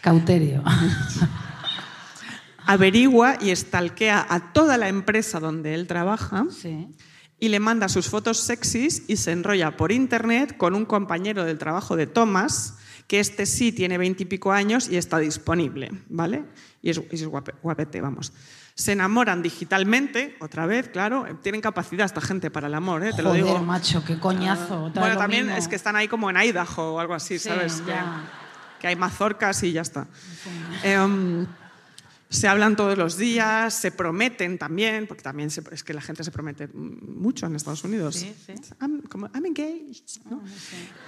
Cauterio. 0.00 0.64
Averigua 2.66 3.38
y 3.40 3.50
estalquea 3.50 4.26
a 4.28 4.52
toda 4.52 4.76
la 4.76 4.88
empresa 4.88 5.38
donde 5.38 5.74
él 5.74 5.86
trabaja 5.86 6.46
Sí. 6.50 6.88
Y 7.44 7.48
le 7.50 7.60
manda 7.60 7.90
sus 7.90 8.08
fotos 8.08 8.38
sexys 8.38 9.02
y 9.06 9.18
se 9.18 9.30
enrolla 9.30 9.76
por 9.76 9.92
internet 9.92 10.56
con 10.56 10.74
un 10.74 10.86
compañero 10.86 11.44
del 11.44 11.58
trabajo 11.58 11.94
de 11.94 12.06
Thomas, 12.06 12.78
que 13.06 13.20
este 13.20 13.44
sí 13.44 13.70
tiene 13.70 13.98
veintipico 13.98 14.50
años 14.50 14.88
y 14.88 14.96
está 14.96 15.18
disponible, 15.18 15.90
¿vale? 16.08 16.46
Y 16.80 16.88
es, 16.88 16.98
guapete, 17.60 18.00
vamos. 18.00 18.32
Se 18.74 18.92
enamoran 18.92 19.42
digitalmente, 19.42 20.38
otra 20.40 20.64
vez, 20.64 20.88
claro, 20.88 21.26
tienen 21.42 21.60
capacidad 21.60 22.06
esta 22.06 22.22
gente 22.22 22.50
para 22.50 22.68
el 22.68 22.72
amor, 22.72 23.04
¿eh? 23.04 23.12
te 23.14 23.20
lo 23.22 23.34
digo. 23.34 23.58
macho, 23.58 24.02
qué 24.06 24.18
coñazo. 24.18 24.90
Bueno, 24.94 25.18
también 25.18 25.44
mismo. 25.44 25.58
es 25.58 25.68
que 25.68 25.76
están 25.76 25.96
ahí 25.96 26.08
como 26.08 26.30
en 26.30 26.38
Idaho 26.38 26.94
o 26.94 26.98
algo 26.98 27.12
así, 27.12 27.38
Sí, 27.38 27.50
¿sabes? 27.50 27.82
Que 28.80 28.86
hay 28.86 28.96
mazorcas 28.96 29.62
y 29.64 29.72
ya 29.72 29.82
está. 29.82 30.06
Em, 30.82 31.46
se 32.34 32.48
hablan 32.48 32.74
todos 32.76 32.98
los 32.98 33.16
días, 33.16 33.72
se 33.74 33.90
prometen 33.92 34.58
también, 34.58 35.06
porque 35.06 35.22
también 35.22 35.50
se- 35.50 35.62
es 35.72 35.84
que 35.84 35.94
la 35.94 36.00
gente 36.00 36.24
se 36.24 36.30
promete 36.30 36.68
mucho 36.68 37.46
en 37.46 37.54
Estados 37.56 37.84
Unidos. 37.84 38.16
Sí, 38.16 38.34
sí. 38.46 38.52
I'm, 38.80 39.02
como, 39.02 39.28
I'm 39.34 39.46
engaged. 39.46 40.20
¿no? 40.30 40.42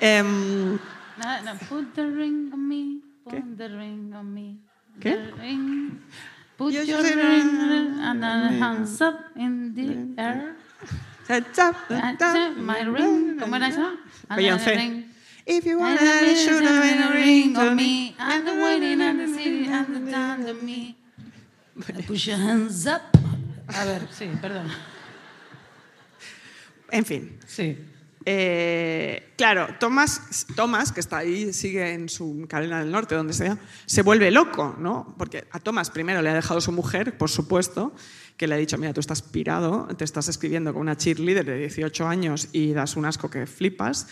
Em, 0.01 0.73
No, 1.19 1.43
no, 1.45 1.59
put 1.69 1.95
the 1.95 2.07
ring 2.07 2.51
on 2.53 2.69
me, 2.69 3.01
put 3.25 3.33
¿Qué? 3.35 3.43
the 3.57 3.69
ring 3.69 4.13
on 4.15 4.33
me. 4.35 4.59
¿Qué? 5.01 5.11
the 5.17 5.33
ring. 5.43 5.99
Put 6.59 6.73
Yo 6.73 6.83
your 6.85 7.03
sé- 7.03 7.15
ring 7.17 7.59
and 8.01 8.23
then 8.23 8.63
hands 8.63 9.01
up 9.01 9.17
in 9.37 9.75
the 9.75 10.21
air. 10.23 10.57
My 12.57 12.83
ring, 12.85 13.37
¿cómo 13.39 13.57
era 13.57 13.69
eso? 13.69 13.95
Beyoncé. 14.35 14.71
the 14.71 14.77
ring. 14.77 15.05
If 15.47 15.65
you 15.65 15.79
wanna 15.79 15.97
the 15.99 16.35
shoot 16.35 16.63
a 16.65 17.11
ring 17.13 17.57
on 17.57 17.77
me, 17.77 18.15
and 18.19 18.47
the 18.47 18.53
waiting 18.63 19.01
and 19.01 19.21
the 19.21 19.29
city 19.29 19.67
and 19.67 20.07
the 20.07 20.11
time 20.13 20.45
to 20.45 20.55
me. 20.55 20.96
Push 22.07 22.27
your 22.27 22.41
hands 22.41 22.87
up. 22.87 23.03
A 23.69 23.85
ver, 23.85 24.09
sí, 24.11 24.31
perdón. 24.41 24.69
En 26.91 27.05
fin. 27.05 27.39
Sí. 27.47 27.77
Eh, 28.29 29.33
claro, 29.37 29.69
Thomas, 29.79 30.47
Thomas, 30.57 30.91
que 30.91 30.99
está 30.99 31.19
ahí, 31.19 31.53
sigue 31.53 31.93
en 31.93 32.09
su 32.09 32.47
Carolina 32.49 32.81
del 32.81 32.91
Norte, 32.91 33.15
donde 33.15 33.33
sea, 33.33 33.57
se 33.87 34.03
vuelve 34.03 34.33
loco, 34.33 34.75
¿no? 34.79 35.15
Porque 35.17 35.47
a 35.53 35.61
Thomas 35.61 35.91
primero 35.91 36.23
le 36.23 36.31
ha 36.31 36.35
dejado 36.35 36.61
su 36.61 36.73
mujer, 36.73 37.17
por 37.17 37.31
supuesto, 37.31 37.95
que 38.37 38.49
le 38.49 38.57
ha 38.57 38.59
dicho, 38.59 38.79
mira, 38.79 38.93
tú 38.93 39.01
estás 39.01 39.23
pirado, 39.23 39.87
te 39.97 40.05
estás 40.05 40.27
escribiendo 40.29 40.73
con 40.73 40.83
una 40.83 40.97
cheerleader 40.97 41.45
de 41.45 41.59
18 41.59 42.09
años 42.09 42.49
y 42.53 42.73
das 42.73 42.97
un 42.97 43.05
asco 43.05 43.31
que 43.31 43.47
flipas. 43.47 44.09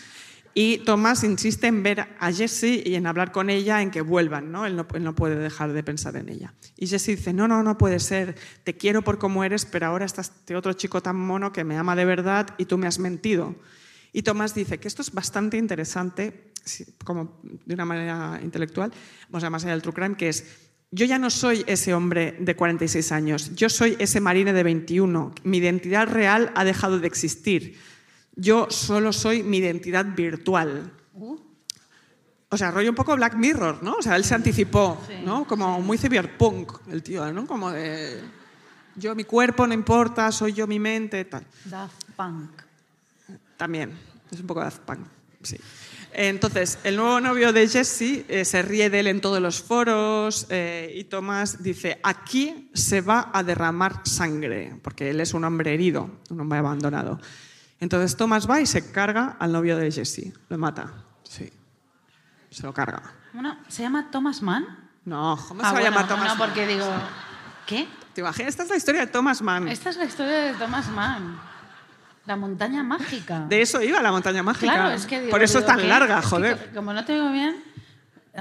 Y 0.57 0.77
Thomas 0.79 1.25
insiste 1.25 1.67
en 1.67 1.83
ver 1.83 2.07
a 2.17 2.31
Jessie 2.31 2.81
y 2.85 2.95
en 2.95 3.07
hablar 3.07 3.33
con 3.33 3.49
ella, 3.49 3.81
en 3.81 3.91
que 3.91 3.99
vuelvan, 3.99 4.53
¿no? 4.53 4.65
Él, 4.65 4.77
no? 4.77 4.87
no 5.01 5.13
puede 5.13 5.35
dejar 5.35 5.73
de 5.73 5.83
pensar 5.83 6.15
en 6.15 6.29
ella. 6.29 6.53
Y 6.77 6.87
Jessie 6.87 7.17
dice, 7.17 7.33
no, 7.33 7.45
no, 7.45 7.61
no 7.61 7.77
puede 7.77 7.99
ser, 7.99 8.37
te 8.63 8.77
quiero 8.77 9.01
por 9.01 9.17
como 9.19 9.43
eres, 9.43 9.65
pero 9.65 9.87
ahora 9.87 10.05
está 10.05 10.21
este 10.21 10.55
otro 10.55 10.71
chico 10.71 11.01
tan 11.01 11.17
mono 11.17 11.51
que 11.51 11.65
me 11.65 11.75
ama 11.77 11.93
de 11.97 12.05
verdad 12.05 12.55
y 12.57 12.65
tú 12.65 12.77
me 12.77 12.87
has 12.87 12.99
mentido. 12.99 13.53
Y 14.13 14.23
Tomás 14.23 14.55
dice 14.55 14.79
que 14.79 14.87
esto 14.87 15.01
es 15.01 15.11
bastante 15.11 15.57
interesante, 15.57 16.51
como 17.03 17.37
de 17.43 17.73
una 17.73 17.83
manera 17.83 18.39
intelectual, 18.41 18.93
o 19.31 19.39
sea, 19.41 19.49
más 19.49 19.65
allá 19.65 19.73
del 19.73 19.81
true 19.81 19.93
crime, 19.93 20.15
que 20.15 20.29
es, 20.29 20.45
yo 20.89 21.05
ya 21.05 21.19
no 21.19 21.29
soy 21.29 21.65
ese 21.67 21.93
hombre 21.93 22.37
de 22.39 22.55
46 22.55 23.11
años, 23.11 23.53
yo 23.55 23.67
soy 23.67 23.97
ese 23.99 24.21
marine 24.21 24.53
de 24.53 24.63
21, 24.63 25.35
mi 25.43 25.57
identidad 25.57 26.07
real 26.07 26.53
ha 26.55 26.63
dejado 26.63 26.97
de 26.99 27.07
existir, 27.07 27.77
yo 28.35 28.67
solo 28.69 29.13
soy 29.13 29.43
mi 29.43 29.57
identidad 29.57 30.05
virtual. 30.05 30.91
O 32.49 32.57
sea, 32.57 32.71
rollo 32.71 32.89
un 32.89 32.95
poco 32.95 33.15
Black 33.15 33.35
Mirror, 33.35 33.83
¿no? 33.83 33.95
O 33.95 34.01
sea, 34.01 34.15
él 34.15 34.23
se 34.23 34.35
anticipó, 34.35 35.01
¿no? 35.23 35.45
Como 35.45 35.81
muy 35.81 35.97
cyberpunk, 35.97 36.71
el 36.89 37.03
tío, 37.03 37.31
¿no? 37.33 37.45
Como 37.47 37.71
de, 37.71 38.21
yo 38.95 39.15
mi 39.15 39.23
cuerpo 39.23 39.67
no 39.67 39.73
importa, 39.73 40.31
soy 40.31 40.53
yo 40.53 40.67
mi 40.67 40.79
mente, 40.79 41.25
tal. 41.25 41.45
Daft 41.65 42.03
Punk. 42.15 42.51
También, 43.57 43.91
es 44.31 44.39
un 44.39 44.47
poco 44.47 44.61
Daft 44.61 44.79
Punk, 44.79 45.07
sí. 45.41 45.57
Entonces, 46.17 46.79
el 46.85 46.95
nuevo 46.95 47.19
novio 47.19 47.51
de 47.51 47.67
Jesse 47.67 48.23
eh, 48.29 48.45
se 48.45 48.61
ríe 48.61 48.89
de 48.89 49.01
él 49.01 49.07
en 49.07 49.19
todos 49.19 49.41
los 49.41 49.61
foros 49.61 50.47
eh, 50.49 50.93
y 50.95 51.03
Tomás 51.05 51.61
dice, 51.61 51.99
aquí 52.03 52.69
se 52.73 53.01
va 53.01 53.31
a 53.33 53.43
derramar 53.43 54.01
sangre, 54.05 54.79
porque 54.81 55.09
él 55.09 55.19
es 55.19 55.33
un 55.33 55.43
hombre 55.43 55.73
herido, 55.73 56.09
un 56.29 56.39
hombre 56.39 56.59
abandonado. 56.59 57.19
Entonces 57.79 58.15
Tomás 58.15 58.49
va 58.49 58.61
y 58.61 58.65
se 58.65 58.91
carga 58.91 59.35
al 59.39 59.51
novio 59.51 59.77
de 59.77 59.91
Jesse, 59.91 60.33
lo 60.49 60.57
mata, 60.57 60.93
sí, 61.23 61.51
se 62.49 62.63
lo 62.63 62.73
carga. 62.73 63.01
Bueno, 63.33 63.57
¿se 63.67 63.83
llama 63.83 64.09
Thomas 64.11 64.41
Mann? 64.41 64.65
No, 65.03 65.37
¿cómo 65.47 65.61
Ah, 65.61 65.65
se 65.69 65.73
va 65.73 65.79
a 65.79 65.81
bueno, 65.81 65.89
llamar 65.89 66.07
Thomas 66.07 66.23
No, 66.29 66.35
Mann? 66.35 66.37
porque 66.37 66.65
digo, 66.67 66.85
¿qué? 67.67 67.87
¿Te 68.13 68.21
imaginas? 68.21 68.49
Esta 68.49 68.63
es 68.63 68.69
la 68.69 68.77
historia 68.77 69.01
de 69.01 69.07
Thomas 69.07 69.41
Mann. 69.41 69.67
Esta 69.67 69.89
es 69.89 69.97
la 69.97 70.05
historia 70.05 70.33
de 70.33 70.53
Thomas 70.53 70.87
Mann. 70.89 71.37
La 72.25 72.35
montaña 72.37 72.81
mágica. 72.81 73.41
De 73.47 73.61
eso 73.61 73.81
iba 73.83 74.01
la 74.01 74.11
montaña 74.11 74.41
mágica. 74.41 74.73
Claro, 74.73 74.89
es 74.91 75.05
que 75.05 75.19
digo, 75.19 75.31
Por 75.31 75.43
eso 75.43 75.59
es 75.59 75.65
digo, 75.65 75.75
tan 75.75 75.81
¿qué? 75.83 75.87
larga, 75.89 76.15
Es 76.19 76.23
que 76.23 76.29
joder. 76.29 76.57
co- 76.69 76.75
como 76.75 76.93
no 76.93 77.03
te 77.05 77.13
oigo 77.13 77.31
bien. 77.31 77.61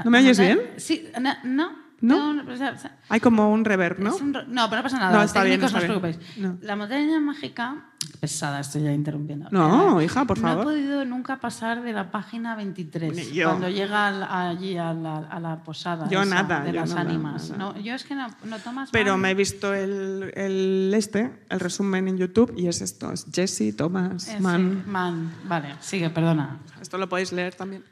¿No 0.05 0.11
me 0.11 0.19
oyes 0.21 0.39
bien? 0.39 0.61
Sí, 0.79 1.11
no. 1.21 1.35
no. 1.45 1.85
¿No? 2.01 2.35
No, 2.35 2.43
no, 2.45 2.53
o 2.53 2.57
sea, 2.57 2.73
o 2.73 2.79
sea, 2.79 2.99
Hay 3.09 3.19
como 3.21 3.51
un 3.51 3.65
reverb, 3.65 3.99
¿no? 3.99 4.15
es 4.15 4.21
un 4.21 4.33
no, 4.33 4.69
pero 4.69 4.77
no 4.77 4.83
pasa 4.83 4.99
nada. 4.99 5.13
No, 5.17 5.23
está 5.23 5.43
bien, 5.43 5.59
técnicos, 5.61 5.83
está 5.83 5.87
no 5.89 5.95
os 5.97 6.03
bien. 6.03 6.15
preocupéis. 6.15 6.39
No. 6.39 6.59
La 6.67 6.77
montaña 6.77 7.19
mágica. 7.21 7.77
Pesada, 8.21 8.61
estoy 8.61 8.83
ya 8.83 8.93
interrumpiendo. 8.93 9.49
No, 9.51 10.01
Eh, 10.01 10.05
hija, 10.05 10.25
por 10.25 10.39
No 10.39 10.49
favor. 10.49 10.63
he 10.63 10.67
podido 10.67 11.05
nunca 11.05 11.41
pasar 11.41 11.83
de 11.83 11.93
la 11.93 12.11
página 12.11 12.55
23 12.57 13.15
Ni 13.15 13.25
yo. 13.33 13.49
cuando 13.49 13.69
llega 13.69 14.07
al- 14.09 14.23
allí 14.57 14.77
a 14.77 14.93
la, 14.95 15.17
a 15.19 15.41
la 15.41 15.63
posada 15.63 16.09
Yo 16.09 16.23
esa 16.23 16.35
nada, 16.43 16.61
de 16.61 16.73
yo 16.73 16.81
las 16.81 16.91
nada, 16.91 17.01
ánimas. 17.03 17.51
nada. 17.51 17.59
No, 17.75 17.81
yo 17.81 17.95
es 17.95 18.05
que 18.05 18.15
no, 18.15 18.27
no 18.45 18.59
tomas 18.59 18.91
Pero 18.91 19.13
mal. 19.13 19.21
me 19.21 19.31
he 19.31 19.35
visto 19.35 19.75
el, 19.75 20.33
el 20.35 20.93
este, 20.95 21.31
el 21.51 21.61
resumen 21.61 22.09
en 22.09 22.19
YouTube 22.19 22.55
y 22.57 22.69
es 22.69 22.81
esto, 22.81 23.13
es 23.13 23.27
Jesse 23.33 23.75
Thomas 23.77 24.29
Eh, 24.29 24.41
Mann. 24.41 25.33
Vale, 25.45 25.75
sigue, 25.81 26.11
perdona. 26.11 26.59
Esto 26.81 26.99
lo 26.99 27.09
podéis 27.09 27.33
leer 27.33 27.55
también. 27.55 27.85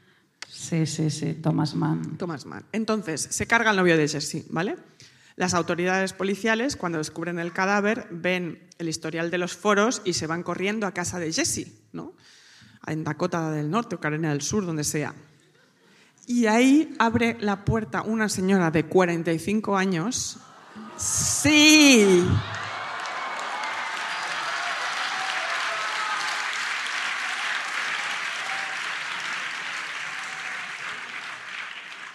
Sí, 0.47 0.85
sí, 0.85 1.09
sí, 1.09 1.33
Thomas 1.35 1.73
Mann. 1.75 2.17
Thomas 2.17 2.45
Mann. 2.45 2.63
Entonces, 2.71 3.21
se 3.21 3.47
carga 3.47 3.71
el 3.71 3.77
novio 3.77 3.97
de 3.97 4.07
Jesse, 4.07 4.45
¿vale? 4.51 4.77
Las 5.35 5.53
autoridades 5.53 6.13
policiales, 6.13 6.75
cuando 6.75 6.99
descubren 6.99 7.39
el 7.39 7.53
cadáver, 7.53 8.07
ven 8.11 8.67
el 8.77 8.87
historial 8.87 9.31
de 9.31 9.39
los 9.39 9.55
foros 9.55 10.01
y 10.05 10.13
se 10.13 10.27
van 10.27 10.43
corriendo 10.43 10.85
a 10.85 10.93
casa 10.93 11.19
de 11.19 11.31
Jesse, 11.31 11.67
¿no? 11.91 12.13
En 12.85 13.03
Dakota 13.03 13.49
del 13.51 13.69
Norte 13.69 13.95
o 13.95 13.99
Carolina 13.99 14.29
del 14.29 14.41
Sur, 14.41 14.65
donde 14.65 14.83
sea. 14.83 15.13
Y 16.27 16.45
ahí 16.45 16.95
abre 16.99 17.37
la 17.39 17.65
puerta 17.65 18.03
una 18.03 18.29
señora 18.29 18.71
de 18.71 18.85
45 18.85 19.75
años. 19.75 20.37
Sí. 20.97 22.23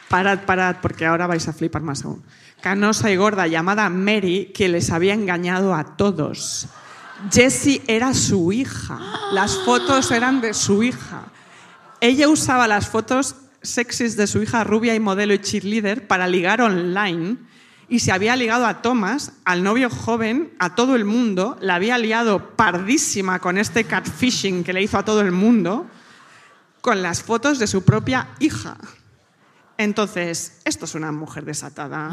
Parad, 0.08 0.40
parad, 0.46 0.76
porque 0.80 1.06
ahora 1.06 1.26
vais 1.26 1.46
a 1.48 1.52
flipar 1.52 1.82
más 1.82 2.04
aún. 2.04 2.22
Canosa 2.60 3.10
y 3.10 3.16
gorda 3.16 3.46
llamada 3.46 3.88
Mary, 3.90 4.52
que 4.54 4.68
les 4.68 4.90
había 4.90 5.14
engañado 5.14 5.74
a 5.74 5.96
todos. 5.96 6.66
Jessie 7.30 7.82
era 7.86 8.14
su 8.14 8.52
hija. 8.52 8.98
Las 9.32 9.56
fotos 9.58 10.10
eran 10.10 10.40
de 10.40 10.54
su 10.54 10.82
hija. 10.82 11.26
Ella 12.00 12.28
usaba 12.28 12.68
las 12.68 12.88
fotos 12.88 13.36
sexys 13.62 14.16
de 14.16 14.26
su 14.26 14.42
hija 14.42 14.64
rubia 14.64 14.94
y 14.94 15.00
modelo 15.00 15.34
y 15.34 15.40
cheerleader 15.40 16.06
para 16.06 16.28
ligar 16.28 16.60
online 16.60 17.36
y 17.88 18.00
se 18.00 18.12
había 18.12 18.36
ligado 18.36 18.66
a 18.66 18.82
Thomas, 18.82 19.32
al 19.44 19.62
novio 19.62 19.88
joven, 19.88 20.52
a 20.58 20.74
todo 20.74 20.94
el 20.94 21.04
mundo, 21.04 21.56
la 21.60 21.76
había 21.76 21.96
liado 21.96 22.50
pardísima 22.54 23.38
con 23.38 23.56
este 23.56 23.84
catfishing 23.84 24.62
que 24.62 24.74
le 24.74 24.82
hizo 24.82 24.98
a 24.98 25.04
todo 25.04 25.22
el 25.22 25.32
mundo, 25.32 25.86
con 26.82 27.02
las 27.02 27.22
fotos 27.22 27.58
de 27.58 27.66
su 27.66 27.84
propia 27.84 28.28
hija. 28.40 28.76
Entonces, 29.78 30.58
esto 30.64 30.86
es 30.86 30.94
una 30.96 31.12
mujer 31.12 31.44
desatada. 31.44 32.08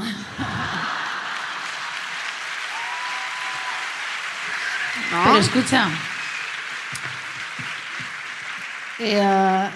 ¿No? 5.11 5.23
Pero 5.23 5.37
escucha. 5.37 5.89
Eh, 8.99 9.69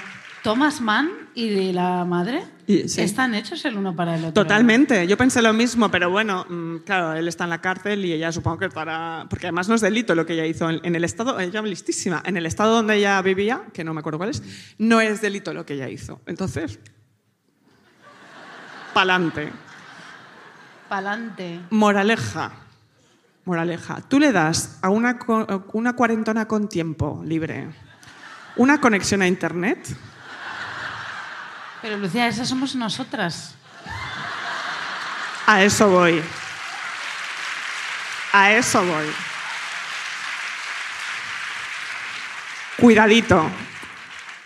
Thomas 0.44 0.80
Mann 0.82 1.10
y 1.34 1.74
la 1.74 2.06
madre 2.06 2.44
sí. 2.68 3.02
están 3.02 3.34
hechos 3.34 3.66
el 3.66 3.76
uno 3.76 3.96
para 3.96 4.16
el 4.16 4.26
otro. 4.26 4.44
Totalmente, 4.44 5.08
yo 5.08 5.18
pensé 5.18 5.42
lo 5.42 5.52
mismo, 5.52 5.90
pero 5.90 6.12
bueno, 6.12 6.46
mm, 6.48 6.78
claro, 6.86 7.14
él 7.14 7.28
está 7.28 7.46
en 7.46 7.50
la 7.50 7.60
cárcel 7.60 8.06
y 8.06 8.14
ella 8.14 8.32
supongo 8.32 8.60
que 8.60 8.66
estará. 8.66 9.26
Porque 9.32 9.48
además 9.48 9.68
no 9.68 9.74
es 9.74 9.82
delito 9.82 10.14
lo 10.14 10.28
que 10.28 10.34
ella 10.34 10.46
hizo. 10.46 10.70
En, 10.70 10.80
en 10.84 10.96
el 10.96 11.04
estado, 11.04 11.40
ella 11.40 11.64
listísima, 11.64 12.22
en 12.24 12.38
el 12.38 12.46
estado 12.46 12.76
donde 12.76 12.98
ella 12.98 13.20
vivía, 13.24 13.64
que 13.74 13.84
no 13.84 13.96
me 13.96 14.02
acuerdo 14.02 14.20
cuál 14.20 14.30
es, 14.30 14.44
no 14.78 15.02
es 15.02 15.22
delito 15.22 15.56
lo 15.56 15.66
que 15.66 15.74
ella 15.74 15.90
hizo. 15.90 16.22
Entonces, 16.28 16.80
pa'lante. 19.00 19.52
Pa'lante. 20.90 21.62
Moraleja. 21.70 22.52
Moraleja. 23.46 24.02
Tú 24.10 24.20
le 24.20 24.32
das 24.32 24.78
a 24.82 24.90
una, 24.90 25.18
una 25.74 25.94
cuarentona 25.94 26.48
con 26.48 26.68
tiempo 26.68 27.22
libre 27.26 27.70
una 28.60 28.82
conexión 28.82 29.22
a 29.22 29.28
internet. 29.28 29.80
Pero 31.82 31.98
Lucía, 31.98 32.28
esas 32.28 32.50
somos 32.50 32.76
nosotras. 32.76 33.56
A 35.48 35.64
eso 35.64 35.90
voy. 35.90 36.22
A 38.34 38.52
eso 38.52 38.84
voy. 38.84 39.06
Cuidadito, 42.78 43.50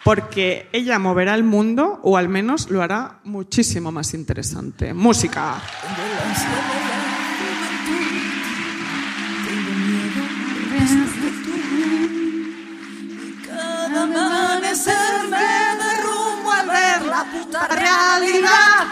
porque 0.03 0.69
ella 0.73 0.99
moverá 0.99 1.35
el 1.35 1.43
mundo 1.43 1.99
o 2.03 2.17
al 2.17 2.29
menos 2.29 2.69
lo 2.69 2.81
hará 2.81 3.19
muchísimo 3.23 3.91
más 3.91 4.13
interesante. 4.13 4.93
Música. 4.93 5.61
Puta 17.31 17.67
realidad. 17.67 18.87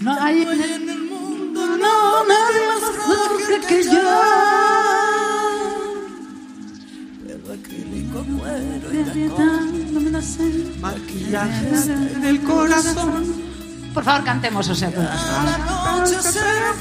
No 0.00 0.20
hay 0.20 0.42
en 0.42 0.88
el 0.90 1.02
mundo, 1.04 1.66
no, 1.78 2.24
nadie 2.24 2.66
más 2.68 2.90
fuerte 3.04 3.66
que 3.66 3.82
yo. 3.84 4.71
Cuero 8.24 8.92
y 8.92 9.28
tacón. 9.28 10.80
Maquillajes 10.80 11.86
del 12.22 12.42
corazón. 12.42 13.42
Por 13.94 14.04
favor, 14.04 14.24
cantemos, 14.24 14.68
o 14.68 14.74
sea, 14.74 14.90
todas. 14.90 15.20
La 15.44 15.58
noche 15.58 16.22
se 16.22 16.32
ciudad. 16.32 16.72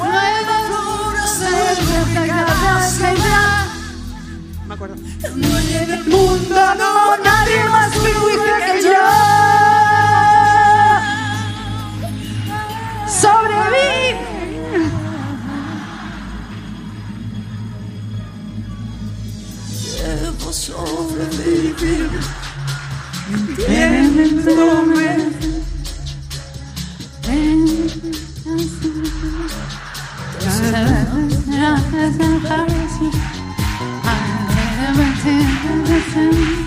Me 4.67 4.73
acuerdo. 4.73 4.95
No 5.35 5.57
hay 5.57 5.73
en 5.75 5.91
el 5.91 6.05
mundo, 6.05 6.75
no, 6.77 7.17
nadie 7.17 7.63
más 7.65 7.93
fuerte 7.93 8.71
que 8.71 8.83
yo. 8.83 8.91
Sobrevive. 13.21 14.30
soul 20.62 21.09
believing 21.09 22.05
again 23.34 24.20
in 24.20 24.45
the 24.45 24.55
moment. 24.55 25.41
I 34.03 34.18
never 34.78 35.07
did 35.24 35.89
listen. 35.89 36.61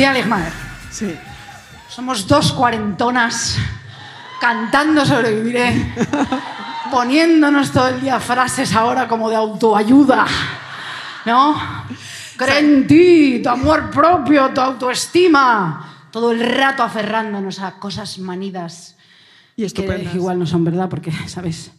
Lucía 0.00 0.14
Ligmaer. 0.14 0.52
Sí. 0.90 1.14
Somos 1.86 2.26
dos 2.26 2.54
cuarentonas 2.54 3.58
cantando 4.40 5.04
sobreviviré, 5.04 5.94
poniéndonos 6.90 7.70
todo 7.70 7.88
el 7.88 8.00
día 8.00 8.18
frases 8.18 8.74
ahora 8.74 9.06
como 9.06 9.28
de 9.28 9.36
autoayuda, 9.36 10.24
¿no? 11.26 11.54
Cree 12.38 12.60
en 12.60 12.86
ti, 12.86 13.40
tu 13.42 13.50
amor 13.50 13.90
propio, 13.90 14.48
tu 14.54 14.62
autoestima. 14.62 16.06
Todo 16.10 16.32
el 16.32 16.48
rato 16.48 16.82
aferrándonos 16.82 17.60
a 17.60 17.72
cosas 17.72 18.18
manidas 18.20 18.96
Y 19.54 19.70
que 19.70 20.10
igual 20.14 20.38
no 20.38 20.46
son 20.46 20.64
verdad 20.64 20.88
porque, 20.88 21.12
¿sabes? 21.26 21.72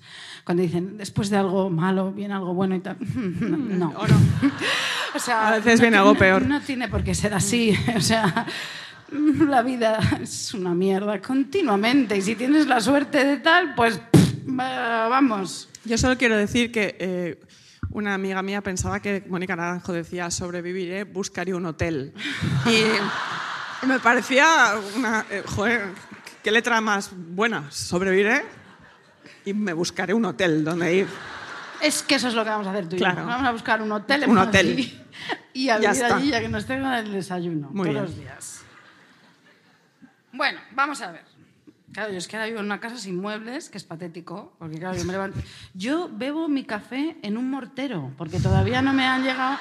Cuando 0.44 0.62
dicen, 0.62 0.96
después 0.96 1.32
de 1.32 1.38
algo 1.38 1.72
malo, 1.72 2.12
viene 2.12 2.36
algo 2.36 2.54
bueno 2.54 2.76
y 2.76 2.82
tal. 2.82 2.98
No. 3.00 3.94
¿O 3.98 4.08
no? 4.08 4.16
O 5.14 5.20
sea, 5.20 5.50
A 5.50 5.52
veces 5.60 5.80
no 5.80 5.82
viene 5.84 5.98
algo 5.98 6.16
peor. 6.16 6.46
No 6.46 6.62
tiene 6.62 6.88
por 6.88 7.04
qué 7.04 7.14
ser 7.16 7.34
así. 7.34 7.78
O 7.96 8.02
sea, 8.02 8.46
la 9.12 9.62
vida 9.62 10.00
es 10.22 10.54
una 10.54 10.74
mierda 10.74 11.22
continuamente. 11.22 12.18
Y 12.18 12.22
si 12.22 12.36
tienes 12.36 12.68
la 12.68 12.80
suerte 12.80 13.24
de 13.26 13.38
tal, 13.38 13.76
pues 13.76 13.98
pff, 14.12 14.46
vamos. 14.46 15.70
Yo 15.84 15.98
solo 15.98 16.18
quiero 16.18 16.38
decir 16.38 16.72
que 16.72 16.96
eh, 17.00 17.40
una 17.90 18.14
amiga 18.14 18.42
mía 18.42 18.62
pensaba 18.62 19.02
que 19.02 19.24
Mónica 19.28 19.56
Naranjo 19.56 19.92
decía 19.94 20.32
sobreviviré, 20.32 21.04
buscaré 21.04 21.54
un 21.54 21.66
hotel. 21.66 22.14
Y 22.66 23.86
me 23.86 24.00
parecía 24.00 24.76
una... 24.96 25.26
eh, 25.30 25.44
joder, 25.46 25.90
qué 26.44 26.52
letra 26.52 26.80
más 26.80 27.12
buena. 27.14 27.70
Sobreviviré 27.72 28.44
y 29.44 29.54
me 29.54 29.74
buscaré 29.74 30.14
un 30.14 30.26
hotel 30.26 30.64
donde 30.64 30.96
ir. 30.96 31.08
Es 31.82 32.04
que 32.04 32.16
eso 32.16 32.28
es 32.28 32.34
lo 32.34 32.44
que 32.44 32.50
vamos 32.50 32.68
a 32.68 32.72
hacer 32.72 32.88
tú 32.88 32.96
y 32.96 33.00
yo. 33.00 33.06
Vamos 33.06 33.48
a 33.48 33.52
buscar 33.52 33.82
un 33.82 33.92
hotel 33.92 34.24
en 34.24 34.30
Un 34.30 34.36
Madrid 34.36 34.50
hotel. 34.50 34.98
Y 35.54 35.68
a 35.70 35.78
vivir 35.78 36.04
allí 36.06 36.30
ya 36.30 36.40
que 36.40 36.48
nos 36.48 36.66
tengan 36.66 36.94
el 37.06 37.12
desayuno 37.12 37.70
Muy 37.72 37.90
todos 37.90 37.94
bien. 37.94 38.04
los 38.06 38.18
días. 38.18 38.64
Bueno, 40.32 40.60
vamos 40.74 41.02
a 41.02 41.12
ver. 41.12 41.24
Claro, 41.92 42.12
yo 42.14 42.18
es 42.20 42.28
que 42.30 42.38
ahora 42.38 42.48
vivo 42.48 42.60
en 42.60 42.66
una 42.68 42.80
casa 42.80 42.98
sin 42.98 43.18
muebles, 43.20 43.70
que 43.70 43.78
es 43.78 43.84
patético, 43.84 44.54
porque 44.58 44.78
claro, 44.80 44.98
yo 44.98 45.04
me 45.04 45.12
levanto... 45.12 45.38
Yo 45.74 46.10
bebo 46.10 46.48
mi 46.48 46.64
café 46.64 47.18
en 47.22 47.36
un 47.36 47.50
mortero, 47.52 48.14
porque 48.18 48.40
todavía 48.40 48.82
no 48.82 48.94
me 48.94 49.06
han 49.06 49.24
llegado 49.24 49.58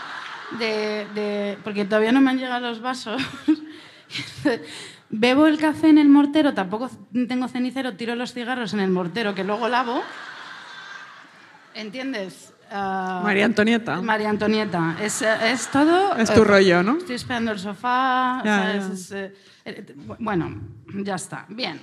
de... 0.60 1.08
de- 1.14 1.58
porque 1.64 1.84
todavía 1.84 2.12
no 2.12 2.20
me 2.20 2.30
han 2.30 2.38
llegado 2.38 2.68
los 2.68 2.80
vasos. 2.80 3.20
bebo 5.10 5.46
el 5.48 5.58
café 5.58 5.88
en 5.88 5.98
el 5.98 6.08
mortero, 6.08 6.54
tampoco 6.54 6.88
tengo 7.28 7.48
cenicero, 7.48 7.96
tiro 7.96 8.14
los 8.14 8.32
cigarros 8.32 8.74
en 8.74 8.80
el 8.80 8.90
mortero, 8.90 9.34
que 9.34 9.42
luego 9.42 9.68
lavo. 9.68 10.00
¿Entiendes? 11.74 12.52
Ah, 12.70 13.20
María 13.24 13.46
Antonieta. 13.46 14.00
María 14.00 14.30
Antonieta. 14.30 14.96
Es, 15.00 15.22
es 15.22 15.68
todo... 15.68 16.14
Es 16.16 16.32
tu 16.32 16.42
eh, 16.42 16.44
rollo, 16.44 16.82
¿no? 16.82 16.98
Estoy 16.98 17.16
esperando 17.16 17.50
el 17.52 17.58
sofá. 17.58 18.42
Ya, 18.44 18.56
¿sabes? 18.56 18.88
ya. 18.88 18.94
Es, 18.94 19.12
eh, 19.12 19.34
eh, 19.64 19.94
bueno, 20.18 20.60
ya 20.94 21.16
está. 21.16 21.46
Bien. 21.48 21.80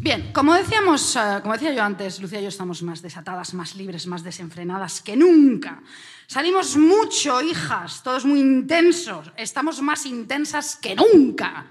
Bien, 0.00 0.32
como 0.32 0.54
decíamos, 0.54 1.18
como 1.42 1.52
decía 1.52 1.74
yo 1.74 1.82
antes, 1.82 2.22
Lucía 2.22 2.40
y 2.40 2.44
yo 2.44 2.48
estamos 2.48 2.82
más 2.82 3.02
desatadas, 3.02 3.52
más 3.52 3.76
libres, 3.76 4.06
más 4.06 4.22
desenfrenadas 4.22 5.02
que 5.02 5.14
nunca. 5.14 5.82
Salimos 6.26 6.76
mucho, 6.78 7.42
hijas, 7.42 8.02
todos 8.02 8.24
muy 8.24 8.40
intensos. 8.40 9.30
Estamos 9.36 9.82
más 9.82 10.06
intensas 10.06 10.76
que 10.76 10.94
nunca, 10.94 11.66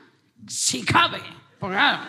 si 0.45 0.83
cabe. 0.83 1.21
Porque 1.57 1.75
claro, 1.75 2.03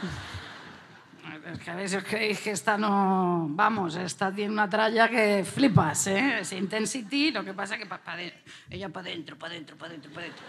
es 1.52 1.58
que 1.58 1.70
a 1.70 1.74
veces 1.74 2.04
creéis 2.04 2.40
que 2.40 2.50
esta 2.50 2.76
no... 2.78 3.46
Vamos, 3.50 3.94
esta 3.96 4.32
tiene 4.32 4.52
una 4.52 4.68
tralla 4.68 5.08
que 5.08 5.44
flipas, 5.44 6.06
¿eh? 6.08 6.40
Es 6.40 6.52
intensity, 6.52 7.30
lo 7.32 7.44
que 7.44 7.54
pasa 7.54 7.76
que 7.78 7.86
pa, 7.86 7.98
pa 7.98 8.16
de- 8.16 8.34
ella 8.70 8.88
para 8.88 9.08
adentro, 9.08 9.36
para 9.36 9.52
adentro, 9.54 9.76
para 9.76 9.90
adentro, 9.90 10.10
para 10.12 10.26
adentro. 10.26 10.44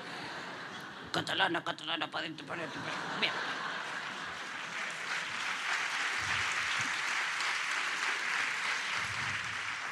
Catalana, 1.12 1.64
catalana, 1.64 2.10
para 2.10 2.26
adentro, 2.26 2.46
para 2.46 2.62
adentro. 2.62 2.80
Bien. 3.20 3.32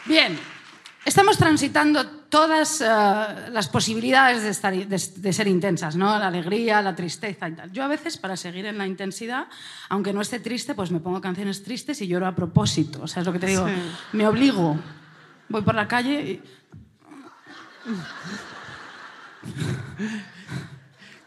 Bien, 0.06 0.40
estamos 1.06 1.38
transitando 1.38 2.06
todas 2.30 2.82
eh, 2.82 2.86
las 3.52 3.68
posibilidades 3.68 4.44
de, 4.44 4.50
estar, 4.50 4.74
de, 4.74 4.86
de 4.86 5.34
ser 5.34 5.48
intensas, 5.48 5.96
¿no? 5.96 6.18
La 6.20 6.28
alegría, 6.28 6.82
la 6.82 6.96
tristeza 6.96 7.48
y 7.48 7.54
tal. 7.54 7.72
Yo 7.72 7.84
a 7.84 7.88
veces, 7.88 8.18
para 8.18 8.38
seguir 8.38 8.66
en 8.66 8.78
la 8.78 8.86
intensidad, 8.86 9.48
aunque 9.90 10.14
no 10.14 10.22
esté 10.22 10.40
triste, 10.40 10.76
pues 10.76 10.92
me 10.92 11.00
pongo 11.00 11.22
canciones 11.22 11.64
tristes 11.64 12.02
y 12.02 12.08
lloro 12.08 12.28
a 12.28 12.36
propósito. 12.36 13.02
O 13.02 13.08
sea, 13.08 13.22
es 13.22 13.28
lo 13.28 13.34
que 13.34 13.40
te 13.40 13.48
digo. 13.48 13.68
Sí. 13.68 13.74
Me 14.14 14.28
obligo. 14.28 14.78
Voy 15.48 15.62
por 15.62 15.76
la 15.76 15.88
calle 15.88 16.22
y... 16.22 16.42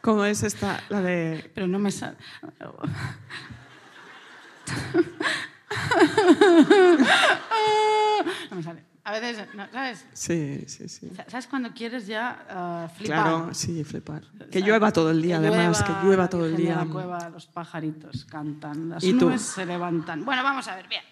¿Cómo 0.01 0.25
es 0.25 0.43
esta? 0.43 0.81
La 0.89 1.01
de... 1.01 1.51
Pero 1.55 1.67
no 1.67 1.79
me 1.79 1.91
sale... 1.91 2.17
A 9.13 9.21
veces, 9.21 9.47
no, 9.55 9.67
¿sabes? 9.71 10.07
Sí, 10.15 10.65
sí, 10.67 10.89
sí. 10.89 11.11
¿Sabes 11.29 11.47
cuando 11.47 11.71
quieres 11.73 12.07
ya 12.07 12.47
ah, 12.49 12.89
flipar? 12.97 13.23
Claro, 13.23 13.49
sí, 13.53 13.85
flipar. 13.85 14.23
Que 14.51 14.63
llueva 14.63 14.91
todo 14.91 15.11
el 15.11 15.21
día, 15.21 15.37
además, 15.37 15.83
que 15.83 15.93
llueva 16.03 16.29
todo 16.29 16.47
el 16.47 16.57
día. 16.57 16.77
la 16.77 16.87
cueva, 16.87 17.29
los 17.29 17.45
pajaritos 17.47 18.25
cantan, 18.25 18.89
las 18.89 19.05
¿Y 19.05 19.13
tú? 19.13 19.27
nubes 19.27 19.43
se 19.43 19.67
levantan. 19.67 20.25
Bueno, 20.25 20.43
vamos 20.43 20.67
a 20.67 20.77
ver, 20.77 20.89
bien. 20.89 21.03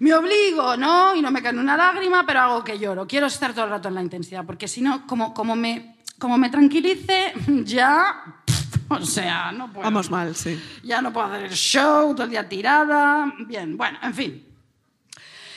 Me 0.00 0.12
obligo, 0.12 0.76
¿no? 0.76 1.16
Y 1.16 1.22
no 1.22 1.30
me 1.30 1.40
cae 1.40 1.56
una 1.58 1.78
lágrima, 1.78 2.26
pero 2.26 2.40
hago 2.40 2.62
que 2.62 2.78
lloro. 2.78 3.06
Quiero 3.06 3.26
estar 3.28 3.54
todo 3.54 3.64
el 3.64 3.70
rato 3.70 3.88
en 3.88 3.94
la 3.94 4.02
intensidad, 4.02 4.44
porque 4.44 4.68
si 4.68 4.82
no, 4.82 5.06
como, 5.06 5.32
como, 5.32 5.56
me, 5.56 5.96
como 6.18 6.36
me 6.36 6.50
tranquilice, 6.50 7.32
ya... 7.64 8.42
O 8.90 9.00
sea, 9.00 9.50
no 9.50 9.72
puedo. 9.72 9.82
Vamos 9.82 10.10
mal, 10.10 10.36
sí. 10.36 10.62
Ya 10.82 11.00
no 11.00 11.10
puedo 11.10 11.26
hacer 11.28 11.46
el 11.46 11.54
show, 11.54 12.12
todo 12.12 12.24
el 12.24 12.30
día 12.30 12.46
tirada. 12.46 13.32
Bien, 13.46 13.78
bueno, 13.78 13.98
en 14.02 14.14
fin. 14.14 14.53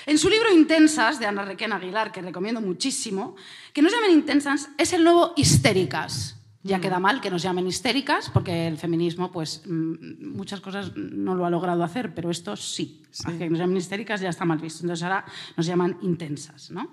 En 0.08 0.18
su 0.18 0.30
libro 0.30 0.54
Intensas, 0.54 1.20
de 1.20 1.26
Ana 1.26 1.44
Requena 1.44 1.76
Aguilar, 1.76 2.14
que 2.14 2.22
recomiendo 2.22 2.62
muchísimo, 2.62 3.36
que 3.74 3.82
nos 3.82 3.92
llamen 3.92 4.12
intensas 4.12 4.70
es 4.78 4.94
el 4.94 5.04
nuevo 5.04 5.34
histéricas. 5.36 6.38
Ya 6.64 6.80
queda 6.80 6.98
mal 6.98 7.20
que 7.20 7.30
nos 7.30 7.42
llamen 7.42 7.68
histéricas, 7.68 8.30
porque 8.30 8.68
el 8.68 8.78
feminismo, 8.78 9.34
pues, 9.34 9.64
mm, 9.66 10.26
muchas 10.34 10.62
cosas 10.62 10.96
no 10.96 11.36
lo 11.36 11.46
ha 11.46 11.50
logrado 11.50 11.84
hacer, 11.84 12.16
pero 12.16 12.32
esto 12.32 12.56
sí. 12.56 13.04
Que 13.38 13.50
nos 13.50 13.60
llamen 13.60 13.76
histéricas 13.76 14.22
ya 14.22 14.30
está 14.30 14.46
mal 14.46 14.60
visto. 14.60 14.84
Entonces 14.84 15.04
ahora 15.04 15.26
nos 15.58 15.66
llaman 15.66 15.98
intensas, 16.02 16.72
¿no? 16.72 16.90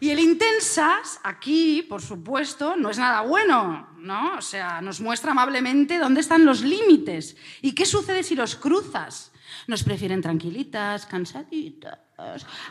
Y 0.00 0.08
el 0.08 0.18
intensas, 0.18 1.20
aquí, 1.22 1.82
por 1.82 2.00
supuesto, 2.00 2.78
no 2.78 2.88
es 2.88 2.96
nada 2.96 3.20
bueno, 3.20 3.90
¿no? 3.98 4.36
O 4.38 4.42
sea, 4.42 4.80
nos 4.80 5.02
muestra 5.02 5.32
amablemente 5.32 5.98
dónde 5.98 6.22
están 6.22 6.46
los 6.46 6.62
límites 6.62 7.36
y 7.60 7.72
qué 7.72 7.84
sucede 7.84 8.22
si 8.22 8.34
los 8.34 8.56
cruzas. 8.56 9.32
Nos 9.66 9.82
prefieren 9.82 10.22
tranquilitas, 10.22 11.06
cansaditas, 11.06 12.05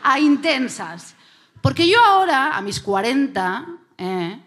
a 0.02 0.18
intensas. 0.18 1.14
Porque 1.60 1.88
yo 1.88 2.02
ahora, 2.04 2.56
a 2.56 2.60
mis 2.62 2.80
40, 2.80 3.66
¿eh? 3.98 4.40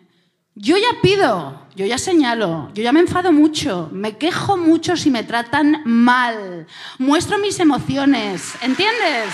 yo 0.55 0.77
ya 0.77 1.01
pido, 1.01 1.67
yo 1.75 1.85
ya 1.85 1.97
señalo, 1.97 2.69
yo 2.73 2.83
ya 2.83 2.91
me 2.91 2.99
enfado 2.99 3.31
mucho, 3.31 3.89
me 3.91 4.17
quejo 4.17 4.57
mucho 4.57 4.95
si 4.95 5.09
me 5.09 5.23
tratan 5.23 5.81
mal, 5.85 6.67
muestro 6.97 7.37
mis 7.39 7.59
emociones, 7.59 8.55
¿entiendes? 8.61 9.33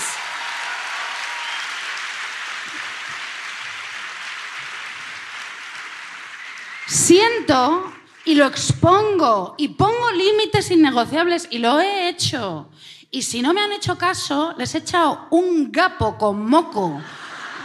siento 6.86 7.92
y 8.24 8.34
lo 8.34 8.46
expongo 8.46 9.54
y 9.58 9.68
pongo 9.68 10.10
límites 10.12 10.70
innegociables 10.70 11.46
y 11.50 11.58
lo 11.58 11.80
he 11.80 12.08
hecho. 12.08 12.68
Y 13.16 13.22
si 13.22 13.40
no 13.40 13.54
me 13.54 13.62
han 13.62 13.72
hecho 13.72 13.96
caso, 13.96 14.52
les 14.58 14.74
he 14.74 14.78
echado 14.78 15.28
un 15.30 15.72
gapo 15.72 16.18
con 16.18 16.44
moco 16.46 17.00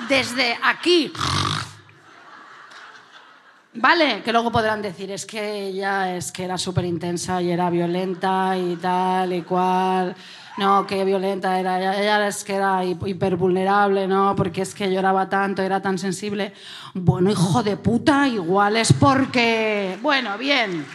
desde 0.08 0.58
aquí. 0.64 1.12
Vale, 3.74 4.22
que 4.24 4.32
luego 4.32 4.50
podrán 4.50 4.82
decir, 4.82 5.12
es 5.12 5.26
que 5.26 5.68
ella 5.68 6.16
es 6.16 6.32
que 6.32 6.46
era 6.46 6.58
súper 6.58 6.86
intensa 6.86 7.42
y 7.42 7.52
era 7.52 7.70
violenta 7.70 8.56
y 8.58 8.78
tal 8.78 9.34
y 9.34 9.42
cual. 9.42 10.16
No, 10.56 10.88
que 10.88 11.04
violenta 11.04 11.60
era. 11.60 11.78
Ella, 11.80 12.00
ella 12.02 12.28
es 12.30 12.46
que 12.46 12.56
era 12.56 12.86
hi- 12.86 12.98
hipervulnerable, 13.06 14.08
¿no? 14.08 14.34
Porque 14.38 14.62
es 14.62 14.74
que 14.74 14.90
lloraba 14.90 15.28
tanto, 15.28 15.62
era 15.62 15.82
tan 15.82 15.98
sensible. 15.98 16.54
Bueno, 16.94 17.30
hijo 17.30 17.62
de 17.62 17.76
puta, 17.76 18.26
igual 18.26 18.78
es 18.78 18.94
porque... 18.94 20.00
Bueno, 20.02 20.38
bien. 20.38 20.86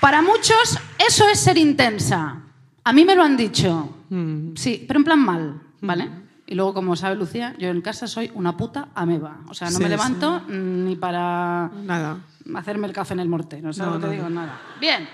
Para 0.00 0.22
muchos 0.22 0.78
eso 1.06 1.28
es 1.28 1.40
ser 1.40 1.58
intensa. 1.58 2.36
A 2.84 2.92
mí 2.92 3.04
me 3.04 3.14
lo 3.14 3.22
han 3.22 3.36
dicho. 3.36 3.94
Sí, 4.54 4.84
pero 4.86 4.98
en 5.00 5.04
plan 5.04 5.18
mal, 5.20 5.60
¿vale? 5.80 6.08
Y 6.46 6.54
luego, 6.54 6.72
como 6.72 6.96
sabe 6.96 7.14
Lucía, 7.16 7.54
yo 7.58 7.68
en 7.68 7.82
casa 7.82 8.06
soy 8.06 8.30
una 8.34 8.56
puta 8.56 8.88
ameba. 8.94 9.38
O 9.48 9.54
sea, 9.54 9.68
no 9.70 9.76
Sí, 9.76 9.82
me 9.82 9.88
levanto 9.90 10.40
mm, 10.48 10.84
ni 10.86 10.96
para 10.96 11.70
Nada. 11.84 12.20
hacerme 12.54 12.86
el 12.86 12.94
café 12.94 13.12
en 13.12 13.20
el 13.20 13.28
mortero. 13.28 13.70
¿Sabes 13.74 13.92
No, 13.92 13.98
lo 13.98 14.00
que 14.00 14.06
no, 14.06 14.12
digo? 14.12 14.28
no. 14.30 14.40
Nada. 14.40 14.58
Bien. 14.80 15.06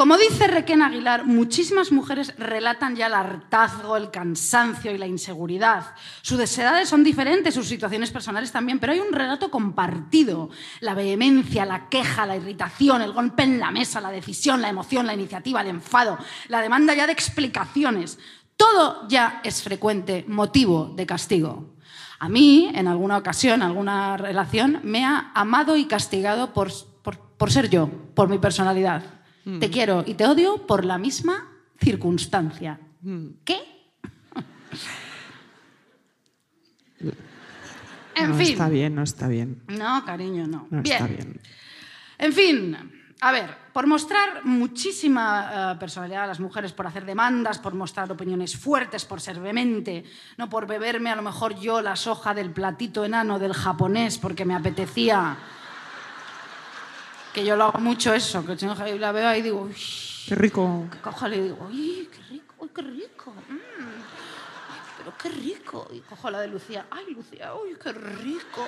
Como 0.00 0.16
dice 0.16 0.46
Requena 0.46 0.86
Aguilar, 0.86 1.26
muchísimas 1.26 1.92
mujeres 1.92 2.34
relatan 2.38 2.96
ya 2.96 3.08
el 3.08 3.12
hartazgo, 3.12 3.98
el 3.98 4.10
cansancio 4.10 4.90
y 4.92 4.96
la 4.96 5.06
inseguridad. 5.06 5.94
Sus 6.22 6.38
deseadas 6.38 6.88
son 6.88 7.04
diferentes, 7.04 7.52
sus 7.52 7.68
situaciones 7.68 8.10
personales 8.10 8.50
también, 8.50 8.78
pero 8.78 8.94
hay 8.94 9.00
un 9.00 9.12
relato 9.12 9.50
compartido. 9.50 10.48
La 10.80 10.94
vehemencia, 10.94 11.66
la 11.66 11.90
queja, 11.90 12.24
la 12.24 12.38
irritación, 12.38 13.02
el 13.02 13.12
golpe 13.12 13.42
en 13.42 13.60
la 13.60 13.70
mesa, 13.70 14.00
la 14.00 14.10
decisión, 14.10 14.62
la 14.62 14.70
emoción, 14.70 15.06
la 15.06 15.12
iniciativa, 15.12 15.60
el 15.60 15.68
enfado, 15.68 16.16
la 16.48 16.62
demanda 16.62 16.94
ya 16.94 17.06
de 17.06 17.12
explicaciones. 17.12 18.18
Todo 18.56 19.06
ya 19.06 19.42
es 19.44 19.62
frecuente 19.62 20.24
motivo 20.26 20.94
de 20.96 21.04
castigo. 21.04 21.74
A 22.20 22.30
mí, 22.30 22.72
en 22.74 22.88
alguna 22.88 23.18
ocasión, 23.18 23.60
alguna 23.60 24.16
relación, 24.16 24.80
me 24.82 25.04
ha 25.04 25.30
amado 25.34 25.76
y 25.76 25.84
castigado 25.84 26.54
por 26.54 26.70
ser 27.50 27.68
yo, 27.68 27.90
por 28.14 28.30
mi 28.30 28.38
personalidad. 28.38 29.19
Te 29.44 29.70
quiero 29.70 30.04
y 30.06 30.14
te 30.14 30.26
odio 30.26 30.66
por 30.66 30.84
la 30.84 30.98
misma 30.98 31.48
circunstancia. 31.78 32.78
¿Qué? 33.44 33.58
en 38.14 38.28
no 38.28 38.34
fin. 38.34 38.48
está 38.48 38.68
bien, 38.68 38.94
no 38.94 39.02
está 39.02 39.28
bien. 39.28 39.62
No, 39.68 40.04
cariño, 40.04 40.46
no. 40.46 40.68
No 40.70 40.82
bien. 40.82 40.94
está 40.94 41.06
bien. 41.06 41.40
En 42.18 42.32
fin, 42.34 42.76
a 43.22 43.32
ver, 43.32 43.54
por 43.72 43.86
mostrar 43.86 44.44
muchísima 44.44 45.72
eh, 45.72 45.78
personalidad 45.78 46.24
a 46.24 46.26
las 46.26 46.40
mujeres, 46.40 46.72
por 46.72 46.86
hacer 46.86 47.04
demandas, 47.04 47.58
por 47.58 47.74
mostrar 47.74 48.10
opiniones 48.10 48.56
fuertes, 48.56 49.04
por 49.04 49.20
ser 49.20 49.38
vehemente, 49.40 50.04
no 50.38 50.48
por 50.48 50.66
beberme 50.66 51.10
a 51.10 51.16
lo 51.16 51.22
mejor 51.22 51.58
yo 51.58 51.82
la 51.82 51.96
soja 51.96 52.34
del 52.34 52.50
platito 52.50 53.04
enano 53.04 53.38
del 53.38 53.52
japonés 53.52 54.18
porque 54.18 54.44
me 54.44 54.54
apetecía. 54.54 55.36
Que 57.34 57.44
yo 57.44 57.56
lo 57.56 57.64
hago 57.64 57.78
mucho 57.78 58.12
eso, 58.12 58.44
que 58.44 58.52
y 58.54 58.98
la 58.98 59.12
veo 59.12 59.28
ahí 59.28 59.40
y 59.40 59.42
digo, 59.42 59.62
uy, 59.62 59.74
Qué 60.26 60.34
rico. 60.34 60.86
que 60.90 60.98
cojo 60.98 61.28
y 61.28 61.40
digo, 61.40 61.68
uy, 61.70 62.08
qué 62.12 62.22
rico, 62.30 62.54
uy, 62.58 62.68
qué 62.74 62.82
rico. 62.82 63.32
mm, 63.48 63.52
ay, 63.52 64.80
pero 64.98 65.12
qué 65.16 65.28
rico. 65.28 65.88
Y 65.94 66.00
cojo 66.00 66.30
la 66.30 66.40
de 66.40 66.48
Lucía, 66.48 66.86
ay, 66.90 67.04
Lucía, 67.14 67.52
uy, 67.54 67.76
qué 67.82 67.92
rico. 67.92 68.66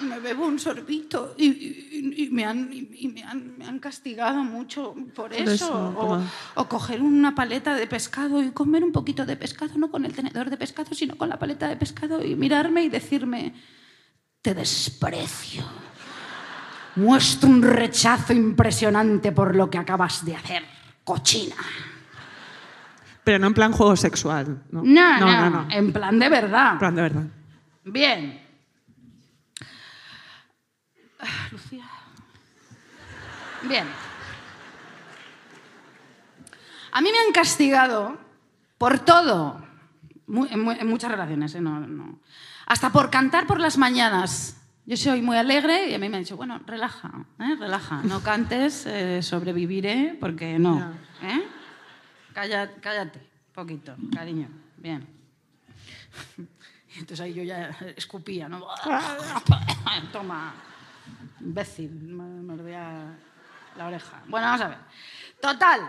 Me 0.00 0.18
bebo 0.18 0.46
un 0.46 0.58
sorbito 0.58 1.34
y, 1.38 1.46
y- 1.46 2.24
y 2.24 2.30
me, 2.30 2.44
han, 2.44 2.68
y- 2.72 3.06
me, 3.08 3.22
han, 3.22 3.56
me 3.56 3.64
han 3.66 3.78
castigado 3.78 4.42
mucho 4.42 4.96
por 5.14 5.32
eso. 5.32 5.52
eso, 5.52 5.94
o, 5.96 6.00
toma. 6.08 6.30
o 6.56 6.68
coger 6.68 7.00
una 7.00 7.36
paleta 7.36 7.76
de 7.76 7.86
pescado 7.86 8.42
y 8.42 8.50
comer 8.50 8.82
un 8.82 8.90
poquito 8.90 9.24
de 9.24 9.36
pescado, 9.36 9.78
no 9.78 9.90
con 9.92 10.04
el 10.04 10.12
tenedor 10.12 10.50
de 10.50 10.56
pescado, 10.56 10.92
sino 10.94 11.16
con 11.16 11.28
la 11.28 11.38
paleta 11.38 11.68
de 11.68 11.76
pescado 11.76 12.24
y 12.24 12.34
mirarme 12.34 12.82
y 12.82 12.88
decirme, 12.88 13.54
te 14.40 14.54
desprecio. 14.54 15.62
Muestro 16.96 17.48
un 17.48 17.62
rechazo 17.62 18.32
impresionante 18.32 19.32
por 19.32 19.56
lo 19.56 19.70
que 19.70 19.78
acabas 19.78 20.24
de 20.24 20.36
hacer, 20.36 20.64
cochina. 21.04 21.56
Pero 23.24 23.38
no 23.38 23.46
en 23.46 23.54
plan 23.54 23.72
juego 23.72 23.96
sexual. 23.96 24.62
No, 24.70 24.82
No, 24.84 25.18
no, 25.20 25.50
no. 25.50 25.50
no. 25.64 25.70
en 25.70 25.92
plan 25.92 26.18
de 26.18 26.28
verdad. 26.28 26.72
En 26.72 26.78
plan 26.78 26.94
de 26.94 27.02
verdad. 27.02 27.22
Bien. 27.84 28.42
Lucía. 31.50 31.84
Bien. 33.62 33.86
A 36.92 37.00
mí 37.00 37.10
me 37.10 37.18
han 37.26 37.32
castigado 37.32 38.18
por 38.76 38.98
todo. 38.98 39.64
En 40.28 40.88
muchas 40.88 41.10
relaciones, 41.10 41.54
¿eh? 41.54 41.60
No, 41.60 41.80
no. 41.80 42.20
Hasta 42.66 42.90
por 42.90 43.08
cantar 43.10 43.46
por 43.46 43.60
las 43.60 43.78
mañanas. 43.78 44.56
Yo 44.84 44.96
soy 44.96 45.22
muy 45.22 45.36
alegre 45.36 45.88
y 45.90 45.94
a 45.94 45.98
mí 45.98 46.08
me 46.08 46.16
han 46.16 46.22
dicho, 46.24 46.36
bueno, 46.36 46.58
relaja, 46.66 47.24
¿eh? 47.38 47.54
relaja. 47.58 48.02
No 48.02 48.20
cantes, 48.24 48.84
eh, 48.86 49.22
sobreviviré, 49.22 50.16
porque 50.20 50.58
no. 50.58 50.92
¿eh? 51.22 51.42
Calla- 52.34 52.72
cállate, 52.80 53.20
poquito, 53.54 53.94
cariño. 54.14 54.48
Bien. 54.76 55.06
Y 56.94 56.98
entonces 56.98 57.20
ahí 57.24 57.32
yo 57.32 57.42
ya 57.42 57.70
escupía, 57.96 58.50
¿no? 58.50 58.66
Toma, 60.12 60.52
imbécil, 61.40 61.90
me 61.90 62.42
mordía 62.42 63.16
la 63.78 63.86
oreja. 63.86 64.20
Bueno, 64.28 64.46
vamos 64.48 64.60
a 64.60 64.68
ver. 64.68 64.78
Total. 65.40 65.80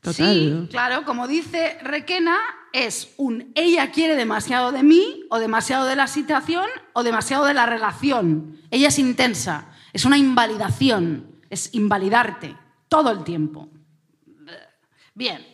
Total. 0.00 0.34
Sí, 0.34 0.68
claro, 0.70 1.04
como 1.04 1.28
dice 1.28 1.78
Requena, 1.82 2.38
es 2.72 3.12
un 3.16 3.52
ella 3.54 3.90
quiere 3.90 4.16
demasiado 4.16 4.72
de 4.72 4.82
mí, 4.82 5.24
o 5.28 5.38
demasiado 5.38 5.86
de 5.86 5.96
la 5.96 6.06
situación, 6.06 6.66
o 6.94 7.02
demasiado 7.02 7.44
de 7.44 7.54
la 7.54 7.66
relación. 7.66 8.58
Ella 8.70 8.88
es 8.88 8.98
intensa, 8.98 9.72
es 9.92 10.04
una 10.04 10.16
invalidación, 10.16 11.36
es 11.50 11.74
invalidarte 11.74 12.56
todo 12.88 13.10
el 13.10 13.24
tiempo. 13.24 13.68
Bien. 15.14 15.46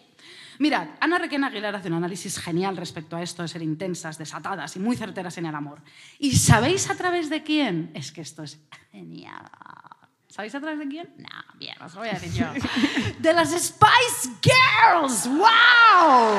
Mirad, 0.58 0.88
Ana 1.00 1.18
Requena 1.18 1.48
Aguilar 1.48 1.74
hace 1.74 1.88
un 1.88 1.94
análisis 1.94 2.38
genial 2.38 2.76
respecto 2.76 3.16
a 3.16 3.22
esto 3.22 3.42
de 3.42 3.48
ser 3.48 3.62
intensas, 3.62 4.16
desatadas 4.16 4.74
y 4.76 4.78
muy 4.78 4.96
certeras 4.96 5.36
en 5.36 5.46
el 5.46 5.54
amor. 5.54 5.82
¿Y 6.18 6.36
sabéis 6.36 6.88
a 6.88 6.96
través 6.96 7.28
de 7.28 7.42
quién? 7.42 7.90
Es 7.92 8.10
que 8.10 8.22
esto 8.22 8.42
es 8.42 8.58
genial. 8.90 9.50
¿Sabéis 10.36 10.54
a 10.54 10.60
través 10.60 10.78
de 10.78 10.86
quién? 10.86 11.08
No, 11.16 11.54
bien, 11.54 11.74
os 11.82 11.94
lo 11.94 12.00
voy 12.00 12.10
a 12.10 12.12
decir 12.12 12.30
yo. 12.30 12.44
de 13.18 13.32
las 13.32 13.52
Spice 13.52 14.36
Girls. 14.42 15.26
¡Wow! 15.28 16.36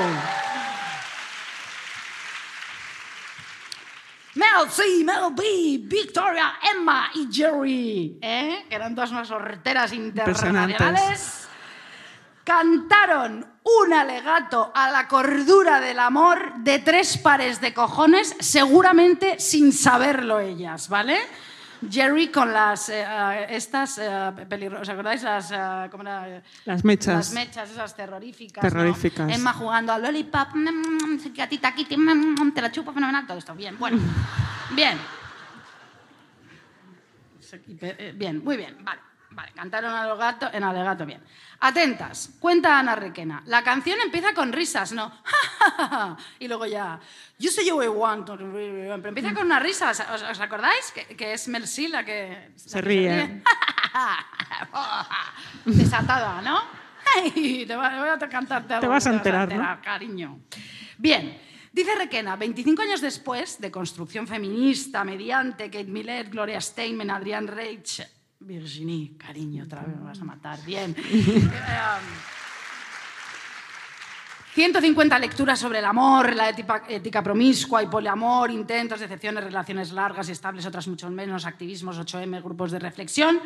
Mel 4.36 4.70
C, 4.70 5.04
Mel 5.04 5.34
B, 5.36 5.80
Victoria, 5.88 6.60
Emma 6.72 7.10
y 7.16 7.28
Jerry, 7.32 8.20
¿eh? 8.22 8.68
que 8.70 8.76
eran 8.76 8.93
todas 8.93 9.10
unas 9.10 9.32
horteras 9.32 9.91
internacionales, 9.91 11.48
cantaron 12.43 13.48
un 13.64 13.93
alegato 13.93 14.72
a 14.76 14.91
la 14.91 15.08
cordura 15.08 15.82
del 15.82 15.98
amor 15.98 16.54
de 16.58 16.78
tres 16.78 17.18
pares 17.18 17.60
de 17.62 17.74
cojones, 17.74 18.36
seguramente 18.41 19.39
sin 19.39 19.74
saberlo 19.74 20.39
ellas, 20.39 20.88
¿vale? 20.88 21.18
Jerry 21.89 22.30
con 22.30 22.51
las 22.51 22.89
eh, 22.89 23.03
eh, 23.07 23.47
estas 23.49 23.97
eh, 23.99 24.69
¿os 24.80 24.89
acordáis 24.89 25.23
las 25.23 25.51
eh, 25.51 25.88
cómo 25.91 26.03
era? 26.03 26.41
Las 26.65 26.84
mechas. 26.84 27.15
Las 27.15 27.34
mechas 27.34 27.69
esas 27.69 27.95
terroríficas. 27.95 28.61
Terroríficas. 28.61 29.28
¿no? 29.28 29.34
Emma 29.34 29.53
jugando 29.53 29.93
al 29.93 30.01
lollipop, 30.01 30.55
mm, 30.55 30.69
mm, 30.69 31.34
gatita 31.36 31.73
kitty, 31.73 31.97
mm, 31.97 32.36
mm, 32.41 32.53
te 32.53 32.61
la 32.61 32.71
chupo 32.71 32.91
fenomenal, 32.91 33.28
todo 33.28 33.38
esto. 33.38 33.53
Bien, 33.53 33.78
bueno. 33.78 33.97
Bien. 34.71 34.97
Eh, 37.82 38.13
Bien, 38.15 38.43
muy 38.43 38.57
bien, 38.57 38.84
vale. 38.84 39.01
Vale, 39.30 39.51
cantaron 39.51 39.93
alegato, 39.93 40.49
en 40.51 40.63
alegato, 40.63 41.05
bien. 41.05 41.21
Atentas, 41.59 42.32
cuenta 42.39 42.80
Ana 42.80 42.95
Requena. 42.95 43.43
La 43.45 43.61
canción 43.61 43.99
empieza 44.03 44.34
con 44.34 44.53
risas, 44.53 44.93
¿no? 44.93 45.11
y 46.39 46.47
luego 46.47 46.65
ya, 46.65 46.99
you 47.40 47.52
say 47.52 47.66
you 47.66 47.76
want, 47.78 48.26
to- 48.26 48.38
pero 48.38 48.96
empieza 49.10 49.34
con 49.34 49.46
una 49.46 49.60
risa, 49.60 49.92
¿os, 49.92 50.00
os 50.24 50.40
acordáis? 50.40 50.92
Que, 50.92 51.16
que 51.16 51.34
es 51.34 51.48
Mercy 51.48 51.88
la 51.88 52.04
que... 52.04 52.50
la 52.54 52.60
Se 52.60 52.80
que 52.80 52.82
ríe. 52.82 53.44
Desatada, 55.66 56.42
¿no? 56.42 56.60
Ay, 57.16 57.66
te 57.66 57.76
va- 57.76 58.00
voy 58.00 58.10
a 58.10 58.18
cantarte 58.30 58.74
algo 58.74 58.82
Te 58.82 58.88
vas 58.88 59.08
a 59.08 59.14
enterar, 59.14 59.54
¿no? 59.54 59.82
cariño. 59.82 60.40
Bien, 60.98 61.40
dice 61.72 61.96
Requena, 61.96 62.36
25 62.36 62.82
años 62.82 63.02
después 63.02 63.60
de 63.62 63.72
construcción 63.72 64.28
feminista 64.28 65.04
mediante 65.04 65.66
Kate 65.70 65.86
Millett, 65.86 66.30
Gloria 66.30 66.60
Steinem, 66.60 67.10
Adrián 67.10 67.48
Reich, 67.48 68.02
Virginie, 68.40 69.18
cariño, 69.18 69.64
otra 69.64 69.82
vez 69.82 69.96
me 69.96 70.04
vas 70.04 70.22
a 70.22 70.26
matar. 70.26 70.60
Bien. 70.66 70.96
Eh, 74.58 74.62
150 74.62 75.20
lecturas 75.20 75.60
sobre 75.60 75.80
el 75.80 75.86
amor, 75.86 76.36
la 76.36 76.49
ética, 76.49 76.84
ética 76.89 77.22
promiscua 77.22 77.84
y 77.84 77.88
poliamor, 77.88 78.49
intentos, 78.49 78.99
decepciones, 78.99 79.43
relaciones 79.43 79.91
largas 79.91 80.30
y 80.30 80.32
estables, 80.32 80.66
otras 80.66 80.88
mucho 80.88 81.08
menos, 81.12 81.45
activismos, 81.45 81.99
8M, 81.99 82.41
grupos 82.41 82.72
de 82.72 82.80
reflexión, 82.80 83.39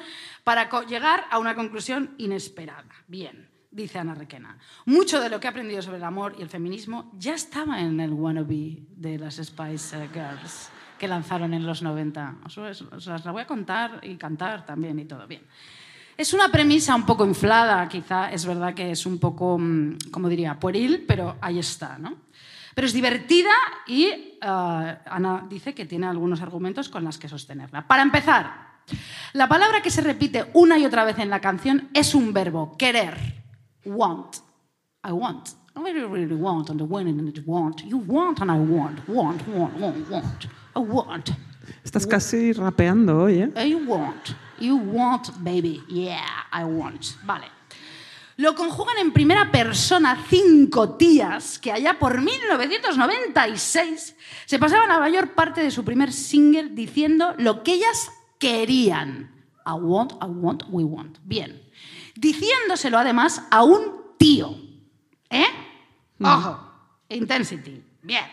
para 0.45 0.69
llegar 0.85 1.25
a 1.29 1.37
una 1.37 1.53
conclusión 1.53 2.15
inesperada. 2.17 2.85
Bien, 3.07 3.49
dice 3.71 3.99
Ana 3.99 4.15
Requena. 4.15 4.57
Mucho 4.85 5.19
de 5.19 5.29
lo 5.29 5.39
que 5.39 5.47
he 5.47 5.49
aprendido 5.49 5.81
sobre 5.81 5.97
el 5.97 6.05
amor 6.05 6.35
y 6.39 6.43
el 6.43 6.49
feminismo 6.49 7.11
ya 7.17 7.35
estaba 7.35 7.81
en 7.81 7.99
el 7.99 8.13
wannabe 8.13 8.83
de 8.95 9.19
las 9.19 9.35
Spice 9.35 10.07
Girls 10.13 10.69
que 10.97 11.09
lanzaron 11.09 11.53
en 11.53 11.65
los 11.65 11.81
90. 11.81 12.37
Os, 12.45 13.05
las 13.05 13.25
la 13.25 13.31
voy 13.31 13.41
a 13.41 13.47
contar 13.47 13.99
y 14.03 14.15
cantar 14.15 14.65
también 14.65 14.97
y 14.99 15.05
todo. 15.05 15.27
Bien. 15.27 15.41
Es 16.17 16.33
una 16.33 16.49
premisa 16.49 16.95
un 16.95 17.05
poco 17.05 17.25
inflada, 17.25 17.87
quizá 17.87 18.31
es 18.31 18.45
verdad 18.45 18.73
que 18.73 18.91
es 18.91 19.05
un 19.05 19.17
poco, 19.17 19.57
mm, 19.57 19.97
como 20.11 20.29
diría, 20.29 20.59
pueril, 20.59 21.05
pero 21.07 21.37
ahí 21.41 21.59
está, 21.59 21.97
¿no? 21.97 22.15
Pero 22.75 22.87
es 22.87 22.93
divertida 22.93 23.51
y 23.87 24.05
eh, 24.05 24.37
Ana 24.41 25.45
dice 25.49 25.73
que 25.73 25.85
tiene 25.85 26.07
algunos 26.07 26.41
argumentos 26.41 26.89
con 26.89 27.03
los 27.03 27.17
que 27.17 27.27
sostenerla. 27.27 27.87
Para 27.87 28.01
empezar, 28.01 28.71
la 29.33 29.47
palabra 29.47 29.81
que 29.81 29.89
se 29.89 30.01
repite 30.01 30.49
una 30.53 30.77
y 30.77 30.85
otra 30.85 31.03
vez 31.03 31.19
en 31.19 31.29
la 31.29 31.41
canción 31.41 31.89
es 31.93 32.15
un 32.15 32.33
verbo, 32.33 32.75
querer, 32.77 33.17
want. 33.85 34.37
I 35.03 35.11
want. 35.11 35.49
I 35.75 35.79
really, 35.79 36.05
really 36.05 36.35
want, 36.35 36.69
and 36.69 36.79
the 36.79 36.85
winning 36.85 37.17
and 37.17 37.29
it 37.29 37.43
want. 37.47 37.83
You 37.85 37.97
want 37.97 38.39
and 38.41 38.51
I 38.51 38.59
want, 38.59 39.07
want, 39.07 39.41
want, 39.47 39.79
want, 39.79 40.09
want. 40.09 40.45
I 40.75 40.79
want. 40.79 41.29
Estás 41.83 42.05
casi 42.05 42.53
rapeando 42.53 43.23
hoy, 43.23 43.41
¿eh? 43.41 43.51
I 43.55 43.75
want. 43.75 44.35
You 44.61 44.77
want, 44.77 45.29
baby. 45.43 45.83
Yeah, 45.87 46.45
I 46.53 46.63
want. 46.63 47.03
Vale. 47.23 47.47
Lo 48.37 48.55
conjugan 48.55 48.97
en 48.97 49.11
primera 49.11 49.51
persona 49.51 50.23
cinco 50.29 50.95
tías 50.95 51.59
que 51.59 51.71
allá 51.71 51.99
por 51.99 52.21
1996 52.21 54.15
se 54.45 54.59
pasaban 54.59 54.89
la 54.89 54.99
mayor 54.99 55.33
parte 55.33 55.61
de 55.61 55.71
su 55.71 55.83
primer 55.83 56.13
single 56.13 56.69
diciendo 56.69 57.35
lo 57.37 57.63
que 57.63 57.73
ellas 57.73 58.11
querían. 58.39 59.31
I 59.65 59.73
want, 59.73 60.13
I 60.13 60.25
want, 60.27 60.63
we 60.69 60.83
want. 60.83 61.17
Bien. 61.23 61.61
Diciéndoselo 62.15 62.97
además 62.97 63.43
a 63.51 63.63
un 63.63 64.15
tío. 64.17 64.55
¿Eh? 65.29 65.45
Ojo. 66.19 66.59
Intensity. 67.09 67.83
Bien. 68.01 68.25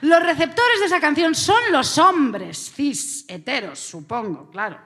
Los 0.00 0.22
receptores 0.22 0.80
de 0.80 0.86
esa 0.86 1.00
canción 1.00 1.34
son 1.34 1.60
los 1.72 1.98
hombres 1.98 2.72
cis, 2.74 3.24
heteros, 3.28 3.78
supongo, 3.78 4.48
claro. 4.50 4.78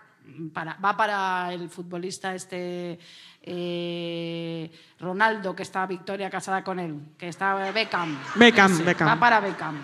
Para- 0.53 0.75
va 0.83 0.97
para 0.97 1.53
el 1.53 1.69
futbolista 1.69 2.35
este 2.35 2.99
eh, 3.43 4.71
Ronaldo, 5.01 5.55
que 5.55 5.63
está 5.63 5.87
Victoria 5.87 6.31
casada 6.31 6.63
con 6.65 6.79
él, 6.79 6.99
que 7.19 7.29
está 7.29 7.71
Beckham. 7.73 8.19
Beckham, 8.37 8.73
Ese, 8.73 8.83
Beckham. 8.85 9.09
Va 9.09 9.21
para 9.21 9.41
Beckham. 9.41 9.77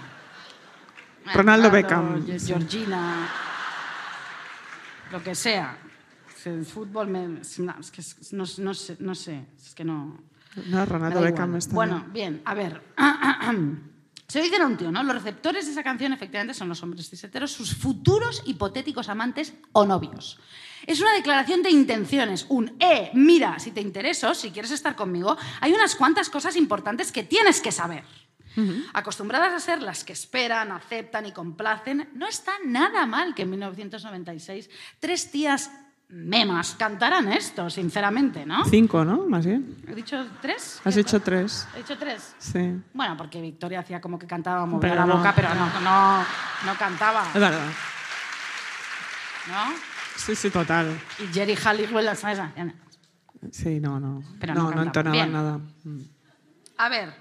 Ronaldo 1.34 1.68
Ronaldo, 1.68 1.70
Beckham. 1.70 2.26
Georgina, 2.38 3.28
lo 5.12 5.22
que 5.22 5.34
sea. 5.34 5.76
El 6.44 6.64
fútbol 6.64 7.08
me, 7.08 7.40
es 7.42 7.90
que 7.90 8.00
es- 8.00 8.32
no, 8.32 8.44
no 8.58 8.72
sé, 8.74 8.96
no 9.00 9.14
sé, 9.14 9.44
es 9.60 9.74
que 9.74 9.84
no... 9.84 10.18
No, 10.66 10.86
Ronaldo 10.86 11.20
Beckham 11.20 11.56
está 11.56 11.74
Bueno, 11.74 12.06
bien, 12.10 12.40
a 12.46 12.54
ver. 12.54 12.80
Se 14.30 14.42
dice 14.42 14.62
un 14.62 14.76
tío, 14.76 14.92
¿no? 14.92 15.02
Los 15.02 15.14
receptores 15.14 15.64
de 15.64 15.72
esa 15.72 15.82
canción 15.82 16.12
efectivamente 16.12 16.52
son 16.52 16.68
los 16.68 16.82
hombres 16.82 17.08
ciseteros, 17.08 17.50
sus 17.50 17.74
futuros 17.74 18.42
hipotéticos 18.44 19.08
amantes 19.08 19.54
o 19.72 19.86
novios. 19.86 20.38
Es 20.86 21.00
una 21.00 21.14
declaración 21.14 21.62
de 21.62 21.70
intenciones, 21.70 22.44
un, 22.50 22.76
eh, 22.78 23.10
mira, 23.14 23.58
si 23.58 23.70
te 23.70 23.80
intereso, 23.80 24.34
si 24.34 24.50
quieres 24.50 24.70
estar 24.70 24.94
conmigo, 24.94 25.34
hay 25.62 25.72
unas 25.72 25.96
cuantas 25.96 26.28
cosas 26.28 26.56
importantes 26.56 27.10
que 27.10 27.22
tienes 27.22 27.62
que 27.62 27.72
saber. 27.72 28.04
Acostumbradas 28.92 29.54
a 29.54 29.60
ser 29.60 29.82
las 29.82 30.02
que 30.02 30.12
esperan, 30.12 30.72
aceptan 30.72 31.24
y 31.26 31.32
complacen, 31.32 32.10
no 32.14 32.26
está 32.26 32.52
nada 32.66 33.06
mal 33.06 33.34
que 33.34 33.42
en 33.42 33.50
1996 33.50 34.68
tres 34.98 35.30
tías 35.30 35.70
memas 36.10 36.74
cantaran 36.78 37.30
esto, 37.32 37.68
sinceramente, 37.68 38.46
¿no? 38.46 38.64
Cinco, 38.64 39.04
¿no? 39.04 39.26
Más 39.26 39.44
bien. 39.44 39.76
¿He 39.86 39.94
dicho 39.94 40.26
tres? 40.40 40.80
Has 40.84 40.94
dicho 40.94 41.20
tres. 41.20 41.68
¿He 41.74 41.78
dicho 41.78 41.98
tres? 41.98 42.34
Sí. 42.38 42.80
Bueno, 42.94 43.16
porque 43.16 43.40
Victoria 43.42 43.80
hacía 43.80 44.00
como 44.00 44.18
que 44.18 44.26
cantaba, 44.26 44.64
movía 44.64 44.80
Pero 44.90 44.94
la 44.94 45.06
no. 45.06 45.16
boca, 45.18 45.32
pero 45.34 45.54
no, 45.54 45.80
no, 45.80 46.18
no 46.64 46.74
cantaba, 46.78 47.26
Es 47.34 47.40
verdad. 47.40 47.66
¿no? 49.48 49.74
Sí, 50.16 50.34
sí, 50.34 50.50
total. 50.50 50.98
Y 51.18 51.32
Jerry 51.32 51.54
Halliwell, 51.56 52.16
¿sabes? 52.16 52.40
Sí, 53.52 53.78
no, 53.78 54.00
no. 54.00 54.22
Pero 54.40 54.54
no, 54.54 54.70
no 54.70 54.76
no, 54.76 54.82
entonaba 54.82 55.14
Bien. 55.14 55.32
nada. 55.32 55.60
A 56.78 56.88
ver, 56.88 57.14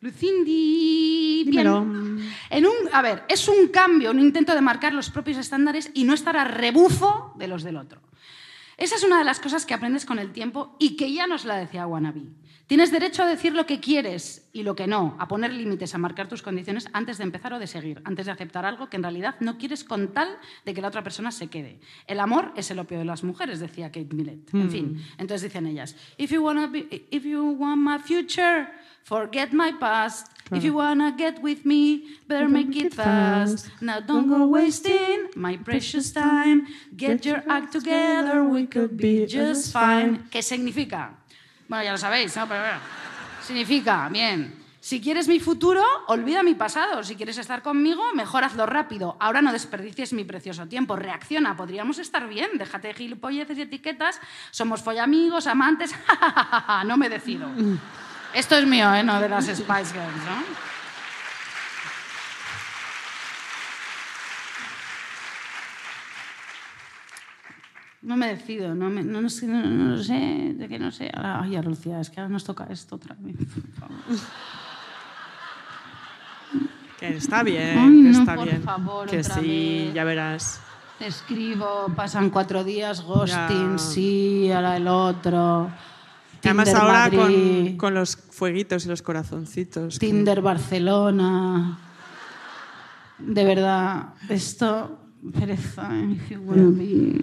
Lucindy... 0.00 1.44
Bien. 1.44 1.50
Dímelo. 1.50 1.78
En 2.50 2.66
un, 2.66 2.72
a 2.92 3.02
ver, 3.02 3.24
es 3.28 3.46
un 3.48 3.68
cambio, 3.68 4.10
un 4.10 4.18
intento 4.18 4.54
de 4.54 4.60
marcar 4.60 4.94
los 4.94 5.10
propios 5.10 5.36
estándares 5.36 5.90
y 5.94 6.04
no 6.04 6.14
estar 6.14 6.36
a 6.36 6.44
rebufo 6.44 7.34
de 7.38 7.48
los 7.48 7.62
del 7.62 7.76
otro. 7.76 8.00
Esa 8.76 8.96
es 8.96 9.04
una 9.04 9.18
de 9.18 9.24
las 9.24 9.40
cosas 9.40 9.66
que 9.66 9.74
aprendes 9.74 10.04
con 10.04 10.18
el 10.18 10.32
tiempo 10.32 10.76
y 10.78 10.96
que 10.96 11.12
ya 11.12 11.26
nos 11.26 11.44
la 11.44 11.56
decía 11.56 11.86
Wannabe. 11.86 12.22
Tienes 12.66 12.90
derecho 12.90 13.22
a 13.22 13.26
decir 13.26 13.52
lo 13.52 13.66
que 13.66 13.78
quieres 13.78 14.48
y 14.54 14.62
lo 14.62 14.74
que 14.74 14.86
no, 14.86 15.16
a 15.18 15.28
poner 15.28 15.52
límites, 15.52 15.94
a 15.94 15.98
marcar 15.98 16.28
tus 16.28 16.40
condiciones 16.40 16.88
antes 16.94 17.18
de 17.18 17.24
empezar 17.24 17.52
o 17.52 17.58
de 17.58 17.66
seguir, 17.66 18.00
antes 18.04 18.24
de 18.24 18.32
aceptar 18.32 18.64
algo 18.64 18.88
que 18.88 18.96
en 18.96 19.02
realidad 19.02 19.34
no 19.40 19.58
quieres 19.58 19.84
con 19.84 20.14
tal 20.14 20.28
de 20.64 20.72
que 20.72 20.80
la 20.80 20.88
otra 20.88 21.02
persona 21.02 21.30
se 21.30 21.48
quede. 21.48 21.78
El 22.06 22.20
amor 22.20 22.52
es 22.56 22.70
el 22.70 22.78
opio 22.78 22.98
de 22.98 23.04
las 23.04 23.22
mujeres, 23.22 23.60
decía 23.60 23.88
Kate 23.92 24.14
Millett. 24.14 24.54
En 24.54 24.66
Mm. 24.66 24.70
fin, 24.70 25.02
entonces 25.18 25.42
dicen 25.42 25.66
ellas, 25.66 25.94
if 26.16 26.30
you, 26.32 26.42
wanna 26.42 26.66
be- 26.66 27.06
if 27.10 27.24
you 27.24 27.50
want 27.50 27.82
my 27.82 27.98
future, 27.98 28.66
forget 29.02 29.52
my 29.52 29.72
past. 29.78 30.28
If 30.50 30.62
you 30.62 30.74
wanna 30.74 31.14
get 31.18 31.40
with 31.42 31.64
me, 31.64 32.04
better 32.28 32.48
make 32.48 32.78
it 32.78 32.94
fast. 32.94 33.68
Now 33.82 34.00
don't 34.00 34.28
go 34.28 34.46
wasting 34.46 35.28
my 35.36 35.58
precious 35.58 36.12
time. 36.12 36.66
Get 36.96 37.24
your 37.26 37.42
act 37.48 37.72
together, 37.72 38.42
we 38.42 38.66
could 38.66 38.96
be 38.96 39.26
just 39.26 39.72
fine. 39.72 40.20
¿Qué 40.30 40.42
significa? 40.42 41.18
Bueno, 41.68 41.84
ya 41.84 41.92
lo 41.92 41.98
sabéis, 41.98 42.36
¿no? 42.36 42.46
Pero 42.48 42.60
bueno, 42.60 42.78
significa, 43.42 44.08
bien. 44.10 44.64
Si 44.80 45.00
quieres 45.00 45.28
mi 45.28 45.40
futuro, 45.40 45.82
olvida 46.08 46.42
mi 46.42 46.54
pasado. 46.54 47.02
Si 47.02 47.16
quieres 47.16 47.38
estar 47.38 47.62
conmigo, 47.62 48.02
mejor 48.14 48.44
hazlo 48.44 48.66
rápido. 48.66 49.16
Ahora 49.18 49.40
no 49.40 49.50
desperdicies 49.50 50.12
mi 50.12 50.24
precioso 50.24 50.66
tiempo. 50.66 50.94
Reacciona, 50.94 51.56
podríamos 51.56 51.98
estar 51.98 52.28
bien. 52.28 52.50
Déjate 52.58 52.88
de 52.88 52.94
gilipolleces 52.94 53.56
y 53.56 53.62
etiquetas. 53.62 54.20
Somos 54.50 54.82
follamigos, 54.82 55.46
amantes. 55.46 55.94
no 56.84 56.98
me 56.98 57.08
decido. 57.08 57.48
Esto 58.34 58.56
es 58.56 58.66
mío, 58.66 58.94
¿eh? 58.94 59.02
No 59.02 59.18
de 59.20 59.30
las 59.30 59.46
Spice 59.46 59.64
Girls, 59.64 60.24
¿no? 60.26 60.73
No 68.04 68.16
me 68.18 68.28
decido, 68.28 68.74
no, 68.74 68.90
me, 68.90 69.02
no, 69.02 69.20
no 69.22 69.30
sé, 69.30 69.46
no, 69.46 69.62
no 69.64 69.96
sé, 70.02 70.54
de 70.58 70.68
que 70.68 70.78
no 70.78 70.90
sé. 70.92 71.10
Ahora, 71.14 71.40
ay, 71.42 71.56
Lucía, 71.62 72.00
es 72.00 72.10
que 72.10 72.20
ahora 72.20 72.28
nos 72.32 72.44
toca 72.44 72.64
esto 72.70 72.96
otra 72.96 73.16
vez. 73.18 73.36
Que 77.00 77.16
está 77.16 77.42
bien, 77.42 77.76
Ay, 77.76 78.02
que 78.04 78.10
no, 78.10 78.20
está 78.20 78.34
por 78.36 78.44
bien. 78.48 78.62
favor, 78.62 79.08
que 79.10 79.18
otra 79.18 79.34
sí, 79.34 79.84
vez. 79.86 79.94
ya 79.94 80.04
verás. 80.04 80.60
Te 80.98 81.08
escribo, 81.08 81.92
pasan 81.96 82.30
cuatro 82.30 82.62
días, 82.62 83.02
ghosting, 83.02 83.72
Ya. 83.72 83.78
sí, 83.78 84.50
ahora 84.52 84.76
el 84.76 84.86
otro. 84.86 85.70
Además 86.44 86.72
ahora 86.72 87.10
con, 87.10 87.76
con 87.76 87.94
los 87.94 88.16
fueguitos 88.16 88.84
y 88.86 88.88
los 88.88 89.02
corazoncitos. 89.02 89.98
Tinder 89.98 90.40
Barcelona. 90.40 91.78
De 93.18 93.44
verdad, 93.44 94.14
esto, 94.28 95.00
pereza, 95.36 95.88
¿eh? 95.98 96.16
you 96.30 96.40
wanna 96.42 96.70
be. 96.70 97.20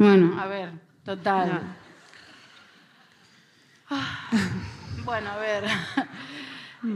Bueno, 0.00 0.40
a 0.40 0.46
ver, 0.46 0.70
total. 1.04 1.60
Ah, 3.90 4.30
Bueno, 5.04 5.30
a 5.30 5.36
ver. 5.36 5.64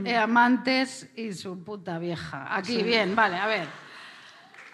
Eh, 0.03 0.17
amantes 0.17 1.11
y 1.15 1.31
su 1.33 1.63
puta 1.63 1.99
vieja. 1.99 2.47
Aquí, 2.57 2.77
Sí. 2.77 2.81
bien, 2.81 3.15
vale, 3.15 3.35
a 3.35 3.45
ver. 3.45 3.67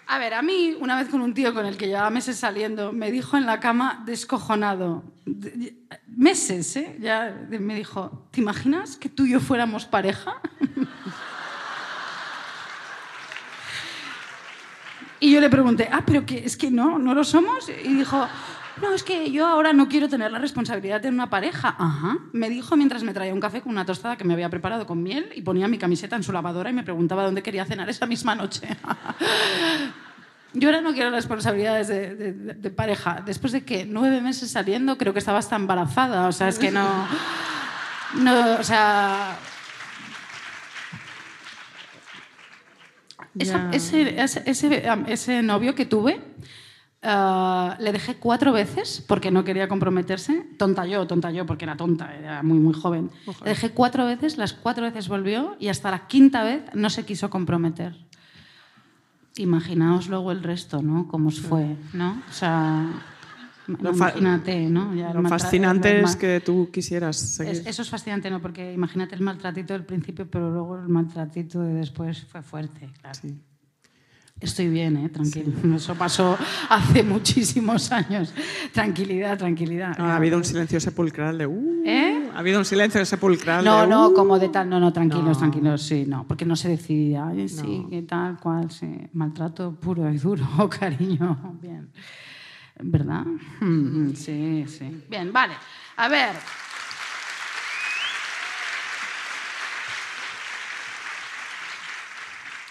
A 0.06 0.16
ver, 0.18 0.32
a 0.32 0.40
mí, 0.40 0.74
una 0.80 0.96
vez 0.96 1.10
con 1.10 1.20
un 1.20 1.34
tío 1.34 1.52
con 1.52 1.66
el 1.66 1.76
que 1.76 1.86
llevaba 1.86 2.08
meses 2.08 2.38
saliendo, 2.38 2.92
me 2.94 3.10
dijo 3.10 3.36
en 3.36 3.44
la 3.44 3.60
cama, 3.60 4.02
descojonado, 4.06 5.04
de- 5.26 5.74
meses, 6.06 6.74
¿eh? 6.76 6.96
Ya 6.98 7.30
me 7.50 7.74
dijo, 7.74 8.26
¿te 8.30 8.40
imaginas 8.40 8.96
que 8.96 9.10
tú 9.10 9.26
y 9.26 9.32
yo 9.32 9.40
fuéramos 9.40 9.84
pareja? 9.84 10.36
Y 15.22 15.30
yo 15.32 15.40
le 15.40 15.48
pregunté, 15.48 15.88
ah, 15.92 16.02
pero 16.04 16.26
que 16.26 16.44
es 16.44 16.56
que 16.56 16.70
no, 16.70 16.98
no 16.98 17.14
lo 17.14 17.22
somos. 17.22 17.68
Y 17.68 17.94
dijo, 17.94 18.26
no, 18.82 18.92
es 18.92 19.04
que 19.04 19.30
yo 19.30 19.46
ahora 19.46 19.72
no 19.72 19.86
quiero 19.88 20.08
tener 20.08 20.32
la 20.32 20.38
responsabilidad 20.40 21.00
de 21.00 21.08
una 21.10 21.30
pareja. 21.30 21.76
Ajá. 21.78 22.18
Me 22.32 22.50
dijo 22.50 22.76
mientras 22.76 23.04
me 23.04 23.14
traía 23.14 23.32
un 23.32 23.38
café 23.40 23.60
con 23.60 23.70
una 23.70 23.84
tostada 23.84 24.16
que 24.16 24.24
me 24.24 24.32
había 24.34 24.50
preparado 24.50 24.84
con 24.86 25.00
miel 25.02 25.30
y 25.34 25.42
ponía 25.42 25.68
mi 25.68 25.78
camiseta 25.78 26.16
en 26.16 26.24
su 26.24 26.32
lavadora 26.32 26.70
y 26.70 26.72
me 26.72 26.82
preguntaba 26.82 27.22
dónde 27.22 27.42
quería 27.42 27.64
cenar 27.64 27.88
esa 27.88 28.04
misma 28.06 28.34
noche. 28.34 28.66
Yo 30.54 30.68
ahora 30.68 30.80
no 30.82 30.92
quiero 30.92 31.10
responsabilidades 31.10 31.88
de, 31.88 32.14
de- 32.14 32.32
de- 32.54 32.70
pareja. 32.70 33.22
Después 33.24 33.52
de 33.52 33.64
que 33.64 33.86
nueve 33.86 34.20
meses 34.20 34.50
saliendo, 34.50 34.98
creo 34.98 35.12
que 35.12 35.18
estaba 35.20 35.38
hasta 35.38 35.56
embarazada. 35.56 36.26
O 36.26 36.32
sea, 36.32 36.48
es 36.48 36.58
que 36.58 36.70
no. 36.70 37.06
No, 38.16 38.56
o 38.58 38.62
sea. 38.62 39.38
Esa- 43.38 43.70
ese, 43.72 44.20
ese, 44.22 44.42
ese, 44.46 44.82
ese 45.08 45.42
novio 45.42 45.74
que 45.74 45.86
tuve, 45.86 46.20
ah, 47.02 47.76
le 47.80 47.92
dejé 47.92 48.16
cuatro 48.16 48.52
veces 48.52 49.02
porque 49.08 49.30
no 49.30 49.42
quería 49.44 49.68
comprometerse. 49.68 50.46
Tonta 50.58 50.86
yo, 50.86 51.06
tonta 51.06 51.30
yo, 51.30 51.46
porque 51.46 51.64
era 51.64 51.76
tonta, 51.76 52.14
era 52.14 52.42
muy, 52.42 52.58
muy 52.58 52.74
joven. 52.74 53.10
Le 53.44 53.50
dejé 53.50 53.70
cuatro 53.70 54.04
veces, 54.06 54.36
las 54.36 54.52
cuatro 54.52 54.84
veces 54.84 55.08
volvió 55.08 55.56
y 55.58 55.68
hasta 55.68 55.90
la 55.90 56.06
quinta 56.06 56.42
vez 56.44 56.62
no 56.74 56.90
se 56.90 57.04
quiso 57.04 57.30
comprometer. 57.30 57.96
Imaginaos 59.36 60.08
luego 60.08 60.30
el 60.30 60.42
resto, 60.42 60.82
¿no? 60.82 61.08
Cómo 61.08 61.28
os 61.28 61.40
fue, 61.40 61.76
¿no? 61.94 62.22
O 62.28 62.32
sea, 62.32 62.86
Lo 63.66 63.90
imagínate, 63.90 64.68
¿no? 64.68 64.94
Ya 64.94 65.12
Lo 65.14 65.22
fascinante 65.28 66.02
es 66.02 66.16
que 66.16 66.40
tú 66.44 66.68
quisieras 66.72 67.16
seguir. 67.16 67.52
es- 67.54 67.66
eso 67.66 67.82
es 67.82 67.88
fascinante, 67.90 68.28
¿no? 68.30 68.40
Porque 68.40 68.72
imagínate 68.72 69.14
el 69.14 69.20
maltratito 69.20 69.72
del 69.72 69.84
principio, 69.84 70.26
pero 70.28 70.50
luego 70.50 70.76
el 70.78 70.88
maltratito 70.88 71.60
de 71.60 71.74
después 71.74 72.24
fue 72.24 72.42
fuerte, 72.42 72.88
claro. 73.00 73.18
Estoy 74.40 74.68
bien, 74.70 74.96
¿eh? 74.96 75.08
Tranquilo. 75.08 75.52
Eso 75.76 75.94
pasó 75.94 76.36
hace 76.68 77.04
muchísimos 77.04 77.92
años. 77.92 78.34
Tranquilidad, 78.72 79.38
tranquilidad. 79.38 79.96
No, 79.96 80.06
ha 80.06 80.16
habido 80.16 80.36
un 80.36 80.42
silencio 80.44 80.80
sepulcral 80.80 81.38
de. 81.38 81.46
"Uh", 81.46 81.82
¿Eh? 81.86 82.28
Ha 82.34 82.40
habido 82.40 82.58
un 82.58 82.64
silencio 82.64 83.04
sepulcral 83.04 83.64
No, 83.64 83.82
de. 83.82 83.86
no, 83.86 84.08
"Uh". 84.08 84.14
como 84.14 84.40
de 84.40 84.48
tal, 84.48 84.68
no, 84.68 84.80
no, 84.80 84.92
tranquilos, 84.92 85.36
No. 85.36 85.38
tranquilos, 85.38 85.82
sí, 85.82 86.06
no, 86.08 86.26
porque 86.26 86.44
no 86.44 86.56
se 86.56 86.68
decidía, 86.70 87.28
ay, 87.28 87.48
sí, 87.48 87.86
qué 87.88 88.02
tal, 88.02 88.40
cual, 88.40 88.68
sí, 88.72 88.92
maltrato 89.12 89.76
puro 89.76 90.10
y 90.12 90.18
duro, 90.18 90.44
cariño, 90.80 91.58
bien. 91.62 91.90
¿Verdad? 92.84 93.24
Mm, 93.60 94.14
Sí, 94.14 94.64
sí. 94.68 95.04
Bien, 95.08 95.32
vale. 95.32 95.54
A 95.96 96.08
ver. 96.08 96.34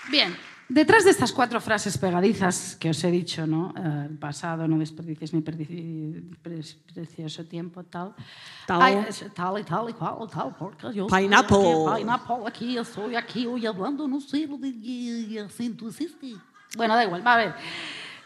Bien, 0.09 0.35
detrás 0.67 1.03
de 1.05 1.11
estas 1.11 1.31
cuatro 1.31 1.61
frases 1.61 1.97
pegadizas 1.97 2.75
que 2.79 2.89
os 2.89 3.03
he 3.03 3.11
dicho, 3.11 3.45
¿no? 3.45 3.73
Eh, 3.77 4.07
el 4.09 4.17
pasado, 4.17 4.67
no 4.67 4.77
desperdicies 4.79 5.33
mi 5.33 5.41
precioso 5.41 7.45
tiempo, 7.45 7.83
tal. 7.83 8.13
Tal. 8.65 8.81
Ay, 8.81 9.05
es- 9.07 9.25
tal 9.33 9.59
y 9.59 9.63
tal 9.63 9.89
y 9.89 9.93
cual, 9.93 10.27
tal, 10.29 10.55
porque 10.57 10.91
yo 10.93 11.07
Pineapple. 11.07 11.57
aquí, 11.57 11.67
pineapple 12.01 12.35
aquí, 12.47 12.73
yo 12.73 12.81
estoy 12.81 13.15
aquí 13.15 13.45
hoy 13.45 13.65
hablando, 13.65 14.07
no 14.07 14.19
sé 14.19 14.47
lo 14.47 14.57
de 14.57 15.43
acento. 15.45 15.87
Bueno, 16.75 16.95
da 16.95 17.03
igual, 17.03 17.25
va 17.25 17.33
a 17.33 17.37
ver. 17.37 17.53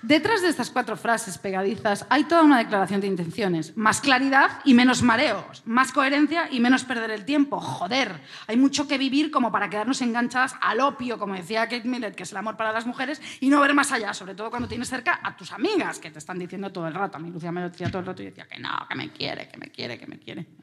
Detrás 0.01 0.41
de 0.41 0.49
estas 0.49 0.69
cuatro 0.69 0.97
frases 0.97 1.37
pegadizas 1.37 2.05
hay 2.09 2.25
toda 2.25 2.43
una 2.43 2.59
declaración 2.59 3.01
de 3.01 3.07
intenciones. 3.07 3.75
Más 3.75 4.01
claridad 4.01 4.59
y 4.63 4.73
menos 4.73 5.01
mareos. 5.01 5.63
Más 5.65 5.91
coherencia 5.91 6.47
y 6.51 6.59
menos 6.59 6.83
perder 6.83 7.11
el 7.11 7.25
tiempo. 7.25 7.59
Joder, 7.59 8.21
hay 8.47 8.57
mucho 8.57 8.87
que 8.87 8.97
vivir 8.97 9.31
como 9.31 9.51
para 9.51 9.69
quedarnos 9.69 10.01
enganchadas 10.01 10.55
al 10.61 10.79
opio, 10.79 11.17
como 11.17 11.33
decía 11.33 11.67
Kate 11.67 11.87
Millett, 11.87 12.15
que 12.15 12.23
es 12.23 12.31
el 12.31 12.37
amor 12.37 12.55
para 12.55 12.71
las 12.71 12.85
mujeres, 12.85 13.21
y 13.39 13.49
no 13.49 13.61
ver 13.61 13.73
más 13.73 13.91
allá, 13.91 14.13
sobre 14.13 14.35
todo 14.35 14.49
cuando 14.49 14.67
tienes 14.67 14.89
cerca 14.89 15.19
a 15.23 15.35
tus 15.35 15.51
amigas, 15.51 15.99
que 15.99 16.11
te 16.11 16.19
están 16.19 16.37
diciendo 16.37 16.71
todo 16.71 16.87
el 16.87 16.93
rato. 16.93 17.17
A 17.17 17.19
mí 17.19 17.31
Lucía 17.31 17.51
me 17.51 17.61
lo 17.61 17.69
decía 17.69 17.87
todo 17.87 17.99
el 17.99 18.05
rato 18.05 18.21
y 18.21 18.25
decía 18.25 18.47
que 18.47 18.59
no, 18.59 18.69
que 18.87 18.95
me 18.95 19.11
quiere, 19.11 19.47
que 19.47 19.57
me 19.57 19.71
quiere, 19.71 19.97
que 19.97 20.07
me 20.07 20.19
quiere. 20.19 20.45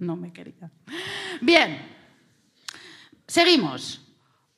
No 0.00 0.16
me 0.16 0.32
quería. 0.32 0.70
Bien, 1.40 1.80
seguimos. 3.26 4.04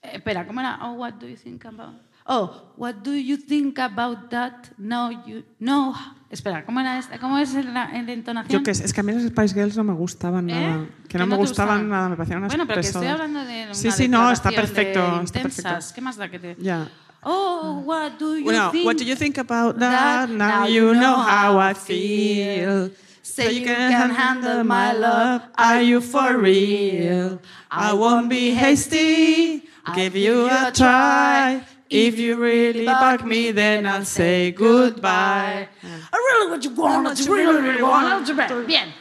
Eh, 0.01 0.13
espera, 0.15 0.47
¿cómo 0.47 0.61
era? 0.61 0.79
Oh, 0.83 0.93
what 0.95 1.15
do 1.15 1.29
you 1.29 1.37
think 1.37 1.65
about? 1.67 2.01
Oh, 2.27 2.73
what 2.77 3.03
do 3.03 3.13
you 3.13 3.37
think 3.37 3.79
about 3.79 4.31
that? 4.31 4.69
No, 4.79 5.11
you 5.27 5.43
no. 5.59 5.95
Espera, 6.31 6.65
¿cómo 6.65 6.81
era 6.81 6.99
esta? 6.99 7.19
¿Cómo 7.19 7.37
es 7.39 7.53
la, 7.53 7.63
la 7.91 8.13
entonación? 8.13 8.61
Yo 8.61 8.63
qué 8.63 8.75
sé, 8.75 8.85
es 8.85 8.93
que 8.95 9.01
a 9.01 9.03
mí 9.03 9.13
las 9.13 9.25
Spice 9.25 9.55
Girls 9.55 9.77
no 9.77 9.85
me 9.85 9.93
gustaban 9.93 10.49
¿Eh? 10.49 10.55
nada. 10.55 10.87
Que 11.03 11.09
¿Que 11.09 11.19
no 11.19 11.27
me 11.27 11.31
no 11.31 11.37
te 11.37 11.41
gustaban 11.43 11.89
nada, 11.89 12.09
me 12.09 12.17
parecían 12.17 12.39
unas 12.39 12.49
Bueno, 12.53 12.67
pero 12.67 12.81
que 12.81 12.87
estoy 12.87 13.07
hablando 13.07 13.45
de 13.45 13.65
una 13.65 13.75
Sí, 13.75 13.91
sí, 13.91 14.09
no, 14.09 14.31
está 14.31 14.51
perfecto. 14.51 15.01
de 15.01 15.25
Está 15.25 15.39
intensas. 15.41 15.65
perfecto. 15.65 15.95
¿Qué 15.95 16.01
más 16.01 16.17
da 16.17 16.31
que 16.31 16.39
te...? 16.39 16.57
Ya. 16.59 16.89
Oh, 17.25 17.83
what 17.85 18.13
do 18.19 18.37
you 18.37 18.45
Bueno, 18.45 18.71
think? 18.71 18.87
what 18.87 18.97
do 18.97 19.05
you 19.05 19.15
think 19.15 19.39
about 19.39 19.79
that? 19.79 20.29
Now 20.31 20.67
you 20.67 20.93
know 20.95 21.17
how 21.17 21.59
I 21.61 21.75
feel. 21.75 22.91
So 23.23 23.43
you 23.49 23.65
can 23.65 24.11
handle 24.11 24.65
my 24.65 24.93
love. 24.93 25.43
Are 25.57 25.83
you 25.83 26.01
for 26.01 26.37
real? 26.39 27.39
I 27.71 27.93
won't 27.93 28.29
be 28.29 28.51
hasty. 28.55 29.69
Give 29.95 30.17
you 30.17 30.47
a 30.49 30.73
try. 30.75 31.63
If 31.93 32.19
you 32.19 32.37
really 32.37 32.87
bug 32.87 33.25
me, 33.25 33.53
then 33.53 33.87
I'll 33.87 34.05
say 34.05 34.53
goodbye. 34.53 35.69
I 35.83 36.17
really 36.17 36.51
what 36.51 36.65
you 36.65 36.71
want, 36.71 37.05
what 37.05 37.19
you 37.19 37.35
really, 37.35 37.61
really 37.61 37.83
want. 37.83 38.67
Bien, 38.67 38.93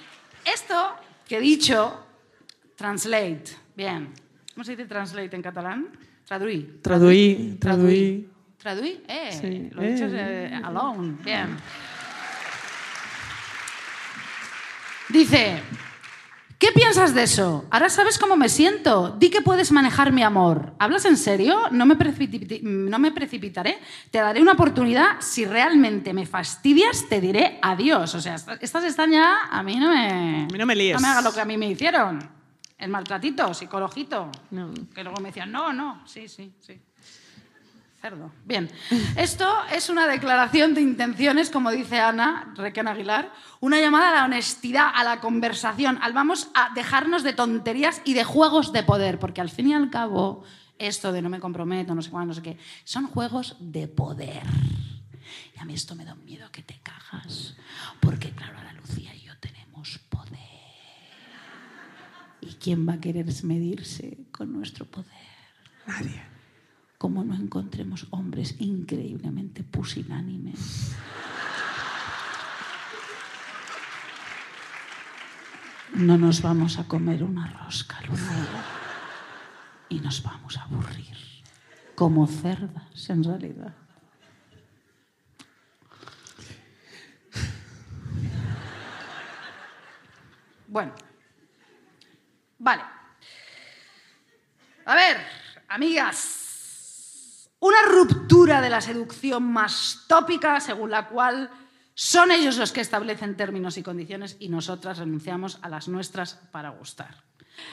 esto 0.45 0.95
que 1.27 1.37
he 1.37 1.41
dicho, 1.41 1.93
translate. 2.75 3.55
Bien. 3.75 4.13
¿Cómo 4.53 4.65
se 4.65 4.75
dice 4.75 4.87
translate 4.87 5.33
en 5.35 5.41
catalán? 5.41 5.87
Traduí. 6.27 6.79
Traduí, 6.81 7.57
traduí. 7.59 8.27
¿Traduí? 8.57 9.01
Eh, 9.07 9.31
Sí, 9.31 9.69
lo 9.71 9.81
he 9.81 9.93
dicho 9.93 10.05
eh. 10.05 10.49
eh, 10.51 10.61
alone. 10.63 11.17
Bien. 11.23 11.57
Dice, 15.09 15.61
¿qué 16.61 16.71
piensas 16.71 17.13
de 17.15 17.23
eso? 17.23 17.65
Ahora 17.71 17.89
sabes 17.89 18.17
cómo 18.19 18.37
me 18.37 18.47
siento. 18.47 19.09
Di 19.19 19.29
que 19.31 19.41
puedes 19.41 19.71
manejar 19.71 20.13
mi 20.13 20.21
amor. 20.23 20.73
¿Hablas 20.79 21.03
en 21.05 21.17
serio? 21.17 21.63
No 21.71 21.85
me, 21.87 21.97
precipiti- 21.97 22.61
no 22.61 22.99
me 22.99 23.11
precipitaré. 23.11 23.79
Te 24.11 24.19
daré 24.19 24.41
una 24.41 24.51
oportunidad. 24.53 25.17
Si 25.19 25.43
realmente 25.45 26.13
me 26.13 26.25
fastidias, 26.27 27.09
te 27.09 27.19
diré 27.19 27.59
adiós. 27.61 28.13
O 28.15 28.21
sea, 28.21 28.35
esta- 28.35 28.53
estas 28.61 28.83
están 28.83 29.11
ya... 29.11 29.47
A 29.49 29.63
mí 29.63 29.75
no 29.77 29.89
me... 29.89 30.43
A 30.43 30.47
mí 30.53 30.57
no 30.57 30.65
me 30.67 30.75
líes. 30.75 30.95
No 30.95 31.01
me 31.01 31.07
hagas 31.07 31.23
lo 31.23 31.33
que 31.33 31.41
a 31.41 31.45
mí 31.45 31.57
me 31.57 31.67
hicieron. 31.67 32.19
El 32.77 32.89
maltratito, 32.89 33.53
psicologito. 33.53 34.31
No. 34.51 34.71
Que 34.93 35.03
luego 35.03 35.19
me 35.19 35.29
decían, 35.29 35.51
no, 35.51 35.73
no, 35.73 36.01
sí, 36.07 36.27
sí, 36.27 36.53
sí. 36.59 36.79
Cerdo. 38.01 38.31
Bien. 38.45 38.67
Esto 39.15 39.47
es 39.71 39.87
una 39.89 40.07
declaración 40.07 40.73
de 40.73 40.81
intenciones, 40.81 41.51
como 41.51 41.69
dice 41.69 41.99
Ana 41.99 42.51
Requén 42.57 42.87
Aguilar, 42.87 43.31
una 43.59 43.79
llamada 43.79 44.09
a 44.09 44.15
la 44.15 44.25
honestidad, 44.25 44.87
a 44.91 45.03
la 45.03 45.19
conversación, 45.19 45.99
al 46.01 46.11
vamos 46.11 46.49
a 46.55 46.73
dejarnos 46.73 47.21
de 47.21 47.33
tonterías 47.33 48.01
y 48.03 48.15
de 48.15 48.23
juegos 48.23 48.73
de 48.73 48.81
poder, 48.81 49.19
porque 49.19 49.39
al 49.39 49.51
fin 49.51 49.69
y 49.69 49.73
al 49.75 49.91
cabo, 49.91 50.43
esto 50.79 51.11
de 51.11 51.21
no 51.21 51.29
me 51.29 51.39
comprometo, 51.39 51.93
no 51.93 52.01
sé 52.01 52.09
cuándo, 52.09 52.29
no 52.29 52.33
sé 52.33 52.41
qué, 52.41 52.57
son 52.85 53.05
juegos 53.05 53.55
de 53.59 53.87
poder. 53.87 54.41
Y 55.55 55.59
a 55.59 55.65
mí 55.65 55.75
esto 55.75 55.93
me 55.93 56.03
da 56.03 56.15
miedo 56.15 56.51
que 56.51 56.63
te 56.63 56.79
cagas, 56.81 57.55
porque 57.99 58.31
claro, 58.31 58.57
ahora 58.57 58.73
Lucía 58.73 59.13
y 59.13 59.27
yo 59.27 59.37
tenemos 59.37 59.99
poder. 60.09 60.39
¿Y 62.41 62.55
quién 62.55 62.89
va 62.89 62.93
a 62.93 62.99
querer 62.99 63.27
medirse 63.43 64.17
con 64.31 64.51
nuestro 64.51 64.85
poder? 64.85 65.05
Nadie. 65.85 66.30
Como 67.01 67.23
no 67.23 67.33
encontremos 67.33 68.05
hombres 68.11 68.57
increíblemente 68.59 69.63
pusilánimes. 69.63 70.95
No 75.95 76.15
nos 76.19 76.43
vamos 76.43 76.77
a 76.77 76.83
comer 76.87 77.23
una 77.23 77.47
rosca, 77.47 77.99
Lucía. 78.01 78.63
Y 79.89 79.99
nos 79.99 80.21
vamos 80.21 80.55
a 80.57 80.61
aburrir. 80.61 81.17
Como 81.95 82.27
cerdas, 82.27 83.09
en 83.09 83.23
realidad. 83.23 83.73
Bueno. 90.67 90.93
Vale. 92.59 92.83
A 94.85 94.93
ver, 94.93 95.17
amigas. 95.67 96.40
Una 97.61 97.83
ruptura 97.83 98.59
de 98.59 98.71
la 98.71 98.81
seducción 98.81 99.43
más 99.43 100.05
tópica 100.07 100.59
según 100.59 100.89
la 100.89 101.07
cual 101.07 101.51
son 101.93 102.31
ellos 102.31 102.57
los 102.57 102.71
que 102.71 102.81
establecen 102.81 103.37
términos 103.37 103.77
y 103.77 103.83
condiciones 103.83 104.35
y 104.39 104.49
nosotras 104.49 104.97
renunciamos 104.97 105.59
a 105.61 105.69
las 105.69 105.87
nuestras 105.87 106.33
para 106.51 106.69
gustar. 106.71 107.23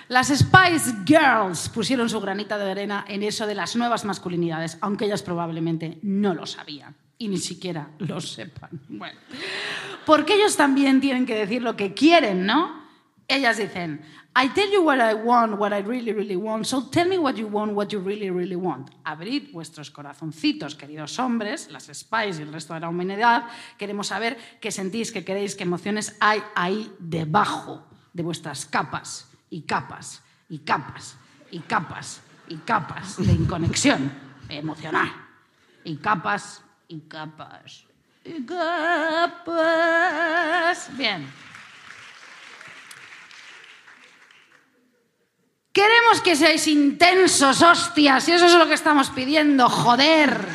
Las 0.09 0.29
Spice 0.29 0.95
Girls 1.07 1.71
pusieron 1.71 2.11
su 2.11 2.21
granita 2.21 2.59
de 2.59 2.71
arena 2.71 3.07
en 3.09 3.23
eso 3.23 3.47
de 3.47 3.55
las 3.55 3.77
nuevas 3.77 4.05
masculinidades, 4.05 4.77
aunque 4.83 5.07
ellas 5.07 5.23
probablemente 5.23 5.99
no 6.03 6.35
lo 6.35 6.45
sabían 6.45 6.95
y 7.17 7.29
ni 7.29 7.39
siquiera 7.39 7.89
lo 7.99 8.21
sepan. 8.21 8.69
Bueno, 8.89 9.19
porque 10.05 10.35
ellos 10.35 10.55
también 10.55 11.01
tienen 11.01 11.25
que 11.25 11.35
decir 11.35 11.63
lo 11.63 11.77
que 11.77 11.95
quieren, 11.95 12.45
¿no? 12.45 12.87
Ellas 13.27 13.57
dicen, 13.57 14.03
I 14.41 14.47
tell 14.51 14.71
you 14.71 14.85
what 14.85 15.01
I 15.01 15.15
want, 15.15 15.59
what 15.59 15.73
I 15.73 15.81
really, 15.81 16.13
really 16.13 16.37
want, 16.37 16.65
so 16.65 16.83
tell 16.83 17.09
me 17.09 17.19
what 17.19 17.37
you 17.37 17.49
want, 17.49 17.73
what 17.73 17.93
you 17.93 17.99
really, 17.99 18.31
really 18.31 18.55
want. 18.55 18.89
Abrid 19.05 19.51
vuestros 19.53 19.91
corazoncitos, 19.91 20.77
queridos 20.77 21.19
hombres, 21.19 21.69
las 21.73 21.91
Spice 21.93 22.39
y 22.39 22.43
el 22.43 22.53
resto 22.53 22.73
de 22.73 22.79
la 22.79 22.89
humanidad. 22.89 23.49
Queremos 23.77 24.07
saber 24.07 24.39
qué 24.61 24.71
sentís, 24.71 25.11
qué 25.11 25.25
queréis, 25.25 25.57
qué 25.57 25.65
emociones 25.65 26.17
hay 26.21 26.41
ahí 26.55 26.89
debajo 27.01 27.83
de 28.13 28.23
vuestras 28.23 28.65
capas 28.65 29.29
y 29.51 29.63
capas 29.63 30.23
y 30.49 30.61
capas 30.61 31.17
y 31.51 31.59
capas 31.59 32.21
y 32.47 32.59
capas 32.59 33.17
de 33.17 33.33
inconexión 33.33 34.13
emocional. 34.49 35.11
Y 35.83 35.97
capas 35.97 36.63
y 36.87 37.01
capas 37.01 37.87
y 38.25 38.45
capas. 38.45 39.77
Bien. 40.97 41.27
Que 46.29 46.37
seáis 46.37 46.67
intensos, 46.67 47.63
hostias, 47.63 48.29
y 48.29 48.33
eso 48.33 48.45
es 48.45 48.53
lo 48.53 48.67
que 48.67 48.75
estamos 48.75 49.09
pidiendo, 49.09 49.69
joder. 49.71 50.47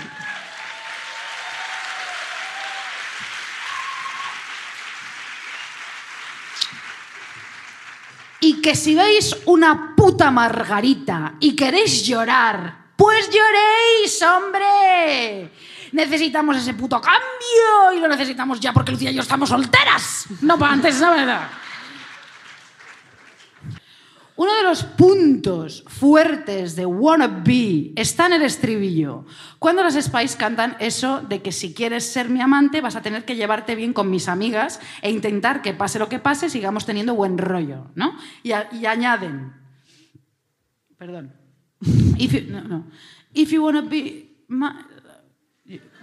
Y 8.40 8.62
que 8.62 8.76
si 8.76 8.94
veis 8.94 9.36
una 9.46 9.96
puta 9.96 10.30
margarita 10.30 11.36
y 11.40 11.56
queréis 11.56 12.06
llorar, 12.06 12.90
pues 12.96 13.30
lloréis, 13.32 14.22
hombre. 14.22 15.52
Necesitamos 15.94 16.58
ese 16.58 16.76
puto 16.76 17.02
cambio 17.02 17.98
y 17.98 18.00
lo 18.00 18.08
necesitamos 18.08 18.60
ya 18.60 18.74
porque 18.74 18.92
Lucía 18.92 19.10
y 19.10 19.16
yo 19.16 19.22
estamos 19.22 19.50
solteras. 19.50 20.26
No 20.42 20.60
para 20.60 20.74
antes, 20.74 21.00
la 21.00 21.10
verdad. 21.10 21.50
Uno 24.36 24.52
de 24.56 24.64
los 24.64 24.84
puntos 24.84 25.84
fuertes 25.88 26.76
de 26.76 26.88
Wanna 26.88 27.28
Be 27.28 27.94
está 27.96 28.26
en 28.26 28.34
el 28.34 28.42
estribillo. 28.42 29.26
Cuando 29.60 29.84
las 29.84 29.94
Spice 29.94 30.38
cantan 30.38 30.76
eso 30.80 31.22
de 31.22 31.44
que 31.44 31.52
si 31.52 31.74
quieres 31.76 32.04
ser 32.12 32.30
mi 32.30 32.42
amante 32.42 32.82
vas 32.82 32.96
a 32.96 33.04
tener 33.04 33.26
que 33.26 33.36
llevarte 33.36 33.76
bien 33.76 33.94
con 33.94 34.10
mis 34.10 34.28
amigas 34.28 34.80
e 35.04 35.12
intentar 35.12 35.62
que 35.62 35.74
pase 35.76 36.00
lo 36.00 36.10
que 36.10 36.18
pase, 36.18 36.50
sigamos 36.50 36.86
teniendo 36.88 37.14
buen 37.14 37.38
rollo, 37.38 37.92
¿no? 37.94 38.18
Y, 38.42 38.54
a- 38.54 38.70
y 38.72 38.88
añaden, 38.88 39.54
perdón, 40.98 41.34
if 42.18 42.34
you, 42.34 42.42
no, 42.52 42.62
no. 42.64 42.88
If 43.36 43.52
you 43.52 43.64
wanna 43.64 43.82
be 43.82 44.32
my- 44.48 44.72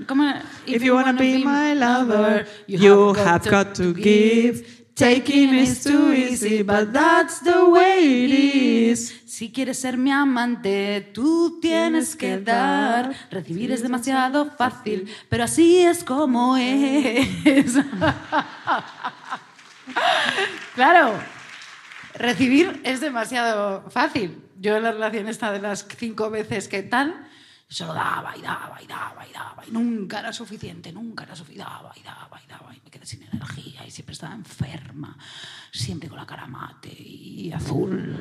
¿Cómo 0.07 0.23
era? 0.25 0.43
If 0.67 0.83
you 0.83 0.95
wanna 0.95 1.13
be 1.13 1.39
my 1.39 1.75
lover, 1.75 2.47
you 2.69 3.13
have 3.15 3.51
got 3.51 3.75
to 3.75 3.93
give. 3.93 4.80
Taking 5.01 5.55
is 5.55 5.83
too 5.83 6.13
easy, 6.13 6.61
but 6.63 6.93
that's 6.93 7.41
the 7.41 7.65
way 7.65 8.05
it 8.05 8.31
is. 8.31 9.23
Si 9.25 9.51
quieres 9.51 9.79
ser 9.79 9.97
mi 9.97 10.11
amante, 10.11 11.11
tú 11.15 11.59
tienes 11.59 12.15
que 12.15 12.39
dar. 12.39 13.15
Recibir 13.31 13.73
es 13.73 13.83
demasiado 13.83 14.51
fácil, 14.59 15.11
pero 15.31 15.45
así 15.45 15.79
es 15.81 16.05
como 16.05 16.59
es. 16.59 17.79
claro, 20.75 21.15
recibir 22.15 22.83
es 22.85 23.01
demasiado 23.01 23.89
fácil. 23.89 24.37
Yo 24.61 24.77
en 24.77 24.83
la 24.83 24.93
relación 24.93 25.29
esta 25.29 25.51
de 25.51 25.61
las 25.61 25.87
cinco 25.97 26.29
veces 26.29 26.69
que 26.69 26.83
tal, 26.83 27.27
solo 27.71 27.95
daba 27.95 28.37
y 28.37 28.43
daba 28.43 28.83
y 28.83 28.87
daba 28.87 29.27
y 29.27 29.33
daba 29.33 29.67
y 29.67 29.71
nunca 29.71 30.19
era 30.19 30.33
suficiente, 30.33 30.93
nunca 30.93 31.23
era 31.23 31.37
suficiente, 31.37 31.71
daba 31.71 31.93
y 31.97 32.03
daba 32.03 32.41
y 32.45 32.49
daba 32.49 32.75
y 32.75 32.81
me 32.85 32.91
quedé 32.91 33.07
sin 33.07 33.23
energía 33.23 33.87
y 33.87 33.91
siempre 33.93 34.13
estaba 34.13 34.35
enferma, 34.35 35.17
siempre 35.71 36.09
con 36.09 36.19
la 36.19 36.27
cara 36.27 36.49
mate 36.49 36.93
y 36.93 37.53
azul 37.53 38.19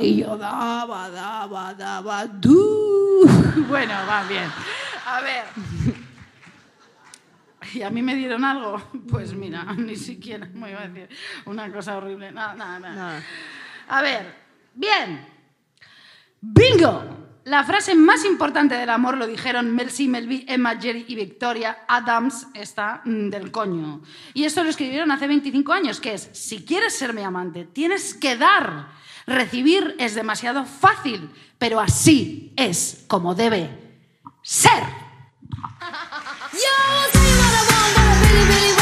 y 0.00 0.16
yo 0.16 0.38
daba, 0.38 1.10
daba, 1.10 1.74
daba, 1.74 2.26
du. 2.26 3.22
Bueno, 3.68 3.94
va 4.08 4.24
bien. 4.24 4.50
A 5.06 5.20
ver. 5.20 5.44
¿Y 7.74 7.82
a 7.82 7.90
mí 7.90 8.02
me 8.02 8.14
dieron 8.14 8.44
algo? 8.44 8.80
Pues 9.08 9.34
mira, 9.34 9.64
ni 9.76 9.96
siquiera 9.96 10.46
me 10.54 10.70
iba 10.70 10.82
a 10.82 10.88
decir 10.88 11.08
una 11.46 11.70
cosa 11.72 11.96
horrible. 11.96 12.32
Nada, 12.32 12.54
nada, 12.54 12.78
nada. 12.78 13.22
A 13.88 14.02
ver, 14.02 14.34
bien. 14.74 15.26
¡Bingo! 16.40 17.21
La 17.44 17.64
frase 17.64 17.96
más 17.96 18.24
importante 18.24 18.76
del 18.76 18.88
amor 18.88 19.16
lo 19.16 19.26
dijeron 19.26 19.74
Mel 19.74 19.90
C, 19.90 20.06
Mel 20.06 20.28
B, 20.28 20.44
Emma, 20.46 20.78
Jerry 20.80 21.04
y 21.08 21.16
Victoria 21.16 21.84
Adams 21.88 22.46
está 22.54 23.02
mm, 23.04 23.30
del 23.30 23.50
coño. 23.50 24.00
Y 24.32 24.44
esto 24.44 24.62
lo 24.62 24.70
escribieron 24.70 25.10
hace 25.10 25.26
25 25.26 25.72
años, 25.72 26.00
que 26.00 26.14
es, 26.14 26.30
si 26.32 26.64
quieres 26.64 26.96
ser 26.96 27.12
mi 27.14 27.22
amante, 27.22 27.64
tienes 27.64 28.14
que 28.14 28.36
dar. 28.36 28.90
Recibir 29.26 29.96
es 29.98 30.14
demasiado 30.14 30.64
fácil, 30.64 31.30
pero 31.58 31.80
así 31.80 32.52
es 32.56 33.04
como 33.08 33.34
debe 33.34 33.70
ser. 34.42 34.82
If 38.54 38.81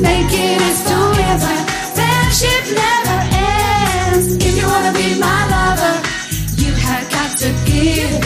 Make 0.00 0.30
it 0.30 0.60
last 0.60 0.86
together. 0.86 1.56
Friendship 1.96 2.64
never 2.82 3.18
ends. 3.34 4.36
If 4.38 4.54
you 4.56 4.66
wanna 4.66 4.92
be 4.92 5.18
my 5.18 5.40
lover, 5.50 5.94
you 6.62 6.72
have 6.86 7.06
got 7.10 7.30
to 7.42 7.48
give. 7.66 8.22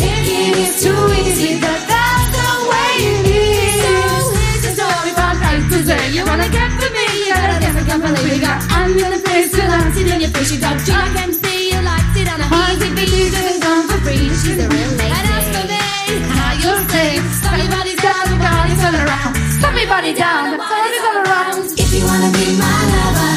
Thinking 0.00 0.56
is 0.64 0.82
too 0.82 0.96
easy, 1.20 1.60
but 1.60 1.80
that's 1.90 2.28
the 2.36 2.50
way 2.70 2.92
it 3.12 3.26
is. 3.28 4.24
It's 4.64 4.80
all 4.80 5.04
about 5.12 5.36
right 5.44 5.64
to 5.72 5.78
say. 5.84 6.02
You 6.16 6.24
wanna 6.24 6.48
get 6.48 6.70
with 6.80 6.92
me, 6.96 7.04
you 7.28 7.34
gotta 7.34 7.58
get 7.60 7.72
the 7.76 7.84
company. 7.90 8.20
You 8.32 8.40
got 8.40 8.58
I'm 8.72 8.96
in 8.96 9.10
the 9.12 9.20
place 9.20 9.50
to 9.52 9.62
love, 9.68 9.92
sit 9.92 10.08
in 10.08 10.20
your 10.24 10.30
face, 10.30 10.52
you 10.52 10.60
got. 10.60 10.76
I 10.88 11.04
can 11.16 11.30
see 11.36 11.70
you 11.72 11.80
like 11.84 12.16
it 12.16 12.28
on 12.32 12.40
a 12.40 12.48
easy 12.72 12.88
beat, 12.96 13.12
you 13.12 13.30
can 13.30 13.60
come 13.60 13.82
for 13.88 13.98
free. 14.04 14.24
She's 14.40 14.56
a 14.56 14.66
real 14.72 14.92
lady. 14.96 15.12
And 15.12 15.26
as 15.36 15.46
for 15.52 15.64
me, 15.68 15.84
how 16.32 16.52
you 16.64 16.72
say, 16.88 17.10
stop 17.38 17.56
your 17.60 17.68
body 17.76 17.94
down, 17.96 18.24
your 18.32 18.40
body's 18.40 18.82
all 18.88 18.96
around. 19.04 19.32
Stop 19.60 19.74
your 19.76 19.88
body 19.88 20.12
down, 20.14 20.56
the 20.56 20.79
around. 21.20 21.64
If 21.78 21.90
you 21.96 22.04
wanna 22.06 22.30
be 22.32 22.46
my 22.64 22.78
lover, 22.94 23.32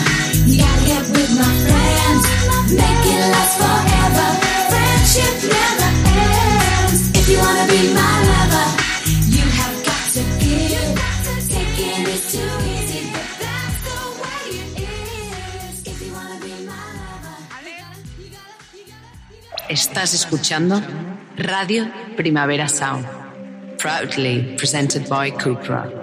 you 0.50 0.56
gotta 0.64 0.84
get 0.92 1.04
with 1.16 1.32
my 1.42 1.52
friends. 1.66 2.24
Make 2.80 3.06
it 3.14 3.24
last 3.34 3.56
forever. 3.62 4.28
Friendship 4.72 5.36
never 5.56 5.90
ends. 6.24 7.02
If 7.20 7.26
you 7.32 7.38
wanna 7.46 7.66
be 7.74 7.82
my 8.00 8.14
lover, 8.32 8.68
you 9.36 9.46
have 9.60 9.76
got 9.88 10.04
to 10.16 10.22
give. 10.44 10.92
Taking 11.54 12.04
is 12.16 12.24
too 12.34 12.54
easy, 12.74 13.02
that's 13.44 13.78
the 13.88 14.00
way 14.22 14.44
it 14.62 14.70
is. 14.80 15.76
If 15.92 15.98
you 16.04 16.12
wanna 16.18 16.40
be 16.46 16.54
my 16.66 16.86
lover. 17.00 17.38
Estás 19.70 20.14
escuchando 20.14 20.82
Radio 21.38 21.86
Primavera 22.16 22.68
Sound. 22.68 23.06
Proudly 23.78 24.56
presented 24.58 25.10
by 25.10 25.32
Cupra. 25.32 26.03